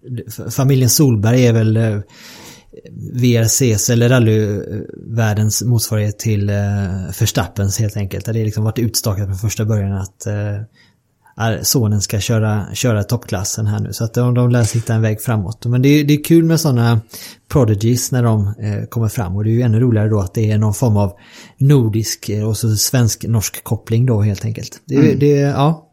familjen 0.52 0.90
Solberg 0.90 1.46
är 1.46 1.54
väl 1.54 1.78
eh, 1.78 2.00
VRCs 3.14 3.90
eller 3.90 4.10
rallyvärldens 4.10 5.62
motsvarighet 5.62 6.20
till 6.20 6.50
eh, 6.50 6.56
Verstappens 7.20 7.80
helt 7.80 7.98
enkelt. 7.98 8.26
Där 8.26 8.34
det 8.34 8.44
liksom 8.44 8.64
varit 8.64 8.80
utstakat 8.80 9.26
från 9.26 9.38
första 9.38 9.66
början 9.66 9.94
att 9.94 10.26
eh, 10.26 10.62
sonen 11.62 12.02
ska 12.02 12.19
köra, 12.19 12.65
köra 12.73 13.04
toppklassen 13.04 13.67
här 13.67 13.80
nu. 13.80 13.93
Så 13.93 14.04
att 14.04 14.13
de, 14.13 14.34
de 14.34 14.49
lär 14.49 14.63
sig 14.63 14.82
hitta 14.82 14.93
en 14.93 15.02
väg 15.02 15.21
framåt. 15.21 15.65
Men 15.65 15.82
det 15.82 15.89
är, 15.89 16.04
det 16.04 16.13
är 16.13 16.23
kul 16.23 16.43
med 16.43 16.60
sådana 16.60 17.02
prodigies 17.47 18.12
när 18.12 18.23
de 18.23 18.47
eh, 18.47 18.86
kommer 18.89 19.08
fram. 19.08 19.36
Och 19.36 19.43
det 19.43 19.49
är 19.49 19.54
ju 19.54 19.62
ännu 19.62 19.80
roligare 19.80 20.10
då 20.10 20.19
att 20.19 20.34
det 20.34 20.52
är 20.52 20.58
någon 20.58 20.73
form 20.73 20.97
av 20.97 21.13
nordisk 21.58 22.30
eh, 22.30 22.47
och 22.47 22.58
så 22.58 22.75
svensk-norsk 22.75 23.63
koppling 23.63 24.06
då 24.06 24.21
helt 24.21 24.45
enkelt. 24.45 24.82
Det, 24.86 25.15
är 25.41 25.49
ja, 25.49 25.89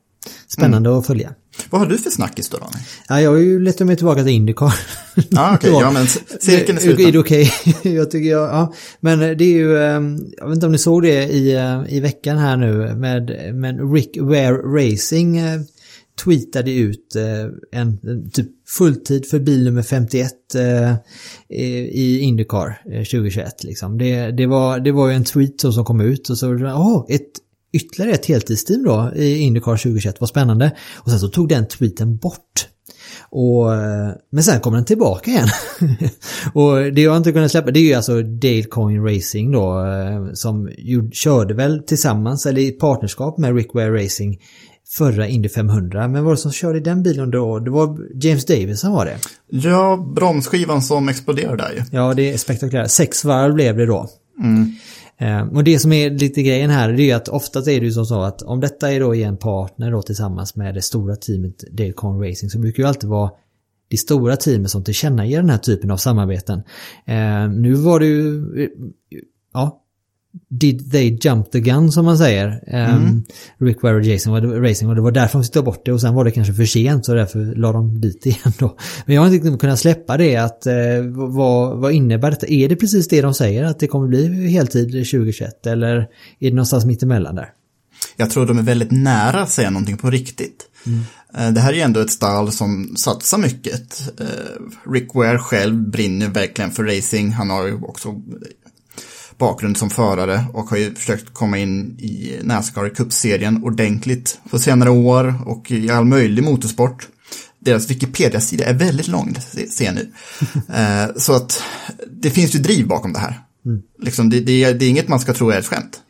spännande 0.49 0.99
att 0.99 1.07
följa. 1.07 1.31
Vad 1.71 1.81
har 1.81 1.89
du 1.89 1.99
för 1.99 2.11
snackis 2.11 2.49
då, 2.49 2.57
Ronny? 2.57 2.79
Ja, 3.09 3.21
jag 3.21 3.31
har 3.31 3.39
ju 3.39 3.61
letat 3.61 3.87
mig 3.87 3.97
tillbaka 3.97 4.23
till 4.23 4.33
Indycar. 4.33 4.75
Ja, 5.31 5.55
okej, 5.55 5.71
ja 5.71 5.91
men 5.91 6.07
cirkeln 6.41 6.79
är 6.79 6.83
Är 6.83 6.89
det 6.91 6.97
sluten. 6.97 7.21
okej? 7.21 7.53
jag 7.83 8.11
tycker 8.11 8.31
jag, 8.31 8.49
ja. 8.49 8.75
Men 9.01 9.19
det 9.19 9.45
är 9.45 9.55
ju, 9.55 9.79
ehm, 9.83 10.19
jag 10.37 10.47
vet 10.49 10.55
inte 10.55 10.67
om 10.67 10.73
ni 10.73 10.79
såg 10.79 11.03
det 11.03 11.25
i, 11.25 11.55
eh, 11.55 11.83
i 11.89 12.01
veckan 12.01 12.39
här 12.39 12.57
nu 12.57 12.95
med, 12.95 13.55
men 13.55 13.93
Rick 13.93 14.17
Ware 14.21 14.53
Racing 14.53 15.39
eh, 15.39 15.61
tweetade 16.25 16.73
ut 16.73 17.17
eh, 17.17 17.81
en, 17.81 17.99
typ 18.31 18.49
fulltid 18.69 19.27
för 19.27 19.39
bil 19.39 19.65
nummer 19.65 19.83
51 19.83 20.31
eh, 20.55 20.95
i 21.49 22.19
Indycar 22.21 22.83
eh, 22.93 22.99
2021 22.99 23.65
liksom. 23.65 23.99
Det, 23.99 24.31
det, 24.31 24.47
var, 24.47 24.81
det 24.81 24.93
var 24.93 25.09
ju 25.09 25.15
en 25.15 25.25
tweet 25.25 25.61
som 25.61 25.85
kom 25.85 26.01
ut 26.01 26.31
och 26.31 26.39
så, 26.39 26.55
åh, 26.55 27.07
ett 27.09 27.33
ytterligare 27.73 28.13
ett 28.13 28.27
heltidsteam 28.27 28.83
då 28.85 29.13
i 29.17 29.39
Indycar 29.39 29.77
2021, 29.77 30.17
vad 30.21 30.29
spännande. 30.29 30.77
Och 30.95 31.11
sen 31.11 31.21
så 31.21 31.29
tog 31.29 31.49
den 31.49 31.69
tweeten 31.69 32.17
bort. 32.17 32.69
Och, 33.31 33.75
eh, 33.75 34.13
men 34.33 34.45
sen 34.45 34.61
kommer 34.61 34.77
den 34.77 34.85
tillbaka 34.85 35.31
igen. 35.31 35.49
och 36.55 36.93
det 36.93 37.03
jag 37.03 37.17
inte 37.17 37.33
kunnat 37.33 37.51
släppa 37.51 37.71
det 37.71 37.81
är 37.81 37.85
ju 37.85 37.95
alltså 37.95 38.23
Dale 38.23 38.63
Coyne 38.63 39.15
Racing 39.15 39.53
då 39.53 39.85
eh, 39.85 40.33
som 40.33 40.71
ju, 40.79 41.11
körde 41.11 41.55
väl 41.55 41.83
tillsammans 41.83 42.47
eller 42.47 42.63
i 42.63 42.71
partnerskap 42.71 43.39
med 43.39 43.57
Rick 43.57 43.75
Ware 43.75 44.05
Racing 44.05 44.41
förra 44.89 45.29
Indy 45.29 45.49
500. 45.49 46.09
Men 46.09 46.15
vad 46.15 46.25
var 46.25 46.31
det 46.31 46.37
som 46.37 46.53
körde 46.53 46.79
i 46.79 46.81
den 46.81 47.03
bilen 47.03 47.31
då? 47.31 47.59
Det 47.59 47.71
var 47.71 47.99
James 48.15 48.45
Davis 48.45 48.81
som 48.81 48.93
var 48.93 49.05
det. 49.05 49.19
Ja, 49.49 50.09
bromsskivan 50.15 50.83
som 50.83 51.09
exploderade 51.09 51.57
där 51.57 51.73
ju. 51.73 51.83
Ja, 51.99 52.15
det 52.15 52.33
är 52.33 52.37
spektakulärt. 52.37 52.91
Sex 52.91 53.25
varv 53.25 53.55
blev 53.55 53.77
det 53.77 53.87
då. 53.87 54.09
Eh, 54.43 54.67
Eh, 55.19 55.47
och 55.47 55.65
det 55.65 55.79
som 55.79 55.93
är 55.93 56.11
lite 56.11 56.43
grejen 56.43 56.71
här 56.71 56.93
det 56.93 57.03
är 57.03 57.07
ju 57.07 57.13
att 57.13 57.29
oftast 57.29 57.69
är 57.69 57.81
det 57.81 57.87
ju 57.87 57.93
som 57.93 58.07
så 58.07 58.23
att 58.23 58.43
om 58.43 58.61
detta 58.61 58.93
är 58.93 59.01
då 59.01 59.15
i 59.15 59.23
en 59.23 59.37
partner 59.37 59.91
då 59.91 60.03
tillsammans 60.03 60.57
med 60.57 60.75
det 60.75 60.83
stora 60.83 61.17
teamet 61.17 61.65
Dale 61.71 61.93
Racing 62.31 62.51
så 62.51 62.59
brukar 62.59 62.83
ju 62.83 62.89
alltid 62.89 63.11
vara 63.11 63.31
det 63.89 63.97
stora 63.97 64.37
teamet 64.37 64.71
som 64.71 64.85
tillkännager 64.85 65.37
den 65.37 65.51
här 65.51 65.59
typen 65.59 65.91
av 65.91 65.97
samarbeten. 65.97 66.63
Eh, 67.07 67.49
nu 67.49 67.75
var 67.75 68.01
det 68.01 68.07
ju, 68.07 68.63
eh, 68.63 68.69
ja, 69.53 69.83
did 70.51 70.93
they 70.93 71.19
jump 71.23 71.51
the 71.51 71.61
gun 71.61 71.93
som 71.93 72.05
man 72.05 72.19
säger. 72.19 72.63
Um, 72.73 73.25
Rick 73.59 73.83
Ware 73.83 73.95
och 73.97 74.03
Jason 74.03 74.33
var 74.33 74.41
Racing 74.41 74.89
och 74.89 74.95
det 74.95 75.01
var 75.01 75.11
därför 75.11 75.39
de 75.39 75.45
ta 75.45 75.63
bort 75.63 75.83
det 75.85 75.93
och 75.93 76.01
sen 76.01 76.15
var 76.15 76.25
det 76.25 76.31
kanske 76.31 76.55
för 76.55 76.65
sent 76.65 77.07
så 77.07 77.15
därför 77.15 77.55
la 77.55 77.73
de 77.73 78.01
dit 78.01 78.27
igen 78.27 78.53
då. 78.59 78.77
Men 79.07 79.15
jag 79.15 79.23
har 79.23 79.35
inte 79.35 79.59
kunnat 79.59 79.79
släppa 79.79 80.17
det 80.17 80.37
att 80.37 80.67
eh, 80.67 80.75
vad, 81.29 81.79
vad 81.79 81.93
innebär 81.93 82.31
detta? 82.31 82.47
Är 82.47 82.69
det 82.69 82.77
precis 82.77 83.09
det 83.09 83.21
de 83.23 83.35
säger 83.35 83.65
att 83.65 83.79
det 83.79 83.87
kommer 83.87 84.09
bli 84.09 84.49
heltid 84.49 84.91
2021 84.91 85.67
eller 85.67 85.97
är 85.97 86.07
det 86.39 86.51
någonstans 86.51 86.85
mittemellan 86.85 87.35
där? 87.35 87.49
Jag 88.17 88.31
tror 88.31 88.47
de 88.47 88.59
är 88.59 88.63
väldigt 88.63 88.91
nära 88.91 89.41
att 89.43 89.51
säga 89.51 89.71
någonting 89.71 89.97
på 89.97 90.11
riktigt. 90.11 90.69
Eh, 91.39 91.51
Det 91.51 91.61
här 91.61 91.73
är 91.73 91.77
ju 91.77 91.81
ändå 91.83 92.01
ett 92.01 92.11
stall 92.11 92.53
som 92.53 92.97
satsar 92.97 93.39
mycket. 93.39 94.03
Eh, 94.21 94.91
Rick 94.93 95.15
Ware 95.15 95.39
själv 95.39 95.91
brinner 95.91 96.29
verkligen 96.29 96.71
för 96.71 96.85
racing. 96.85 97.33
Han 97.35 97.51
har 97.51 97.67
ju 97.67 97.75
också 97.75 98.23
bakgrund 99.39 99.77
som 99.77 99.91
förare 99.91 100.45
och 100.53 100.65
har 100.65 100.77
ju 100.77 100.95
försökt 100.95 101.35
komma 101.35 101.59
in 101.59 101.99
i 101.99 102.39
Nascar 102.43 102.89
Cup-serien 102.89 103.65
ordentligt 103.65 104.41
på 104.51 104.59
senare 104.59 104.91
år 104.91 105.35
och 105.47 105.71
i 105.71 105.91
all 105.91 106.05
möjlig 106.05 106.45
motorsport. 106.45 107.09
Deras 107.59 107.91
Wikipedia-sida 107.91 108.65
är 108.65 108.75
väldigt 108.75 109.09
lång, 109.09 109.37
se- 109.51 109.67
ser 109.67 109.85
jag 109.85 109.95
nu. 109.95 110.11
Eh, 110.75 111.15
Så 111.17 111.33
att 111.33 111.63
det 112.11 112.31
finns 112.31 112.55
ju 112.55 112.59
driv 112.59 112.87
bakom 112.89 113.13
det 113.13 113.19
här. 113.19 113.41
Liksom, 114.03 114.31
det, 114.31 114.41
det, 114.41 114.65
är, 114.65 114.75
det 114.75 114.85
är 114.85 114.91
inget 114.91 115.09
man 115.09 115.21
ska 115.21 115.33
tro 115.35 115.51
är 115.51 115.59
ett 115.59 115.67
skämt. 115.67 116.01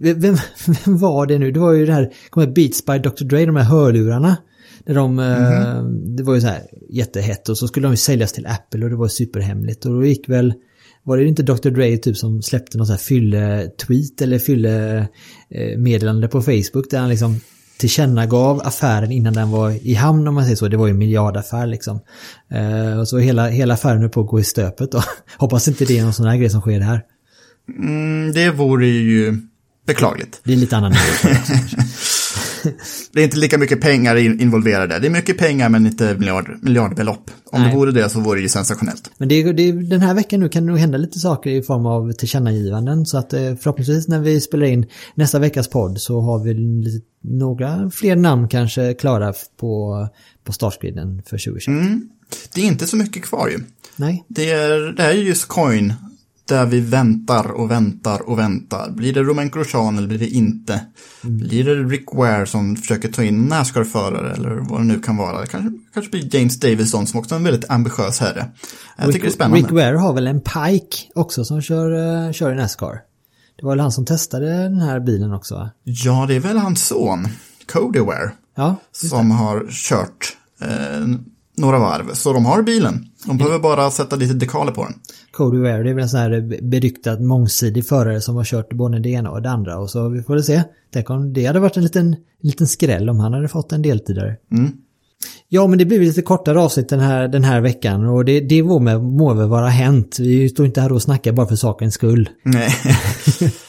Vem, 0.00 0.20
vem 0.20 0.98
var 0.98 1.26
det 1.26 1.38
nu? 1.38 1.52
Det 1.52 1.60
var 1.60 1.72
ju 1.72 1.86
det 1.86 1.92
här, 1.92 2.12
kom 2.30 2.42
här 2.42 2.50
Beats 2.52 2.84
by 2.86 2.98
Dr. 2.98 3.24
Dre, 3.24 3.46
de 3.46 3.56
här 3.56 3.64
hörlurarna. 3.64 4.36
Där 4.86 4.94
de, 4.94 5.18
eh, 5.18 5.82
det 6.16 6.22
var 6.22 6.34
ju 6.34 6.40
så 6.40 6.46
här 6.46 6.62
jättehett 6.90 7.48
och 7.48 7.58
så 7.58 7.68
skulle 7.68 7.86
de 7.86 7.92
ju 7.92 7.96
säljas 7.96 8.32
till 8.32 8.46
Apple 8.46 8.84
och 8.84 8.90
det 8.90 8.96
var 8.96 9.08
superhemligt. 9.08 9.84
Och 9.84 9.92
då 9.92 10.04
gick 10.06 10.28
väl, 10.28 10.54
var 11.08 11.16
det 11.16 11.24
inte 11.24 11.42
Dr. 11.42 11.70
Dre 11.70 11.96
typ 11.96 12.16
som 12.16 12.42
släppte 12.42 12.78
någon 12.78 12.86
så 12.86 12.92
här 12.92 13.00
fylle-tweet 13.00 14.22
eller 14.22 14.38
fylle-meddelande 14.38 16.28
på 16.28 16.42
Facebook 16.42 16.90
där 16.90 16.98
han 16.98 17.08
liksom 17.08 17.40
tillkännagav 17.78 18.60
affären 18.64 19.12
innan 19.12 19.32
den 19.32 19.50
var 19.50 19.86
i 19.86 19.94
hamn 19.94 20.28
om 20.28 20.34
man 20.34 20.44
säger 20.44 20.56
så. 20.56 20.68
Det 20.68 20.76
var 20.76 20.86
ju 20.86 20.90
en 20.90 20.98
miljardaffär 20.98 21.66
liksom. 21.66 22.00
Eh, 22.50 22.98
och 22.98 23.08
så 23.08 23.18
hela, 23.18 23.48
hela 23.48 23.74
affären 23.74 24.02
är 24.02 24.08
på 24.08 24.20
att 24.20 24.26
gå 24.26 24.40
i 24.40 24.44
stöpet 24.44 24.92
då. 24.92 25.02
Hoppas 25.38 25.68
inte 25.68 25.84
det 25.84 25.98
är 25.98 26.02
någon 26.02 26.12
sån 26.12 26.26
här 26.26 26.36
grej 26.36 26.50
som 26.50 26.60
sker 26.60 26.80
här. 26.80 27.02
Mm, 27.78 28.32
det 28.32 28.50
vore 28.50 28.86
ju 28.86 29.36
beklagligt. 29.86 30.40
Det 30.44 30.52
är 30.52 30.56
lite 30.56 30.76
annan 30.76 30.92
nivå. 30.92 31.38
Det 33.12 33.20
är 33.20 33.24
inte 33.24 33.36
lika 33.36 33.58
mycket 33.58 33.80
pengar 33.80 34.16
in- 34.16 34.40
involverade. 34.40 34.98
Det 34.98 35.06
är 35.06 35.10
mycket 35.10 35.38
pengar 35.38 35.68
men 35.68 35.86
inte 35.86 36.14
miljard, 36.14 36.58
miljardbelopp. 36.62 37.30
Om 37.52 37.60
Nej. 37.60 37.70
det 37.70 37.76
vore 37.76 37.92
det 37.92 38.08
så 38.10 38.20
vore 38.20 38.38
det 38.38 38.42
ju 38.42 38.48
sensationellt. 38.48 39.10
Men 39.18 39.28
det, 39.28 39.52
det, 39.52 39.72
den 39.72 40.00
här 40.00 40.14
veckan 40.14 40.40
nu 40.40 40.48
kan 40.48 40.62
det 40.66 40.70
nog 40.70 40.78
hända 40.78 40.98
lite 40.98 41.18
saker 41.18 41.50
i 41.50 41.62
form 41.62 41.86
av 41.86 42.12
tillkännagivanden. 42.12 43.06
Så 43.06 43.18
att 43.18 43.32
eh, 43.32 43.40
förhoppningsvis 43.40 44.08
när 44.08 44.20
vi 44.20 44.40
spelar 44.40 44.66
in 44.66 44.86
nästa 45.14 45.38
veckas 45.38 45.68
podd 45.68 46.00
så 46.00 46.20
har 46.20 46.38
vi 46.44 46.54
lite, 46.54 47.06
några 47.22 47.90
fler 47.90 48.16
namn 48.16 48.48
kanske 48.48 48.94
klara 48.94 49.32
på, 49.60 50.08
på 50.44 50.52
startsgriden 50.52 51.22
för 51.26 51.38
2021. 51.38 51.68
Mm. 51.68 52.08
Det 52.54 52.60
är 52.60 52.64
inte 52.64 52.86
så 52.86 52.96
mycket 52.96 53.22
kvar 53.22 53.48
ju. 53.48 53.58
Nej, 53.96 54.24
Det, 54.28 54.50
är, 54.50 54.92
det 54.92 55.02
här 55.02 55.10
är 55.10 55.14
ju 55.14 55.22
just 55.24 55.48
coin 55.48 55.92
där 56.48 56.66
vi 56.66 56.80
väntar 56.80 57.50
och 57.50 57.70
väntar 57.70 58.28
och 58.28 58.38
väntar. 58.38 58.90
Blir 58.90 59.12
det 59.12 59.22
Romain 59.22 59.50
Grosjean 59.50 59.98
eller 59.98 60.08
blir 60.08 60.18
det 60.18 60.28
inte? 60.28 60.80
Blir 61.22 61.64
det 61.64 61.74
Rick 61.74 62.14
Ware 62.14 62.46
som 62.46 62.76
försöker 62.76 63.12
ta 63.12 63.24
in 63.24 63.44
Nascar-förare 63.44 64.32
eller 64.32 64.50
vad 64.50 64.80
det 64.80 64.84
nu 64.84 65.00
kan 65.00 65.16
vara? 65.16 65.40
Det 65.40 65.46
kanske, 65.46 65.70
kanske 65.94 66.10
blir 66.10 66.34
James 66.36 66.60
Davison 66.60 67.06
som 67.06 67.20
också 67.20 67.34
är 67.34 67.36
en 67.36 67.44
väldigt 67.44 67.70
ambitiös 67.70 68.20
herre. 68.20 68.46
Jag 68.96 69.06
tycker 69.06 69.20
det 69.20 69.26
är 69.26 69.30
spännande. 69.30 69.58
Rick 69.58 69.70
Ware 69.70 69.96
har 69.96 70.12
väl 70.12 70.26
en 70.26 70.40
Pike 70.40 70.96
också 71.14 71.44
som 71.44 71.62
kör, 71.62 72.26
eh, 72.26 72.32
kör 72.32 72.52
i 72.52 72.56
Nascar. 72.56 73.00
Det 73.56 73.64
var 73.64 73.72
väl 73.72 73.80
han 73.80 73.92
som 73.92 74.04
testade 74.04 74.62
den 74.62 74.80
här 74.80 75.00
bilen 75.00 75.32
också 75.32 75.54
va? 75.54 75.70
Ja, 75.84 76.24
det 76.28 76.34
är 76.34 76.40
väl 76.40 76.56
hans 76.56 76.86
son, 76.86 77.28
Cody 77.72 78.00
Ware. 78.00 78.30
Ja, 78.56 78.76
som 78.92 79.30
har 79.30 79.66
kört 79.70 80.36
eh, 80.60 81.06
några 81.56 81.78
varv. 81.78 82.14
Så 82.14 82.32
de 82.32 82.46
har 82.46 82.62
bilen. 82.62 83.06
De 83.24 83.38
behöver 83.38 83.58
bara 83.58 83.90
sätta 83.90 84.16
lite 84.16 84.34
dekaler 84.34 84.72
på 84.72 84.84
den. 84.84 84.94
Cody 85.38 85.58
Ware, 85.58 85.82
det 85.82 85.90
är 85.90 85.94
väl 85.94 86.02
en 86.02 86.08
sån 86.08 86.20
här 86.20 86.60
beryktad 86.62 87.20
mångsidig 87.20 87.86
förare 87.86 88.20
som 88.20 88.36
har 88.36 88.44
kört 88.44 88.72
både 88.72 88.98
det 88.98 89.08
ena 89.08 89.30
och 89.30 89.42
det 89.42 89.50
andra. 89.50 89.78
Och 89.78 89.90
så 89.90 90.08
vi 90.08 90.22
får 90.22 90.34
väl 90.34 90.44
se. 90.44 90.62
Tänk 90.92 91.10
om 91.10 91.32
det 91.32 91.46
hade 91.46 91.60
varit 91.60 91.76
en 91.76 91.82
liten, 91.82 92.06
en 92.08 92.16
liten 92.42 92.66
skräll 92.66 93.10
om 93.10 93.20
han 93.20 93.32
hade 93.32 93.48
fått 93.48 93.72
en 93.72 93.82
deltidare. 93.82 94.36
Ja, 95.48 95.66
men 95.66 95.78
det 95.78 95.84
blir 95.84 96.00
lite 96.00 96.22
kortare 96.22 96.60
avsnitt 96.60 96.88
den 96.88 97.00
här, 97.00 97.28
den 97.28 97.44
här 97.44 97.60
veckan 97.60 98.06
och 98.06 98.24
det, 98.24 98.40
det 98.40 98.62
må, 98.62 98.78
må 98.98 99.34
väl 99.34 99.48
vara 99.48 99.68
hänt. 99.68 100.16
Vi 100.18 100.48
står 100.48 100.66
inte 100.66 100.80
här 100.80 100.92
och 100.92 101.02
snackar 101.02 101.32
bara 101.32 101.46
för 101.46 101.56
sakens 101.56 101.94
skull. 101.94 102.28
Nej, 102.42 102.70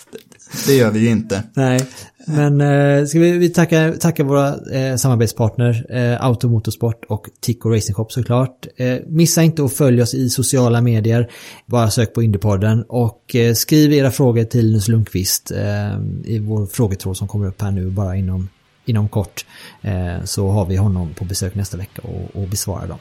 det 0.68 0.74
gör 0.74 0.92
vi 0.92 1.00
ju 1.00 1.10
inte. 1.10 1.44
Nej, 1.54 1.88
men 2.28 2.62
eh, 2.62 3.06
ska 3.06 3.20
vi, 3.20 3.38
vi 3.38 3.50
tacka, 3.50 3.94
tacka 4.00 4.24
våra 4.24 4.56
eh, 4.74 4.96
samarbetspartner 4.96 5.86
eh, 5.90 6.26
Auto 6.26 6.50
Motorsport 6.50 7.06
och 7.06 7.30
Tico 7.42 7.70
Racing 7.70 7.96
Shop 7.96 8.08
såklart. 8.10 8.68
Eh, 8.78 8.98
missa 9.08 9.44
inte 9.44 9.64
att 9.64 9.74
följa 9.74 10.04
oss 10.04 10.14
i 10.14 10.30
sociala 10.30 10.82
medier. 10.82 11.32
Bara 11.66 11.92
sök 11.92 12.14
på 12.14 12.24
Indiepodden 12.24 12.84
och 12.90 13.36
eh, 13.36 13.54
skriv 13.54 13.94
era 13.94 14.12
frågor 14.12 14.44
till 14.44 14.66
Linus 14.66 14.88
Lundqvist 14.88 15.52
eh, 15.52 16.00
i 16.26 16.40
vår 16.40 16.66
frågetråd 16.66 17.18
som 17.18 17.28
kommer 17.28 17.48
upp 17.48 17.62
här 17.62 17.72
nu 17.72 17.90
bara 17.90 18.16
inom, 18.16 18.50
inom 18.86 19.10
kort. 19.10 19.46
Eh, 19.82 20.24
så 20.24 20.50
har 20.50 20.66
vi 20.66 20.76
honom 20.76 21.14
på 21.14 21.26
besök 21.26 21.56
nästa 21.56 21.78
vecka 21.78 22.02
och, 22.02 22.42
och 22.42 22.48
besvarar 22.48 22.88
dem. 22.88 23.00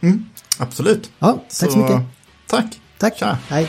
Mm, 0.00 0.24
absolut. 0.58 1.10
Ja, 1.18 1.44
tack 1.60 1.72
så, 1.72 1.78
mycket. 1.78 2.02
Tack. 2.48 2.80
Tack. 2.98 3.18
Tja. 3.18 3.38
Hej. 3.48 3.68